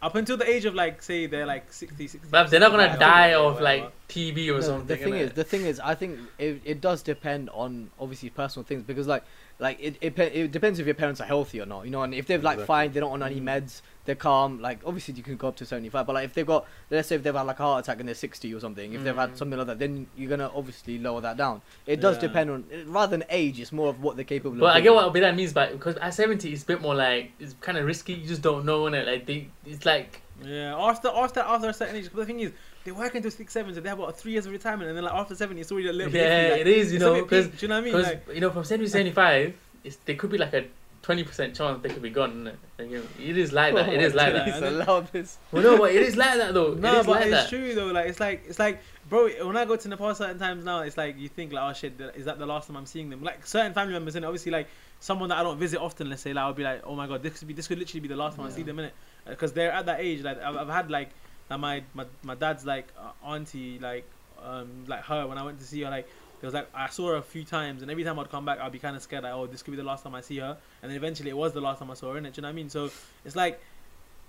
up 0.00 0.14
until 0.14 0.36
the 0.36 0.48
age 0.48 0.64
of 0.64 0.74
like 0.74 1.02
say 1.02 1.26
they're 1.26 1.46
like 1.46 1.72
60, 1.72 2.06
60 2.06 2.28
but 2.30 2.50
they're 2.50 2.60
not 2.60 2.70
gonna 2.70 2.96
die 2.98 3.34
of 3.34 3.60
like 3.60 3.90
TB 4.08 4.48
or 4.48 4.52
No, 4.54 4.60
something. 4.60 4.86
the 4.86 4.96
thing 4.96 5.12
innit? 5.14 5.20
is, 5.20 5.32
the 5.32 5.44
thing 5.44 5.62
is, 5.62 5.80
I 5.80 5.94
think 5.94 6.20
it, 6.38 6.60
it 6.64 6.80
does 6.80 7.02
depend 7.02 7.50
on 7.50 7.90
obviously 7.98 8.30
personal 8.30 8.64
things 8.64 8.82
because 8.84 9.06
like 9.06 9.24
like 9.60 9.78
it, 9.80 9.96
it 10.00 10.16
it 10.18 10.52
depends 10.52 10.78
if 10.78 10.86
your 10.86 10.94
parents 10.94 11.20
are 11.20 11.24
healthy 11.24 11.60
or 11.60 11.66
not, 11.66 11.84
you 11.84 11.90
know. 11.90 12.02
And 12.02 12.14
if 12.14 12.26
they're 12.26 12.38
like 12.38 12.54
Exactly. 12.54 12.66
fine, 12.66 12.92
they 12.92 13.00
don't 13.00 13.10
on 13.12 13.22
any 13.24 13.40
Mm. 13.40 13.44
meds, 13.44 13.82
they're 14.04 14.14
calm. 14.14 14.60
Like 14.60 14.80
obviously 14.86 15.14
you 15.14 15.22
can 15.24 15.36
go 15.36 15.48
up 15.48 15.56
to 15.56 15.66
seventy 15.66 15.88
five, 15.88 16.06
but 16.06 16.14
like 16.14 16.24
if 16.26 16.34
they've 16.34 16.46
got 16.46 16.66
let's 16.90 17.08
say 17.08 17.16
if 17.16 17.22
they've 17.24 17.34
had 17.34 17.42
like 17.42 17.58
a 17.58 17.62
heart 17.64 17.84
attack 17.84 17.98
and 17.98 18.08
they're 18.08 18.14
sixty 18.14 18.54
or 18.54 18.60
something, 18.60 18.92
if 18.92 19.02
they've 19.02 19.16
had 19.16 19.32
Mm. 19.32 19.36
something 19.36 19.58
like 19.58 19.66
that, 19.66 19.78
then 19.80 20.06
you're 20.16 20.30
gonna 20.30 20.50
obviously 20.54 20.98
lower 20.98 21.20
that 21.20 21.36
down. 21.36 21.60
It 21.86 22.00
does 22.00 22.16
Yeah. 22.16 22.28
depend 22.28 22.50
on 22.50 22.64
rather 22.86 23.10
than 23.16 23.24
age, 23.30 23.58
it's 23.58 23.72
more 23.72 23.88
of 23.88 24.00
what 24.00 24.14
they're 24.16 24.24
capable 24.24 24.54
of. 24.54 24.60
But. 24.60 24.76
I 24.76 24.80
get 24.80 24.94
what 24.94 25.12
that 25.12 25.34
means, 25.36 25.52
but 25.52 25.72
because 25.72 25.96
at 25.96 26.14
seventy, 26.14 26.52
it's 26.52 26.62
a 26.62 26.66
bit 26.66 26.80
more 26.80 26.94
like 26.94 27.32
it's 27.40 27.54
kind 27.60 27.78
of 27.78 27.84
risky. 27.84 28.12
You 28.14 28.28
just 28.28 28.42
don't 28.42 28.64
know, 28.64 28.86
and 28.86 28.94
like 29.06 29.26
they, 29.26 29.48
it's 29.66 29.84
like 29.84 30.22
Yeah, 30.44 30.76
after 30.76 31.08
after 31.08 31.40
after 31.40 31.68
a 31.68 31.72
certain 31.72 31.96
age. 31.96 32.10
But 32.12 32.20
the 32.20 32.26
thing 32.26 32.40
is, 32.40 32.52
they 32.84 32.92
work 32.92 33.14
until 33.14 33.30
six, 33.30 33.52
seven, 33.52 33.74
so 33.74 33.80
they 33.80 33.88
have 33.88 33.98
about 33.98 34.16
three 34.16 34.32
years 34.32 34.46
of 34.46 34.52
retirement, 34.52 34.88
and 34.88 34.96
then 34.96 35.04
like 35.04 35.14
after 35.14 35.34
seventy, 35.34 35.60
it's 35.60 35.72
already 35.72 35.88
a 35.88 35.92
little 35.92 36.12
bit. 36.12 36.22
yeah, 36.22 36.52
like, 36.52 36.60
it 36.60 36.66
is. 36.66 36.92
You 36.92 36.98
know, 37.00 37.22
because 37.22 37.48
do 37.48 37.56
you 37.60 37.68
know 37.68 37.76
what 37.76 37.80
I 37.80 37.92
mean? 37.92 38.02
Like, 38.02 38.28
you 38.34 38.40
know 38.40 38.50
from 38.50 38.64
seventy 38.64 38.86
to 38.86 38.90
seventy 38.90 39.12
five, 39.12 39.54
it's 39.84 39.96
there 40.04 40.16
could 40.16 40.30
be 40.30 40.38
like 40.38 40.54
a 40.54 40.64
twenty 41.02 41.24
percent 41.24 41.56
chance 41.56 41.82
they 41.82 41.88
could 41.88 42.02
be 42.02 42.10
gone. 42.10 42.32
Innit? 42.32 42.54
Like, 42.78 42.90
you 42.90 42.98
know, 42.98 43.04
it 43.20 43.36
is 43.36 43.52
like 43.52 43.74
that. 43.74 43.88
It 43.88 44.02
is 44.02 44.14
like 44.20 44.32
that. 44.32 44.44
Please 44.44 44.62
allow 44.62 45.00
this. 45.00 45.38
Well, 45.50 45.62
no, 45.62 45.78
but 45.78 45.92
it 45.92 46.02
is 46.02 46.16
like 46.16 46.36
that 46.36 46.54
though. 46.54 46.74
no, 46.74 46.96
it 46.96 47.00
is 47.00 47.06
but 47.06 47.12
like 47.12 47.26
it's 47.26 47.30
that. 47.30 47.48
true 47.48 47.74
though. 47.74 47.86
Like 47.86 48.08
it's 48.08 48.20
like 48.20 48.44
it's 48.46 48.58
like, 48.58 48.80
bro. 49.08 49.28
When 49.46 49.56
I 49.56 49.64
go 49.64 49.76
to 49.76 49.88
Nepal 49.88 50.14
certain 50.14 50.38
times 50.38 50.64
now, 50.64 50.80
it's 50.80 50.96
like 50.96 51.18
you 51.18 51.28
think 51.28 51.52
like, 51.52 51.64
oh 51.64 51.72
shit, 51.72 52.00
is 52.14 52.26
that 52.26 52.38
the 52.38 52.46
last 52.46 52.66
time 52.66 52.76
I'm 52.76 52.86
seeing 52.86 53.10
them? 53.10 53.22
Like 53.22 53.46
certain 53.46 53.72
family 53.72 53.92
members, 53.92 54.14
and 54.16 54.24
obviously 54.24 54.52
like 54.52 54.68
someone 55.00 55.28
that 55.30 55.38
I 55.38 55.42
don't 55.42 55.58
visit 55.58 55.80
often. 55.80 56.08
Let's 56.10 56.22
say 56.22 56.32
like 56.32 56.42
I'll 56.42 56.52
be 56.52 56.62
like, 56.62 56.82
oh 56.84 56.94
my 56.94 57.06
god, 57.06 57.22
this 57.22 57.38
could 57.38 57.48
be 57.48 57.54
this 57.54 57.68
could 57.68 57.78
literally 57.78 58.00
be 58.00 58.08
the 58.08 58.16
last 58.16 58.36
time 58.36 58.46
I 58.46 58.50
see 58.50 58.62
them 58.62 58.78
in 58.78 58.86
it, 58.86 58.94
because 59.26 59.52
they're 59.52 59.72
at 59.72 59.86
that 59.86 60.00
age. 60.00 60.22
Like 60.22 60.42
I've, 60.42 60.56
I've 60.56 60.68
had 60.68 60.90
like, 60.90 61.10
like 61.50 61.60
my, 61.60 61.82
my 61.94 62.06
my 62.22 62.34
dad's 62.34 62.64
like 62.64 62.86
uh, 62.98 63.26
auntie 63.26 63.78
like 63.78 64.04
um 64.42 64.84
like 64.86 65.02
her 65.04 65.26
when 65.26 65.38
I 65.38 65.44
went 65.44 65.58
to 65.60 65.64
see 65.64 65.82
her 65.82 65.90
like. 65.90 66.08
There 66.40 66.46
was 66.46 66.54
like 66.54 66.68
I 66.72 66.88
saw 66.88 67.08
her 67.08 67.16
a 67.16 67.22
few 67.22 67.42
times, 67.42 67.82
and 67.82 67.90
every 67.90 68.04
time 68.04 68.16
I'd 68.16 68.30
come 68.30 68.44
back, 68.44 68.60
I'd 68.60 68.70
be 68.70 68.78
kind 68.78 68.94
of 68.94 69.02
scared. 69.02 69.24
Like, 69.24 69.32
oh, 69.32 69.48
this 69.48 69.60
could 69.64 69.72
be 69.72 69.76
the 69.76 69.82
last 69.82 70.04
time 70.04 70.14
I 70.14 70.20
see 70.20 70.38
her. 70.38 70.56
And 70.82 70.88
then 70.88 70.96
eventually, 70.96 71.30
it 71.30 71.36
was 71.36 71.52
the 71.52 71.60
last 71.60 71.80
time 71.80 71.90
I 71.90 71.94
saw 71.94 72.12
her. 72.12 72.18
In 72.18 72.26
it, 72.26 72.34
do 72.34 72.38
you 72.38 72.42
know 72.42 72.46
what 72.46 72.52
I 72.52 72.54
mean? 72.54 72.70
So 72.70 72.92
it's 73.24 73.34
like 73.34 73.60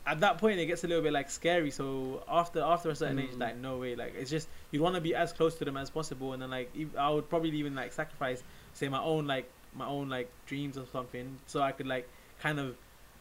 at 0.07 0.19
that 0.21 0.37
point 0.37 0.59
it 0.59 0.65
gets 0.65 0.83
a 0.83 0.87
little 0.87 1.03
bit 1.03 1.13
like 1.13 1.29
scary 1.29 1.69
so 1.69 2.23
after 2.27 2.61
after 2.61 2.89
a 2.89 2.95
certain 2.95 3.19
age 3.19 3.31
Mm. 3.31 3.39
like 3.39 3.57
no 3.57 3.77
way 3.77 3.95
like 3.95 4.13
it's 4.17 4.29
just 4.29 4.47
you 4.71 4.81
want 4.81 4.95
to 4.95 5.01
be 5.01 5.13
as 5.13 5.31
close 5.33 5.55
to 5.55 5.65
them 5.65 5.77
as 5.77 5.89
possible 5.89 6.33
and 6.33 6.41
then 6.41 6.49
like 6.49 6.71
i 6.97 7.09
would 7.09 7.29
probably 7.29 7.51
even 7.51 7.75
like 7.75 7.91
sacrifice 7.91 8.41
say 8.73 8.87
my 8.89 9.01
own 9.01 9.27
like 9.27 9.49
my 9.75 9.85
own 9.85 10.09
like 10.09 10.29
dreams 10.47 10.77
or 10.77 10.85
something 10.91 11.37
so 11.45 11.61
i 11.61 11.71
could 11.71 11.85
like 11.87 12.07
kind 12.41 12.59
of 12.59 12.75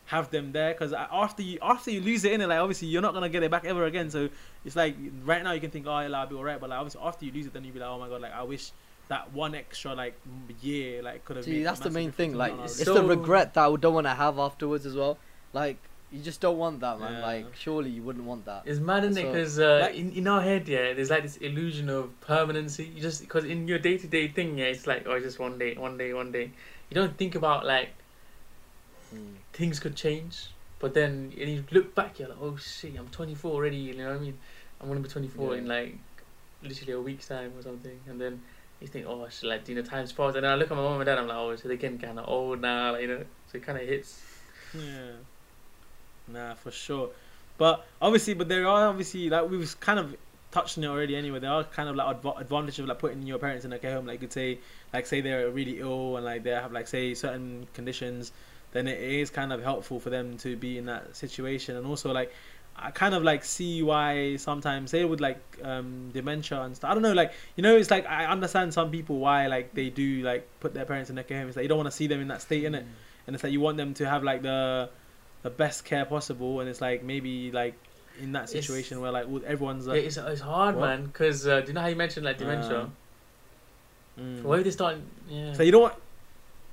have 0.07 0.31
them 0.31 0.53
there 0.53 0.73
because 0.73 0.95
after 0.95 1.43
you 1.43 1.59
after 1.61 1.91
you 1.91 2.01
lose 2.01 2.25
it 2.25 2.33
in 2.33 2.41
it 2.41 2.47
like 2.49 2.59
obviously 2.59 2.89
you're 2.89 3.03
not 3.03 3.13
gonna 3.13 3.29
get 3.29 3.43
it 3.43 3.51
back 3.51 3.65
ever 3.67 3.85
again 3.85 4.09
so 4.09 4.29
it's 4.65 4.77
like 4.77 4.97
right 5.25 5.43
now 5.45 5.53
you 5.53 5.61
can 5.61 5.71
think 5.71 5.87
oh 5.87 5.99
yeah, 6.01 6.19
i'll 6.19 6.27
be 6.27 6.35
alright 6.35 6.59
but 6.61 6.71
like 6.71 6.79
obviously 6.79 7.01
after 7.05 7.27
you 7.27 7.33
lose 7.33 7.45
it 7.45 7.53
then 7.53 7.63
you'll 7.65 7.75
be 7.75 7.81
like 7.81 7.89
oh 7.91 7.99
my 7.99 8.09
god 8.09 8.23
like 8.23 8.33
i 8.33 8.43
wish 8.43 8.71
that 9.09 9.31
one 9.33 9.55
extra 9.55 9.95
like 9.95 10.15
year 10.63 11.03
like 11.03 11.25
could 11.25 11.37
have 11.37 11.45
been. 11.47 11.55
See, 11.55 11.63
that's 11.63 11.81
the 11.81 11.89
main 11.91 12.13
thing. 12.13 12.35
Like, 12.35 12.55
my 12.55 12.65
it's 12.65 12.87
life. 12.87 12.95
the 12.95 13.03
regret 13.03 13.55
that 13.55 13.65
I 13.67 13.75
don't 13.77 13.95
want 13.95 14.07
to 14.07 14.13
have 14.15 14.39
afterwards 14.39 14.85
as 14.85 14.95
well. 14.95 15.17
Like, 15.55 15.79
you 16.11 16.21
just 16.23 16.41
don't 16.41 16.57
want 16.59 16.81
that, 16.81 16.99
man. 17.01 17.13
Yeah. 17.15 17.27
Like, 17.27 17.55
surely 17.57 17.91
you 17.91 18.03
wouldn't 18.03 18.25
want 18.25 18.45
that. 18.47 18.63
It's 18.65 18.81
mad, 18.81 19.05
isn't 19.05 19.19
it? 19.19 19.27
So, 19.27 19.33
Because 19.33 19.59
uh, 19.61 19.79
like- 19.83 19.95
in, 19.95 20.13
in 20.13 20.27
our 20.27 20.41
head, 20.41 20.67
yeah, 20.69 20.93
there's 20.95 21.11
like 21.11 21.23
this 21.23 21.37
illusion 21.39 21.89
of 21.91 22.19
permanency. 22.21 22.85
You 22.95 23.03
just 23.03 23.21
because 23.21 23.45
in 23.45 23.69
your 23.69 23.79
day 23.79 23.99
to 23.99 24.07
day 24.07 24.29
thing, 24.29 24.57
yeah, 24.59 24.67
it's 24.67 24.87
like 24.87 25.07
oh, 25.07 25.19
just 25.21 25.39
one 25.39 25.59
day, 25.59 25.75
one 25.77 25.99
day, 25.99 26.13
one 26.15 26.33
day. 26.33 26.51
You 26.91 26.95
don't 26.95 27.17
think 27.17 27.35
about 27.35 27.67
like 27.67 27.91
Mm. 29.15 29.37
things 29.55 29.81
could 29.81 29.97
change. 29.97 30.49
But 30.81 30.95
then 30.95 31.33
and 31.41 31.49
you 31.51 31.65
look 31.71 31.95
back, 31.95 32.19
you're 32.19 32.29
like, 32.29 32.39
oh 32.41 32.57
shit, 32.57 32.95
I'm 32.99 33.09
24 33.09 33.51
already. 33.53 33.77
You 33.77 33.95
know 33.97 34.09
what 34.09 34.17
I 34.17 34.19
mean? 34.21 34.39
I'm 34.81 34.89
gonna 34.89 35.01
be 35.01 35.09
24 35.09 35.55
Yeah. 35.55 35.59
in 35.61 35.67
like 35.67 35.97
literally 36.63 36.93
a 36.93 37.01
week's 37.01 37.27
time 37.29 37.53
or 37.57 37.63
something. 37.63 37.99
And 38.07 38.21
then 38.21 38.43
you 38.81 38.87
think, 38.87 39.07
oh, 39.09 39.27
shit, 39.29 39.49
like 39.49 39.69
you 39.69 39.75
know, 39.75 39.83
time's 39.83 40.13
passed. 40.13 40.37
And 40.37 40.45
then 40.45 40.53
I 40.53 40.57
look 40.57 40.71
at 40.71 40.77
my 40.77 40.83
mom 40.83 41.01
and 41.01 41.07
dad, 41.07 41.19
I'm 41.19 41.27
like, 41.27 41.37
oh, 41.37 41.57
so 41.57 41.69
they're 41.69 41.77
getting 41.79 41.99
kind 41.99 42.19
of 42.19 42.29
old 42.29 42.61
now, 42.61 42.93
like, 42.93 43.03
you 43.03 43.09
know. 43.09 43.25
So 43.51 43.57
it 43.59 43.63
kind 43.65 43.79
of 43.79 43.89
hits. 43.89 44.23
Yeah. 44.75 45.13
Nah, 46.33 46.55
for 46.55 46.71
sure. 46.71 47.11
But 47.57 47.87
obviously, 48.01 48.35
but 48.35 48.49
there 48.49 48.67
are 48.67 48.89
obviously 48.89 49.29
like 49.29 49.49
we've 49.51 49.79
kind 49.81 49.99
of 49.99 50.17
touched 50.51 50.79
on 50.79 50.85
it 50.85 50.89
already. 50.89 51.17
Anyway, 51.17 51.41
there 51.41 51.51
are 51.51 51.65
kind 51.65 51.89
of 51.89 51.97
like 51.97 52.17
adv- 52.17 52.41
advantage 52.41 52.79
of 52.79 52.87
like 52.87 52.99
putting 52.99 53.23
your 53.23 53.39
parents 53.39 53.65
in 53.65 53.73
a 53.73 53.79
care 53.79 53.95
home. 53.95 54.07
Like 54.07 54.23
you 54.23 54.29
say, 54.31 54.59
like 54.93 55.07
say 55.07 55.21
they're 55.21 55.51
really 55.51 55.81
ill 55.81 56.17
and 56.17 56.25
like 56.25 56.43
they 56.45 56.51
have 56.51 56.73
like 56.73 56.87
say 56.87 57.15
certain 57.15 57.67
conditions, 57.75 58.33
then 58.73 58.87
it 58.87 59.01
is 59.01 59.31
kind 59.31 59.53
of 59.53 59.63
helpful 59.63 59.99
for 59.99 60.11
them 60.11 60.37
to 60.39 60.57
be 60.57 60.79
in 60.79 60.87
that 60.87 61.17
situation. 61.17 61.77
And 61.77 61.87
also 61.87 62.13
like 62.13 62.33
I 62.77 62.93
kind 62.93 63.15
of 63.15 63.25
like 63.25 63.45
see 63.45 63.83
why 63.83 64.37
sometimes 64.37 64.93
say 64.93 65.05
with 65.05 65.21
like 65.21 65.41
um 65.65 66.11
dementia 66.13 66.63
and 66.63 66.77
stuff. 66.77 66.91
I 66.91 66.95
don't 66.95 67.03
know, 67.03 67.13
like 67.13 67.33
you 67.57 67.63
know, 67.63 67.77
it's 67.77 67.91
like 67.91 68.07
I 68.07 68.27
understand 68.27 68.73
some 68.73 68.91
people 68.91 69.19
why 69.19 69.49
like 69.49 69.75
they 69.75 69.91
do 69.91 70.23
like 70.23 70.47
put 70.61 70.75
their 70.75 70.85
parents 70.85 71.11
in 71.11 71.19
a 71.19 71.25
care 71.25 71.41
home. 71.41 71.49
It's 71.49 71.57
like 71.57 71.65
you 71.65 71.69
don't 71.69 71.79
want 71.79 71.91
to 71.91 71.97
see 71.97 72.07
them 72.07 72.21
in 72.21 72.29
that 72.29 72.43
state, 72.43 72.65
innit? 72.65 72.85
and 73.29 73.35
it's 73.35 73.45
like 73.45 73.53
you 73.53 73.61
want 73.61 73.77
them 73.77 73.93
to 73.93 74.09
have 74.09 74.25
like 74.25 74.43
the 74.43 74.89
the 75.49 75.55
best 75.65 75.85
care 75.91 76.05
possible 76.05 76.61
and 76.61 76.69
it's 76.71 76.81
like 76.89 77.03
maybe 77.13 77.51
like 77.53 77.75
in 78.23 78.33
that 78.33 78.45
It's- 78.51 78.67
situation 78.67 79.01
where 79.01 79.13
like 79.19 79.27
all- 79.31 79.47
everyone's 79.55 79.87
like 79.87 80.05
it's, 80.05 80.17
it's 80.17 80.41
hard, 80.41 80.75
What? 80.77 80.87
man. 80.89 81.01
Because 81.07 81.47
uh, 81.47 81.61
do 81.63 81.69
you 81.69 81.73
know 81.75 81.81
how 81.83 81.91
you 81.95 81.97
mentioned 82.05 82.25
like 82.27 82.39
dementia? 82.39 82.81
Uh, 82.81 84.21
mm. 84.21 84.43
Why 84.43 84.57
would 84.57 84.67
they 84.67 84.71
start? 84.71 84.97
Yeah. 85.29 85.53
so 85.55 85.63
you 85.63 85.73
don't 85.73 85.83
want 85.83 85.95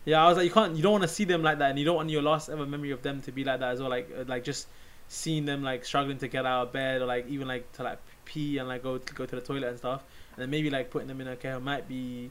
yeah 0.05 0.23
i 0.23 0.27
was 0.29 0.37
like 0.37 0.45
you 0.45 0.51
can't 0.51 0.75
you 0.77 0.83
don't 0.83 0.91
want 0.91 1.01
to 1.01 1.07
see 1.17 1.23
them 1.25 1.41
like 1.41 1.57
that 1.59 1.69
and 1.71 1.79
you 1.79 1.85
don't 1.85 1.95
want 1.95 2.09
your 2.11 2.21
last 2.21 2.47
ever 2.49 2.65
memory 2.65 2.91
of 2.91 3.01
them 3.01 3.21
to 3.23 3.31
be 3.31 3.43
like 3.43 3.59
that 3.59 3.71
as 3.73 3.79
well 3.81 3.89
like 3.89 4.07
uh, 4.19 4.23
like 4.27 4.43
just 4.43 4.67
seeing 5.07 5.45
them 5.45 5.63
like 5.63 5.83
struggling 5.83 6.17
to 6.19 6.27
get 6.27 6.45
out 6.45 6.67
of 6.67 6.71
bed 6.73 7.01
or 7.01 7.05
like 7.05 7.27
even 7.27 7.47
like 7.47 7.69
to 7.73 7.81
like 7.83 7.97
pee 8.23 8.57
and 8.59 8.67
like 8.67 8.83
go 8.83 8.97
go 8.99 9.25
to 9.25 9.35
the 9.35 9.41
toilet 9.41 9.69
and 9.69 9.77
stuff 9.79 10.03
and 10.35 10.41
then 10.43 10.49
maybe 10.49 10.69
like 10.69 10.89
putting 10.91 11.07
them 11.07 11.19
in 11.21 11.27
a 11.27 11.35
care 11.35 11.59
might 11.59 11.87
be 11.87 12.29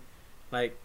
like 0.53 0.77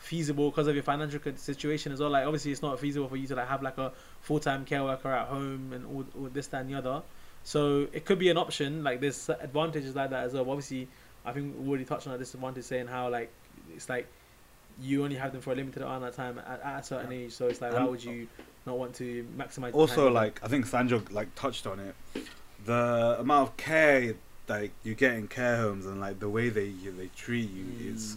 feasible 0.00 0.50
because 0.50 0.66
of 0.66 0.74
your 0.74 0.82
financial 0.82 1.20
situation 1.36 1.92
as 1.92 2.00
well. 2.00 2.10
Like 2.10 2.24
obviously 2.26 2.50
it's 2.52 2.62
not 2.62 2.78
feasible 2.80 3.06
for 3.08 3.16
you 3.16 3.26
to 3.28 3.34
like 3.36 3.46
have 3.48 3.62
like 3.62 3.78
a 3.78 3.92
full-time 4.22 4.64
care 4.64 4.82
worker 4.82 5.12
at 5.12 5.28
home 5.28 5.72
and 5.72 5.86
all, 5.86 6.04
all 6.20 6.28
this 6.32 6.48
that 6.48 6.62
and 6.62 6.70
the 6.70 6.74
other. 6.78 7.02
So 7.44 7.86
it 7.92 8.04
could 8.04 8.18
be 8.18 8.28
an 8.30 8.36
option. 8.36 8.82
Like 8.82 9.00
there's 9.00 9.28
advantages 9.28 9.94
like 9.94 10.10
that 10.10 10.24
as 10.24 10.32
well. 10.34 10.48
Obviously 10.50 10.88
i 11.22 11.32
think 11.32 11.54
we 11.58 11.68
already 11.68 11.84
touched 11.84 12.06
on 12.06 12.14
a 12.14 12.18
disadvantage 12.18 12.64
saying 12.64 12.86
how 12.86 13.10
like 13.10 13.30
it's 13.76 13.90
like 13.90 14.06
you 14.80 15.04
only 15.04 15.16
have 15.16 15.32
them 15.32 15.42
for 15.42 15.52
a 15.52 15.54
limited 15.54 15.82
amount 15.82 16.02
of 16.02 16.16
time 16.16 16.38
at, 16.38 16.62
at 16.62 16.80
a 16.80 16.82
certain 16.82 17.12
age. 17.12 17.32
So 17.32 17.46
it's 17.48 17.60
like 17.60 17.72
why 17.72 17.80
And- 17.80 17.90
would 17.90 18.02
you 18.02 18.26
not 18.66 18.78
want 18.78 18.94
to 18.96 19.26
maximize 19.36 19.74
also 19.74 20.06
time? 20.06 20.14
like 20.14 20.40
I 20.42 20.48
think 20.48 20.64
Sandro 20.66 21.02
like 21.10 21.34
touched 21.34 21.66
on 21.66 21.78
it, 21.78 21.94
the 22.64 23.16
amount 23.18 23.50
of 23.50 23.56
care 23.58 24.14
like 24.48 24.72
you 24.82 24.94
get 24.94 25.14
in 25.14 25.28
care 25.28 25.58
homes 25.58 25.84
and 25.86 26.00
like 26.00 26.18
the 26.20 26.28
way 26.28 26.48
they 26.48 26.70
they 26.70 27.08
treat 27.14 27.50
you 27.50 27.64
Mm. 27.64 27.94
is 27.94 28.16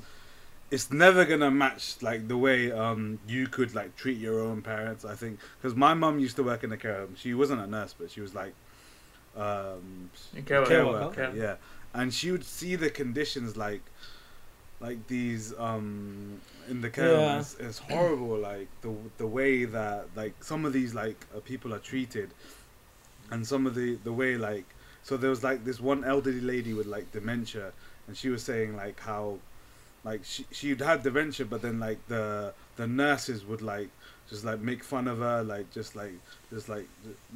it's 0.73 0.91
never 0.91 1.25
gonna 1.25 1.51
match 1.51 1.85
like 2.01 2.21
the 2.27 2.37
way 2.47 2.59
um 2.71 3.19
you 3.27 3.47
could 3.55 3.71
like 3.75 3.91
treat 3.95 4.17
your 4.27 4.37
own 4.47 4.61
parents. 4.61 5.03
I 5.05 5.15
think 5.15 5.39
because 5.57 5.75
my 5.75 5.93
mum 5.93 6.19
used 6.19 6.35
to 6.37 6.43
work 6.43 6.63
in 6.63 6.71
a 6.71 6.77
care 6.77 6.99
home. 7.01 7.15
She 7.15 7.33
wasn't 7.33 7.61
a 7.61 7.67
nurse, 7.67 7.93
but 7.99 8.07
she 8.11 8.21
was 8.21 8.33
like 8.41 8.55
um 9.35 10.09
Care 10.45 10.65
care 10.65 10.85
worker. 10.85 11.07
worker, 11.07 11.31
yeah. 11.35 11.55
And 11.93 12.13
she 12.13 12.31
would 12.31 12.45
see 12.45 12.75
the 12.75 12.89
conditions 12.89 13.55
like 13.57 13.83
like 14.79 15.07
these 15.07 15.53
um 15.57 16.41
in 16.69 16.81
the 16.81 16.89
care 16.89 17.15
Yeah. 17.15 17.31
home 17.33 17.41
is, 17.41 17.55
is 17.55 17.77
horrible 17.79 18.37
like 18.37 18.69
the 18.81 18.93
the 19.17 19.27
way 19.27 19.65
that 19.65 20.07
like 20.15 20.43
some 20.43 20.65
of 20.65 20.73
these 20.73 20.93
like 20.93 21.25
uh, 21.35 21.39
people 21.51 21.73
are 21.73 21.79
treated 21.79 22.29
and 23.31 23.45
some 23.47 23.65
of 23.67 23.75
the 23.75 23.95
the 24.03 24.13
way 24.13 24.37
like 24.37 24.65
so 25.03 25.17
there 25.17 25.29
was 25.29 25.43
like 25.43 25.63
this 25.65 25.79
one 25.79 26.03
elderly 26.03 26.41
lady 26.41 26.73
with 26.73 26.87
like 26.87 27.11
dementia 27.11 27.71
and 28.07 28.17
she 28.17 28.29
was 28.29 28.43
saying 28.43 28.75
like 28.75 28.99
how 28.99 29.39
like 30.03 30.21
she 30.23 30.45
she'd 30.51 30.81
had 30.81 31.03
dementia 31.03 31.45
but 31.45 31.61
then 31.61 31.79
like 31.79 31.99
the 32.07 32.53
the 32.75 32.87
nurses 32.87 33.45
would 33.45 33.61
like 33.61 33.89
just 34.29 34.43
like 34.45 34.59
make 34.59 34.83
fun 34.83 35.07
of 35.07 35.19
her 35.19 35.43
like 35.43 35.69
just 35.71 35.95
like 35.95 36.13
just 36.51 36.69
like 36.69 36.87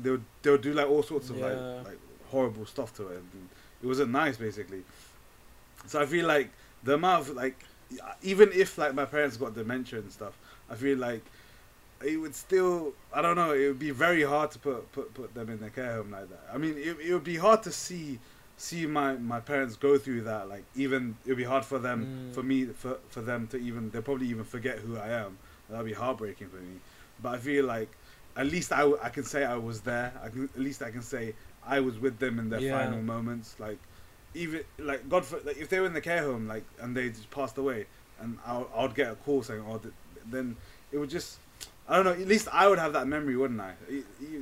they 0.01 0.09
would 0.11 0.23
they 0.41 0.51
would 0.51 0.61
do 0.61 0.73
like 0.73 0.87
all 0.89 1.03
sorts 1.03 1.29
of 1.29 1.37
Yeah. 1.37 1.45
like 1.47 1.85
like 1.85 1.99
horrible 2.31 2.65
stuff 2.65 2.93
to 2.97 3.03
her 3.07 3.15
and 3.15 3.49
it 3.81 3.87
wasn't 3.87 4.11
nice 4.11 4.37
basically 4.37 4.83
so 5.85 6.01
i 6.01 6.05
feel 6.05 6.25
like 6.27 6.49
the 6.83 6.93
amount 6.95 7.27
of 7.29 7.35
like 7.35 7.63
even 8.21 8.49
if 8.53 8.77
like 8.77 8.93
my 8.93 9.05
parents 9.05 9.37
got 9.37 9.55
dementia 9.55 9.99
and 9.99 10.11
stuff 10.11 10.37
i 10.69 10.75
feel 10.75 10.97
like 10.97 11.23
it 12.05 12.17
would 12.17 12.35
still 12.35 12.93
i 13.13 13.21
don't 13.21 13.35
know 13.35 13.53
it 13.53 13.67
would 13.67 13.79
be 13.79 13.91
very 13.91 14.23
hard 14.23 14.51
to 14.51 14.59
put 14.59 14.91
put, 14.91 15.13
put 15.13 15.33
them 15.33 15.49
in 15.49 15.63
a 15.63 15.69
care 15.69 15.95
home 15.95 16.11
like 16.11 16.29
that 16.29 16.41
i 16.53 16.57
mean 16.57 16.75
it, 16.77 16.97
it 16.99 17.13
would 17.13 17.23
be 17.23 17.37
hard 17.37 17.63
to 17.63 17.71
see 17.71 18.19
see 18.57 18.85
my 18.87 19.13
my 19.15 19.39
parents 19.39 19.75
go 19.75 19.97
through 19.99 20.21
that 20.21 20.49
like 20.49 20.63
even 20.75 21.15
it 21.25 21.29
would 21.29 21.37
be 21.37 21.43
hard 21.43 21.63
for 21.63 21.77
them 21.79 21.99
Mm. 22.31 22.33
for 22.33 22.41
me 22.43 22.65
for 22.65 22.97
for 23.09 23.21
them 23.21 23.47
to 23.47 23.57
even 23.57 23.91
they'll 23.91 24.01
probably 24.01 24.27
even 24.27 24.43
forget 24.43 24.79
who 24.79 24.97
i 24.97 25.09
am 25.09 25.37
that'd 25.69 25.85
be 25.85 25.93
heartbreaking 25.93 26.49
for 26.49 26.55
me 26.57 26.79
but 27.21 27.35
I 27.35 27.37
feel 27.37 27.65
like 27.65 27.89
at 28.35 28.47
least 28.47 28.71
i, 28.73 28.83
I 29.01 29.09
can 29.09 29.23
say 29.23 29.43
I 29.43 29.57
was 29.57 29.81
there. 29.81 30.11
I 30.23 30.29
can, 30.29 30.43
at 30.45 30.59
least 30.59 30.81
I 30.83 30.91
can 30.91 31.01
say 31.01 31.33
I 31.65 31.79
was 31.79 31.97
with 31.99 32.19
them 32.19 32.37
in 32.39 32.49
their 32.49 32.59
Yeah. 32.59 32.77
final 32.79 33.01
moments. 33.01 33.55
Like 33.59 33.79
even 34.35 34.61
like 34.77 35.09
God, 35.09 35.25
for, 35.25 35.39
like 35.47 35.57
if 35.57 35.67
they 35.69 35.79
were 35.79 35.87
in 35.87 35.93
the 35.93 36.01
care 36.01 36.23
home, 36.23 36.47
like 36.47 36.63
and 36.79 36.95
they 36.95 37.09
just 37.09 37.29
passed 37.31 37.57
away, 37.57 37.87
and 38.21 38.37
I 38.45 38.57
would- 38.59 38.67
I 38.75 38.81
would 38.83 38.93
get 38.95 39.11
a 39.11 39.15
call 39.15 39.41
saying, 39.41 39.63
"Oh," 39.67 39.77
th- 39.79 39.93
then 40.29 40.55
it 40.91 40.97
would 40.99 41.09
just. 41.09 41.39
I 41.89 41.95
don't 41.95 42.05
know. 42.05 42.11
At 42.11 42.27
least 42.27 42.47
I 42.51 42.67
would 42.67 42.77
have 42.79 42.93
that 42.93 43.07
memory, 43.07 43.35
wouldn't 43.35 43.59
I? 43.61 43.73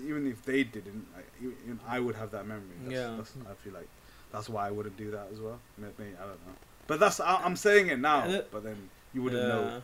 Even 0.09 0.27
if 0.33 0.43
they 0.43 0.63
didn't, 0.65 1.05
like, 1.15 1.27
even 1.41 1.79
I 1.87 1.99
would 1.99 2.15
have 2.15 2.31
that 2.31 2.45
memory. 2.47 2.75
That's, 2.83 2.93
Yeah. 2.93 3.15
That's, 3.17 3.33
I 3.49 3.53
feel 3.63 3.73
like 3.73 3.87
that's 4.35 4.49
why 4.49 4.67
I 4.67 4.71
wouldn't 4.71 4.97
do 4.97 5.11
that 5.11 5.27
as 5.33 5.39
well. 5.39 5.59
Maybe, 5.77 6.11
I 6.17 6.21
don't 6.21 6.29
know. 6.45 6.53
But 6.87 6.99
that's 6.99 7.19
I, 7.19 7.37
I'm 7.43 7.55
saying 7.55 7.87
it 7.87 7.99
now. 7.99 8.21
And 8.23 8.33
it- 8.35 8.49
but 8.51 8.63
then 8.63 8.77
you 9.13 9.23
wouldn't 9.23 9.41
Yeah. 9.41 9.47
know 9.49 9.81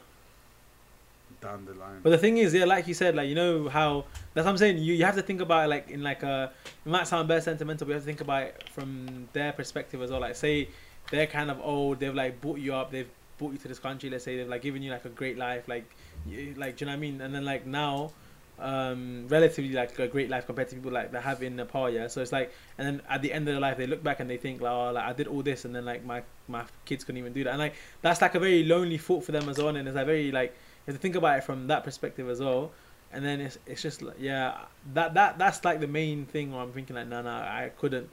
down 1.42 1.66
the 1.66 1.74
line. 1.74 2.00
But 2.04 2.12
the 2.12 2.18
thing 2.18 2.38
is, 2.38 2.54
yeah, 2.54 2.66
like 2.66 2.88
you 2.88 2.94
said, 2.94 3.16
like 3.16 3.28
you 3.28 3.36
know 3.36 3.68
how 3.70 4.06
that's 4.34 4.46
what 4.46 4.52
I'm 4.52 4.58
saying. 4.58 4.78
You 4.78 4.94
you 4.94 5.06
have 5.06 5.16
to 5.16 5.22
think 5.24 5.42
about 5.42 5.66
it 5.66 5.70
like 5.70 5.90
in 5.90 6.04
like 6.04 6.22
a 6.24 6.52
it 6.86 6.90
might 6.90 7.08
sound 7.08 7.28
very 7.28 7.42
sentimental, 7.42 7.86
but 7.88 7.92
you 7.92 7.94
have 7.96 8.04
to 8.04 8.06
think 8.06 8.22
about 8.22 8.44
it 8.44 8.64
from 8.72 9.28
their 9.34 9.52
perspective 9.54 10.02
as 10.02 10.12
well. 10.12 10.20
Like 10.22 10.36
say 10.36 10.70
they're 11.10 11.28
kind 11.28 11.50
of 11.50 11.60
old, 11.62 12.00
they've 12.00 12.14
like 12.14 12.40
brought 12.42 12.60
you 12.60 12.76
up, 12.76 12.92
they've 12.92 13.10
brought 13.40 13.54
you 13.54 13.58
to 13.60 13.68
this 13.68 13.80
country. 13.80 14.10
Let's 14.10 14.24
say 14.24 14.38
they've 14.38 14.48
like 14.48 14.62
given 14.62 14.84
you 14.84 14.92
like 14.92 15.06
a 15.06 15.10
great 15.10 15.38
life, 15.38 15.68
like 15.68 15.86
you, 16.28 16.54
like 16.58 16.78
do 16.78 16.86
you 16.86 16.88
know 16.88 16.92
what 16.94 16.98
I 16.98 17.00
mean? 17.00 17.22
And 17.22 17.34
then 17.34 17.44
like 17.46 17.66
now, 17.66 18.12
um, 18.60 19.28
relatively 19.28 19.74
like 19.74 19.98
a 20.00 20.08
great 20.08 20.30
life 20.30 20.46
compared 20.46 20.70
to 20.70 20.76
people 20.76 20.92
like 20.92 21.12
that 21.12 21.24
have 21.24 21.42
in 21.44 21.56
Nepal. 21.56 21.90
Yeah, 21.90 22.08
so 22.08 22.22
it's 22.22 22.32
like 22.32 22.54
and 22.78 22.88
then 22.88 23.02
at 23.10 23.22
the 23.22 23.34
end 23.34 23.48
of 23.48 23.54
their 23.54 23.62
life 23.62 23.78
they 23.78 23.88
look 23.88 24.04
back 24.04 24.20
and 24.20 24.30
they 24.30 24.38
think 24.38 24.62
like, 24.62 24.72
oh, 24.72 24.92
like 24.92 25.04
I 25.04 25.14
did 25.14 25.28
all 25.28 25.42
this, 25.42 25.66
and 25.66 25.76
then 25.76 25.86
like 25.86 26.06
my 26.06 26.24
my 26.48 26.64
kids 26.86 27.04
couldn't 27.04 27.20
even 27.20 27.34
do 27.34 27.44
that, 27.44 27.52
and 27.52 27.60
like 27.60 27.76
that's 28.02 28.22
like 28.22 28.36
a 28.36 28.40
very 28.40 28.64
lonely 28.64 28.98
thought 28.98 29.24
for 29.24 29.32
them 29.32 29.50
as 29.50 29.58
well, 29.58 29.70
and 29.70 29.88
it's 29.88 29.96
like 29.96 30.06
very 30.06 30.32
like 30.32 30.56
if 30.88 30.94
you 30.94 31.00
think 31.00 31.16
about 31.16 31.38
it 31.38 31.44
from 31.44 31.68
that 31.68 31.84
perspective 31.84 32.30
as 32.30 32.40
well. 32.40 32.72
And 33.14 33.26
then 33.26 33.42
it's 33.42 33.58
it's 33.66 33.82
just 33.82 34.02
like 34.02 34.16
yeah, 34.20 34.58
that 34.94 35.16
that 35.16 35.38
that's 35.38 35.66
like 35.66 35.82
the 35.82 35.88
main 35.88 36.26
thing 36.26 36.54
where 36.54 36.62
I'm 36.62 36.72
thinking 36.72 36.96
like 36.96 37.08
no 37.08 37.22
no 37.22 37.30
I 37.30 37.72
couldn't, 37.78 38.10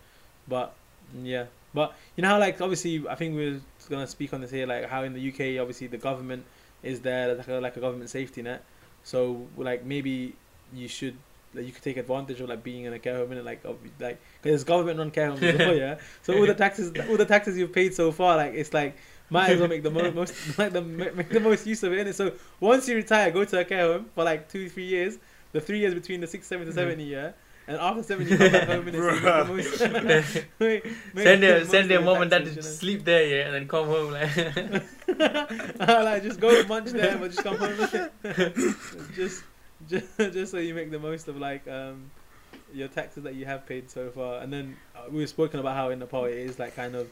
but 0.48 0.74
yeah, 1.22 1.44
but 1.72 1.94
you 2.16 2.22
know 2.22 2.30
how 2.30 2.38
like 2.40 2.60
obviously 2.60 3.06
I 3.08 3.14
think 3.14 3.36
we're 3.36 3.60
gonna 3.88 4.08
speak 4.08 4.32
on 4.34 4.40
this 4.40 4.50
here 4.50 4.66
like 4.66 4.88
how 4.88 5.04
in 5.04 5.12
the 5.12 5.28
UK 5.28 5.60
obviously 5.60 5.86
the 5.86 5.98
government 5.98 6.44
is 6.82 7.00
there 7.00 7.34
like 7.34 7.48
a, 7.48 7.54
like 7.54 7.76
a 7.76 7.80
government 7.80 8.10
safety 8.10 8.42
net, 8.42 8.64
so 9.08 9.46
like 9.56 9.84
maybe 9.84 10.34
you 10.74 10.88
should 10.88 11.16
like 11.54 11.64
you 11.64 11.72
could 11.72 11.82
take 11.82 11.96
advantage 11.96 12.40
of 12.42 12.48
like 12.48 12.62
being 12.62 12.84
in 12.84 12.92
a 12.92 12.98
care 12.98 13.16
home 13.16 13.32
and 13.32 13.42
like 13.44 13.64
of, 13.64 13.76
like 13.98 14.18
because 14.42 14.50
there's 14.52 14.64
government 14.64 14.98
run 14.98 15.10
care 15.10 15.28
homes 15.30 15.42
as 15.42 15.58
yeah 15.78 15.98
so 16.20 16.36
all 16.36 16.46
the 16.46 16.54
taxes 16.54 16.92
all 17.08 17.16
the 17.16 17.24
taxes 17.24 17.56
you've 17.56 17.72
paid 17.72 17.94
so 17.94 18.12
far 18.12 18.36
like 18.36 18.52
it's 18.52 18.74
like 18.74 18.94
might 19.30 19.50
as 19.50 19.60
well 19.60 19.68
make 19.68 19.82
the 19.82 19.90
mo- 19.90 20.10
most 20.20 20.34
like 20.58 20.72
the 20.72 20.82
make 20.82 21.28
the 21.30 21.40
most 21.40 21.66
use 21.66 21.82
of 21.82 21.92
it. 21.92 22.06
innit? 22.06 22.14
So 22.14 22.32
once 22.60 22.88
you 22.88 22.96
retire, 22.96 23.30
go 23.30 23.44
to 23.44 23.60
a 23.60 23.64
care 23.64 23.92
home 23.92 24.06
for 24.14 24.24
like 24.24 24.48
two 24.48 24.68
three 24.68 24.86
years. 24.86 25.18
The 25.52 25.60
three 25.60 25.78
years 25.78 25.94
between 25.94 26.20
the 26.20 26.26
six, 26.26 26.46
seven 26.46 26.66
to 26.66 26.72
seventy, 26.72 27.04
mm-hmm. 27.04 27.12
yeah. 27.12 27.32
And 27.66 27.76
after 27.78 28.02
seventy, 28.02 28.32
you 28.32 28.38
come 28.38 28.52
back 28.52 28.68
home 28.68 28.88
and 28.88 28.96
so 28.96 29.02
you 29.02 29.12
make 29.12 29.22
the 29.22 29.44
most. 29.48 29.80
make- 30.58 30.84
make 31.14 31.24
send 31.24 31.42
the 31.42 31.46
their 31.46 31.64
send 31.64 31.90
their 31.90 32.00
mom 32.02 32.22
and 32.22 32.30
dad 32.30 32.44
to 32.44 32.62
sleep 32.62 33.04
there, 33.04 33.26
yeah, 33.26 33.46
and 33.46 33.54
then 33.54 33.68
come 33.68 33.86
home 33.86 34.12
like. 34.12 34.84
Like 35.18 36.22
just 36.22 36.40
go 36.40 36.62
munch 36.64 36.90
there, 36.90 37.18
but 37.18 37.30
just 37.30 37.42
come 37.42 37.56
home. 37.56 37.76
just, 39.14 39.44
just, 39.88 40.18
just 40.18 40.52
so 40.52 40.58
you 40.58 40.74
make 40.74 40.90
the 40.90 40.98
most 40.98 41.28
of 41.28 41.36
like 41.36 41.66
um, 41.68 42.10
your 42.72 42.88
taxes 42.88 43.24
that 43.24 43.34
you 43.34 43.44
have 43.44 43.66
paid 43.66 43.90
so 43.90 44.10
far. 44.10 44.40
And 44.40 44.52
then 44.52 44.76
uh, 44.96 45.02
we've 45.10 45.28
spoken 45.28 45.60
about 45.60 45.74
how 45.76 45.90
in 45.90 45.98
Nepal 45.98 46.24
it 46.24 46.34
is 46.34 46.58
like 46.58 46.76
kind 46.76 46.94
of 46.94 47.08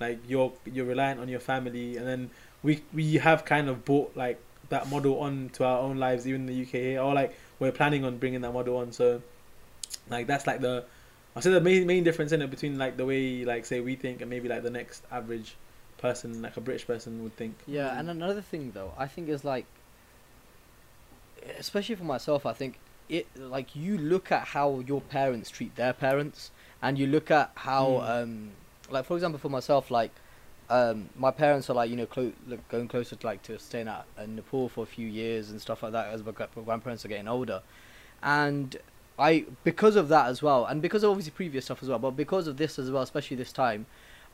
like 0.00 0.18
you're 0.26 0.52
you're 0.72 0.86
reliant 0.86 1.20
on 1.20 1.28
your 1.28 1.40
family, 1.40 1.96
and 1.96 2.06
then 2.06 2.30
we 2.62 2.82
we 2.92 3.14
have 3.14 3.44
kind 3.44 3.68
of 3.68 3.84
brought 3.84 4.16
like 4.16 4.40
that 4.70 4.88
model 4.88 5.20
on 5.20 5.50
to 5.54 5.64
our 5.64 5.80
own 5.80 5.98
lives, 5.98 6.26
even 6.26 6.42
in 6.42 6.46
the 6.46 6.62
UK 6.62 6.70
here, 6.70 7.00
or 7.00 7.14
like 7.14 7.36
we're 7.58 7.72
planning 7.72 8.04
on 8.04 8.18
bringing 8.18 8.40
that 8.40 8.52
model 8.52 8.78
on. 8.78 8.92
So 8.92 9.22
like 10.08 10.26
that's 10.26 10.46
like 10.46 10.60
the 10.60 10.84
I 11.36 11.40
say 11.40 11.50
the 11.50 11.60
main 11.60 11.86
main 11.86 12.04
difference 12.04 12.32
in 12.32 12.42
it 12.42 12.50
between 12.50 12.78
like 12.78 12.96
the 12.96 13.06
way 13.06 13.44
like 13.44 13.64
say 13.64 13.80
we 13.80 13.94
think 13.96 14.20
and 14.20 14.30
maybe 14.30 14.48
like 14.48 14.62
the 14.62 14.70
next 14.70 15.04
average 15.12 15.56
person, 16.00 16.42
like 16.42 16.56
a 16.56 16.60
British 16.60 16.86
person 16.86 17.22
would 17.22 17.36
think. 17.36 17.54
Yeah, 17.66 17.98
and 17.98 18.08
another 18.10 18.40
thing 18.42 18.72
though, 18.72 18.92
I 18.98 19.06
think 19.06 19.28
is 19.28 19.44
like, 19.44 19.66
especially 21.58 21.94
for 21.94 22.04
myself, 22.04 22.46
I 22.46 22.52
think 22.52 22.78
it 23.08 23.26
like 23.36 23.74
you 23.74 23.98
look 23.98 24.30
at 24.32 24.48
how 24.48 24.80
your 24.80 25.00
parents 25.00 25.50
treat 25.50 25.74
their 25.76 25.92
parents, 25.92 26.50
and 26.82 26.98
you 26.98 27.06
look 27.06 27.30
at 27.30 27.50
how, 27.56 27.86
Mm. 27.86 28.22
um, 28.22 28.50
like 28.90 29.04
for 29.04 29.14
example, 29.16 29.38
for 29.38 29.48
myself, 29.48 29.90
like, 29.90 30.12
um, 30.68 31.10
my 31.16 31.30
parents 31.30 31.68
are 31.68 31.74
like 31.74 31.90
you 31.90 31.96
know 31.96 32.06
clo- 32.06 32.32
like, 32.46 32.66
going 32.68 32.88
closer 32.88 33.16
to 33.16 33.26
like 33.26 33.42
to 33.44 33.58
staying 33.58 33.88
at 33.88 34.04
in 34.22 34.36
Nepal 34.36 34.68
for 34.68 34.84
a 34.84 34.86
few 34.86 35.06
years 35.08 35.50
and 35.50 35.60
stuff 35.60 35.82
like 35.82 35.92
that 35.92 36.08
as 36.08 36.22
my 36.24 36.32
grandparents 36.64 37.04
are 37.04 37.08
getting 37.08 37.28
older, 37.28 37.62
and 38.22 38.76
I 39.18 39.44
because 39.64 39.96
of 39.96 40.08
that 40.08 40.26
as 40.28 40.42
well, 40.42 40.64
and 40.66 40.80
because 40.80 41.02
of 41.02 41.10
obviously 41.10 41.32
previous 41.32 41.64
stuff 41.64 41.82
as 41.82 41.88
well, 41.88 41.98
but 41.98 42.12
because 42.12 42.46
of 42.46 42.56
this 42.56 42.78
as 42.78 42.90
well, 42.90 43.02
especially 43.02 43.36
this 43.36 43.52
time, 43.52 43.86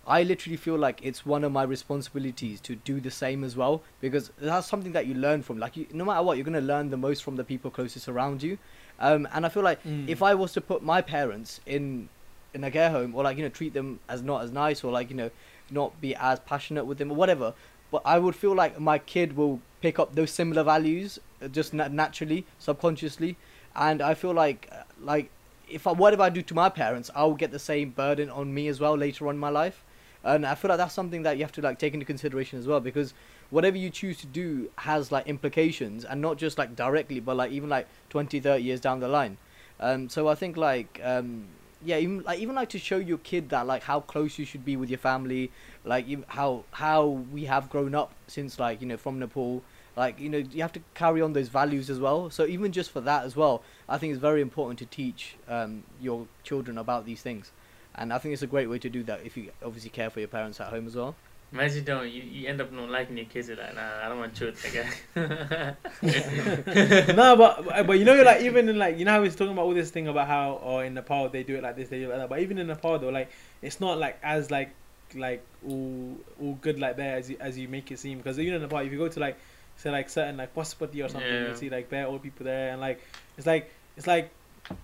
I 0.08 0.22
literally 0.22 0.56
feel 0.56 0.76
like 0.76 1.00
it's 1.02 1.26
one 1.26 1.42
of 1.42 1.50
my 1.50 1.64
responsibilities 1.64 2.60
to 2.60 2.76
do 2.76 3.00
the 3.00 3.10
same 3.10 3.42
as 3.42 3.56
well 3.56 3.82
because 4.00 4.30
that's 4.38 4.66
something 4.68 4.92
that 4.92 5.06
you 5.06 5.14
learn 5.14 5.42
from. 5.42 5.58
Like, 5.58 5.76
you, 5.76 5.86
no 5.92 6.04
matter 6.04 6.22
what, 6.22 6.36
you're 6.36 6.44
gonna 6.44 6.60
learn 6.60 6.90
the 6.90 6.96
most 6.96 7.24
from 7.24 7.34
the 7.36 7.42
people 7.44 7.70
closest 7.72 8.08
around 8.08 8.42
you. 8.42 8.58
Um, 9.00 9.26
and 9.32 9.44
I 9.44 9.48
feel 9.48 9.62
like 9.64 9.82
Mm. 9.84 10.08
if 10.08 10.22
I 10.22 10.34
was 10.34 10.52
to 10.52 10.60
put 10.60 10.82
my 10.82 11.02
parents 11.02 11.60
in 11.66 12.08
in 12.54 12.64
a 12.64 12.70
care 12.70 12.90
home 12.90 13.14
or 13.14 13.22
like 13.24 13.36
you 13.36 13.42
know 13.42 13.50
treat 13.50 13.74
them 13.74 14.00
as 14.08 14.22
not 14.22 14.42
as 14.42 14.50
nice 14.50 14.82
or 14.82 14.90
like 14.90 15.10
you 15.10 15.16
know 15.16 15.30
not 15.70 16.00
be 16.00 16.14
as 16.16 16.38
passionate 16.40 16.84
with 16.86 16.96
them 16.98 17.10
or 17.10 17.14
whatever, 17.16 17.52
but 17.90 18.00
I 18.04 18.18
would 18.18 18.34
feel 18.34 18.54
like 18.54 18.78
my 18.80 18.98
kid 18.98 19.36
will 19.36 19.60
pick 19.82 19.98
up 19.98 20.14
those 20.14 20.30
similar 20.30 20.62
values 20.62 21.18
uh, 21.42 21.48
just 21.48 21.74
na- 21.74 21.88
naturally, 21.88 22.46
subconsciously, 22.58 23.36
and 23.74 24.00
I 24.00 24.14
feel 24.14 24.32
like 24.32 24.68
uh, 24.72 24.84
like 25.00 25.30
if 25.68 25.86
I 25.86 25.92
whatever 25.92 26.22
I 26.22 26.28
do 26.30 26.42
to 26.42 26.54
my 26.54 26.68
parents, 26.68 27.10
I 27.14 27.24
will 27.24 27.34
get 27.34 27.50
the 27.50 27.58
same 27.58 27.90
burden 27.90 28.30
on 28.30 28.54
me 28.54 28.68
as 28.68 28.78
well 28.80 28.96
later 28.96 29.26
on 29.28 29.34
in 29.34 29.40
my 29.40 29.48
life. 29.50 29.82
And 30.26 30.44
I 30.44 30.56
feel 30.56 30.68
like 30.70 30.78
that's 30.78 30.92
something 30.92 31.22
that 31.22 31.36
you 31.36 31.44
have 31.44 31.52
to 31.52 31.62
like 31.62 31.78
take 31.78 31.94
into 31.94 32.04
consideration 32.04 32.58
as 32.58 32.66
well 32.66 32.80
because 32.80 33.14
whatever 33.50 33.76
you 33.76 33.90
choose 33.90 34.18
to 34.18 34.26
do 34.26 34.68
has 34.76 35.12
like 35.12 35.28
implications 35.28 36.04
and 36.04 36.20
not 36.20 36.36
just 36.36 36.58
like 36.58 36.74
directly 36.74 37.20
but 37.20 37.36
like 37.36 37.52
even 37.52 37.68
like 37.68 37.86
20 38.10 38.40
30 38.40 38.62
years 38.62 38.80
down 38.80 38.98
the 38.98 39.08
line. 39.08 39.38
Um 39.78 40.08
so 40.08 40.26
i 40.28 40.34
think 40.34 40.56
like 40.56 41.00
um 41.04 41.46
yeah 41.84 41.98
even 41.98 42.22
like 42.24 42.40
even 42.40 42.54
like 42.56 42.70
to 42.70 42.78
show 42.78 42.96
your 42.96 43.18
kid 43.18 43.50
that 43.50 43.66
like 43.66 43.84
how 43.84 44.00
close 44.00 44.38
you 44.38 44.44
should 44.44 44.64
be 44.64 44.74
with 44.74 44.88
your 44.90 44.98
family 44.98 45.52
like 45.84 46.08
you, 46.08 46.24
how 46.26 46.64
how 46.72 47.06
we 47.06 47.44
have 47.44 47.70
grown 47.70 47.94
up 47.94 48.10
since 48.26 48.58
like 48.58 48.80
you 48.80 48.86
know 48.88 48.96
from 48.96 49.18
nepal 49.20 49.62
like 49.96 50.18
you 50.18 50.28
know 50.28 50.38
you 50.38 50.62
have 50.62 50.72
to 50.72 50.80
carry 50.94 51.22
on 51.22 51.34
those 51.34 51.48
values 51.48 51.88
as 51.88 51.98
well. 51.98 52.28
So 52.30 52.46
even 52.46 52.72
just 52.72 52.90
for 52.90 53.00
that 53.02 53.24
as 53.24 53.36
well 53.36 53.62
i 53.88 53.96
think 53.98 54.12
it's 54.12 54.20
very 54.20 54.40
important 54.40 54.78
to 54.80 54.86
teach 54.86 55.36
um 55.46 55.84
your 56.00 56.26
children 56.42 56.78
about 56.78 57.06
these 57.06 57.22
things 57.22 57.52
and 57.96 58.12
i 58.12 58.18
think 58.18 58.32
it's 58.32 58.42
a 58.42 58.46
great 58.46 58.68
way 58.68 58.78
to 58.78 58.88
do 58.88 59.02
that 59.02 59.20
if 59.24 59.36
you 59.36 59.50
obviously 59.64 59.90
care 59.90 60.10
for 60.10 60.20
your 60.20 60.28
parents 60.28 60.60
at 60.60 60.68
home 60.68 60.86
as 60.86 60.94
well 60.96 61.14
Imagine 61.52 61.76
you 61.76 61.82
don't 61.82 62.10
you, 62.10 62.22
you 62.22 62.48
end 62.48 62.60
up 62.60 62.72
not 62.72 62.90
liking 62.90 63.16
your 63.16 63.26
kids. 63.26 63.46
You're 63.46 63.56
like, 63.56 63.72
nah, 63.76 64.04
I 64.04 64.08
don't 64.08 64.18
want 64.18 64.34
children 64.34 64.58
again. 64.66 65.76
no, 67.16 67.36
but 67.36 67.86
but 67.86 67.98
you 68.00 68.04
know, 68.04 68.20
like 68.22 68.42
even 68.42 68.68
in 68.68 68.76
like 68.78 68.98
you 68.98 69.04
know 69.04 69.12
how 69.12 69.22
he's 69.22 69.36
talking 69.36 69.52
about 69.52 69.62
all 69.64 69.72
this 69.72 69.90
thing 69.92 70.08
about 70.08 70.26
how 70.26 70.54
or 70.54 70.84
in 70.84 70.94
Nepal 70.94 71.28
they 71.28 71.44
do 71.44 71.54
it 71.56 71.62
like 71.62 71.76
this, 71.76 71.88
they 71.88 72.00
do 72.00 72.06
it 72.06 72.08
like 72.10 72.18
that. 72.18 72.28
But 72.28 72.40
even 72.40 72.58
in 72.58 72.66
Nepal 72.66 72.98
though, 72.98 73.10
like 73.10 73.30
it's 73.62 73.80
not 73.80 73.96
like 73.98 74.18
as 74.24 74.50
like 74.50 74.70
like 75.14 75.40
all 75.66 76.16
all 76.40 76.54
good 76.60 76.80
like 76.80 76.96
there 76.96 77.16
as 77.16 77.30
you, 77.30 77.36
as 77.38 77.56
you 77.56 77.68
make 77.68 77.90
it 77.92 78.00
seem. 78.00 78.18
Because 78.18 78.38
even 78.40 78.54
in 78.54 78.62
Nepal, 78.62 78.80
if 78.80 78.90
you 78.90 78.98
go 78.98 79.08
to 79.08 79.20
like 79.20 79.38
say 79.76 79.90
like 79.92 80.08
certain 80.10 80.36
like 80.36 80.52
Pashupati 80.52 81.04
or 81.04 81.08
something, 81.08 81.32
Yeah. 81.32 81.48
you 81.50 81.54
see 81.56 81.70
like 81.70 81.88
bare 81.88 82.08
old 82.08 82.24
people 82.24 82.44
there, 82.44 82.72
and 82.72 82.80
like 82.80 83.00
it's 83.38 83.46
like 83.46 83.70
it's 83.96 84.08
like 84.08 84.30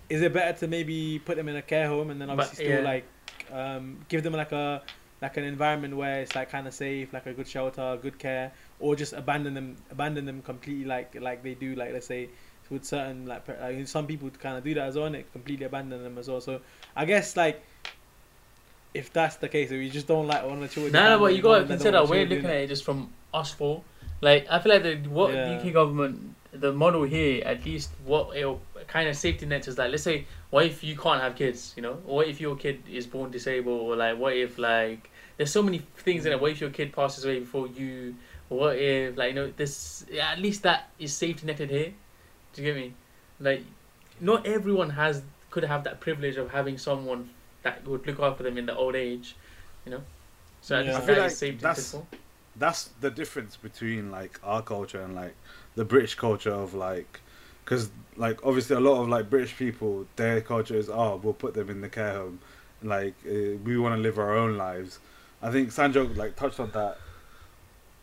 is 0.09 0.21
it 0.21 0.33
better 0.33 0.57
to 0.59 0.67
maybe 0.67 1.19
put 1.19 1.35
them 1.37 1.47
in 1.49 1.55
a 1.55 1.61
care 1.61 1.87
home 1.87 2.09
and 2.09 2.19
then 2.21 2.27
But, 2.27 2.33
obviously 2.39 2.65
still 2.65 2.79
yeah. 2.79 2.85
like 2.85 3.05
um, 3.51 3.97
give 4.09 4.23
them 4.23 4.33
like 4.33 4.51
a 4.51 4.81
like 5.21 5.37
an 5.37 5.45
environment 5.45 5.95
where 5.95 6.19
it's 6.21 6.35
like 6.35 6.49
kind 6.49 6.67
of 6.67 6.73
safe, 6.73 7.13
like 7.13 7.25
a 7.25 7.33
good 7.33 7.47
shelter, 7.47 7.97
good 8.01 8.19
care, 8.19 8.51
or 8.79 8.93
just 8.93 9.13
abandon 9.13 9.53
them, 9.53 9.77
abandon 9.89 10.25
them 10.25 10.41
completely, 10.41 10.83
like 10.85 11.15
like 11.19 11.43
they 11.43 11.53
do, 11.53 11.75
like 11.75 11.93
let's 11.93 12.07
say 12.07 12.29
with 12.69 12.83
certain 12.83 13.25
like, 13.25 13.47
like 13.47 13.87
some 13.87 14.07
people 14.07 14.29
kind 14.31 14.57
of 14.57 14.63
do 14.63 14.73
that 14.73 14.87
as 14.87 14.95
well, 14.95 15.05
and 15.05 15.15
it 15.15 15.31
completely 15.31 15.65
abandon 15.65 16.03
them 16.03 16.17
as 16.17 16.27
well. 16.27 16.41
So 16.41 16.59
I 16.95 17.05
guess 17.05 17.37
like 17.37 17.63
if 18.93 19.11
that's 19.13 19.37
the 19.37 19.47
case, 19.49 19.71
if 19.71 19.81
you 19.81 19.89
just 19.89 20.07
don't 20.07 20.27
like 20.27 20.43
one 20.43 20.53
of 20.55 20.59
the 20.61 20.67
children, 20.67 20.93
No, 20.93 21.09
no, 21.09 21.19
but 21.19 21.35
you 21.35 21.41
gotta 21.41 21.65
consider 21.65 22.03
we're 22.05 22.25
looking 22.25 22.45
at 22.45 22.55
it 22.55 22.67
just 22.67 22.83
from 22.83 23.09
us 23.33 23.51
four. 23.51 23.81
Like 24.21 24.47
I 24.49 24.59
feel 24.59 24.71
like 24.73 24.83
the 24.83 24.95
what 25.09 25.33
Yeah. 25.33 25.57
the 25.57 25.67
UK 25.67 25.73
government, 25.73 26.35
the 26.53 26.71
model 26.71 27.03
here, 27.03 27.43
at 27.45 27.65
least 27.65 27.89
what 28.05 28.35
it'll 28.37 28.61
kind 28.87 29.09
of 29.09 29.15
safety 29.15 29.45
net 29.45 29.67
is 29.67 29.77
like. 29.77 29.91
Let's 29.91 30.03
say, 30.03 30.25
what 30.51 30.65
if 30.65 30.83
you 30.83 30.95
can't 30.95 31.21
have 31.21 31.35
kids? 31.35 31.73
You 31.75 31.81
know, 31.83 31.93
what 32.05 32.27
if 32.27 32.39
your 32.39 32.55
kid 32.55 32.83
is 32.89 33.07
born 33.07 33.31
disabled, 33.31 33.81
or 33.81 33.95
like 33.95 34.17
what 34.17 34.35
if 34.35 34.57
like 34.57 35.09
there's 35.37 35.51
so 35.51 35.63
many 35.63 35.79
things 35.97 36.25
in 36.25 36.31
it. 36.31 36.39
What 36.39 36.51
if 36.51 36.61
your 36.61 36.69
kid 36.69 36.93
passes 36.93 37.25
away 37.25 37.39
before 37.39 37.67
you? 37.67 38.15
What 38.49 38.75
if 38.77 39.17
like 39.17 39.29
you 39.29 39.35
know 39.35 39.51
this? 39.55 40.05
yeah, 40.11 40.31
At 40.31 40.39
least 40.39 40.63
that 40.63 40.89
is 40.99 41.13
safety 41.13 41.45
netted 41.47 41.69
here. 41.71 41.93
Do 42.53 42.61
you 42.61 42.71
get 42.73 42.79
me? 42.79 42.93
Like, 43.39 43.63
not 44.19 44.45
everyone 44.45 44.91
has 44.91 45.23
could 45.49 45.63
have 45.63 45.83
that 45.85 45.99
privilege 45.99 46.37
of 46.37 46.51
having 46.51 46.77
someone 46.77 47.29
that 47.63 47.85
would 47.87 48.05
look 48.05 48.19
after 48.19 48.43
them 48.43 48.57
in 48.57 48.65
the 48.67 48.75
old 48.75 48.95
age. 48.95 49.35
You 49.85 49.93
know, 49.93 50.01
so 50.61 50.75
at 50.75 50.85
Yeah. 50.85 50.91
least 50.91 51.03
I 51.03 51.05
feel 51.07 51.15
that 51.15 51.21
like 51.21 51.31
is 51.31 51.37
safety 51.37 51.57
that's- 51.61 51.93
netted 51.93 52.07
for. 52.11 52.17
that's 52.55 52.83
the 53.01 53.09
difference 53.09 53.57
between 53.57 54.11
like 54.11 54.39
our 54.43 54.61
culture 54.61 55.01
and 55.01 55.15
like 55.15 55.35
the 55.75 55.85
British 55.85 56.15
culture 56.15 56.53
of 56.53 56.73
like 56.73 57.19
because 57.63 57.89
like 58.15 58.45
obviously 58.45 58.75
a 58.75 58.79
lot 58.79 59.01
of 59.01 59.09
like 59.09 59.29
British 59.29 59.55
people, 59.55 60.05
their 60.15 60.41
culture 60.41 60.75
is 60.75 60.89
oh 60.89 61.19
we'll 61.23 61.33
put 61.33 61.53
them 61.53 61.69
in 61.69 61.81
the 61.81 61.89
care 61.89 62.13
home, 62.13 62.39
like 62.81 63.15
uh, 63.27 63.57
we 63.63 63.77
want 63.77 63.95
to 63.95 64.01
live 64.01 64.19
our 64.19 64.35
own 64.35 64.57
lives. 64.57 64.99
I 65.41 65.51
think 65.51 65.69
Sanjo 65.69 66.15
like 66.15 66.35
touched 66.35 66.59
on 66.59 66.71
that 66.71 66.97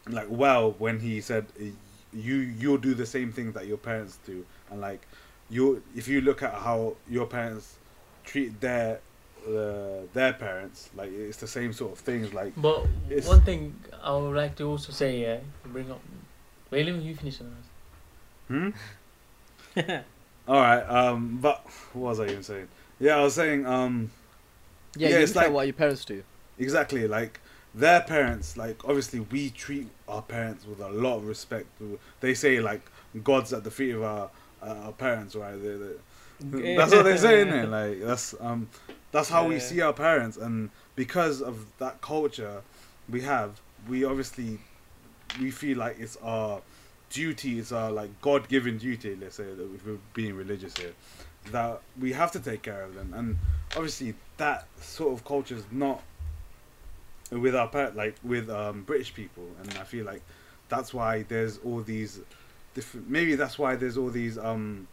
like 0.09 0.27
well 0.29 0.73
when 0.79 1.01
he 1.01 1.21
said 1.21 1.47
uh, 1.61 1.65
you 2.13 2.37
you'll 2.37 2.79
do 2.79 2.95
the 2.95 3.07
same 3.07 3.33
thing 3.33 3.53
that 3.53 3.67
your 3.67 3.77
parents 3.77 4.19
do 4.27 4.45
and 4.71 4.81
like 4.81 5.07
you 5.49 5.83
if 5.95 6.09
you 6.09 6.21
look 6.21 6.43
at 6.43 6.55
how 6.55 6.95
your 7.09 7.27
parents 7.27 7.77
treat 8.25 8.61
their 8.61 9.01
uh, 9.47 10.03
their 10.13 10.33
parents 10.33 10.91
like 10.95 11.11
it's 11.13 11.39
the 11.39 11.47
same 11.47 11.73
sort 11.73 11.93
of 11.93 11.99
things 11.99 12.33
like 12.35 12.53
But 12.57 12.87
one 13.25 13.41
thing 13.43 13.75
I 14.03 14.15
would 14.17 14.37
like 14.37 14.57
to 14.57 14.65
also 14.65 14.93
say, 14.93 15.23
yeah, 15.23 15.39
bring 15.67 15.91
up. 15.91 16.01
Wait, 16.71 16.87
let 16.87 16.95
me 16.95 17.03
you 17.03 17.15
finish 17.15 17.41
on 17.41 17.57
hmm? 18.49 18.71
All 20.49 20.61
right 20.61 20.83
um 20.83 21.39
but 21.41 21.65
what 21.93 22.11
was 22.11 22.21
i 22.21 22.25
even 22.25 22.43
saying? 22.43 22.69
Yeah 22.99 23.17
i 23.17 23.23
was 23.23 23.35
saying 23.35 23.67
um 23.67 24.11
Yeah, 24.97 25.09
Yeah, 25.09 25.17
you 25.19 25.23
it's 25.25 25.35
like- 25.35 25.53
what 25.53 25.67
your 25.67 25.75
parents 25.75 26.05
do. 26.05 26.23
Exactly, 26.59 27.09
like 27.09 27.41
their 27.75 28.01
parents, 28.03 28.57
like 28.57 28.85
obviously 28.85 29.21
we 29.21 29.49
treat 29.51 29.89
our 30.09 30.21
parents 30.23 30.67
with 30.67 30.81
a 30.81 30.91
lot 30.91 31.17
of 31.19 31.27
respect. 31.27 31.69
They 32.21 32.35
say 32.35 32.61
like 32.61 32.83
God's 33.25 33.53
at 33.53 33.65
the 33.65 33.71
feet 33.71 33.93
of 33.95 34.03
our 34.03 34.31
uh, 34.63 34.87
our 34.87 34.93
parents, 34.93 35.35
right? 35.35 35.55
They, 35.55 35.77
they, 36.41 36.77
that's 36.77 36.93
what 36.93 37.05
they 37.05 37.17
say, 37.17 37.43
is 37.49 37.69
Like 37.79 38.01
that's 38.03 38.35
um 38.41 38.69
that's 39.13 39.31
how 39.31 39.47
we 39.47 39.59
see 39.61 39.81
our 39.81 39.93
parents, 39.95 40.37
and 40.37 40.71
because 40.97 41.41
of 41.41 41.65
that 41.79 42.01
culture 42.03 42.63
we 43.09 43.23
have, 43.23 43.61
we 43.89 44.05
obviously 44.05 44.59
we 45.39 45.51
feel 45.51 45.79
like 45.79 45.99
it's 45.99 46.17
our 46.23 46.61
duty, 47.11 47.59
it's 47.59 47.73
our 47.73 47.91
like 47.91 48.21
God 48.21 48.49
given 48.49 48.79
duty. 48.79 49.17
Let's 49.21 49.37
say 49.37 49.45
that 49.45 49.75
if 49.75 49.87
we're 49.87 49.99
being 50.15 50.35
religious 50.35 50.77
here, 50.77 50.93
that 51.53 51.81
we 52.01 52.13
have 52.13 52.33
to 52.33 52.41
take 52.41 52.63
care 52.63 52.83
of 52.83 52.95
them, 52.95 53.13
and 53.15 53.39
obviously 53.77 54.15
that 54.39 54.67
sort 54.81 55.13
of 55.13 55.25
culture 55.25 55.57
is 55.57 55.65
not 55.71 56.03
with 57.31 57.55
our 57.55 57.69
par- 57.69 57.93
like 57.95 58.17
with 58.23 58.51
um, 58.51 58.83
British 58.83 59.15
people, 59.15 59.47
and 59.61 59.71
I 59.79 59.85
feel 59.85 60.05
like 60.05 60.23
that's 60.69 60.93
why 60.95 61.23
there's 61.25 61.59
all 61.59 61.81
these 61.81 62.21
different. 62.75 63.09
Maybe 63.09 63.35
that's 63.35 63.59
why 63.59 63.77
there's 63.77 63.97
all 63.97 64.11
these 64.11 64.39
um, 64.39 64.89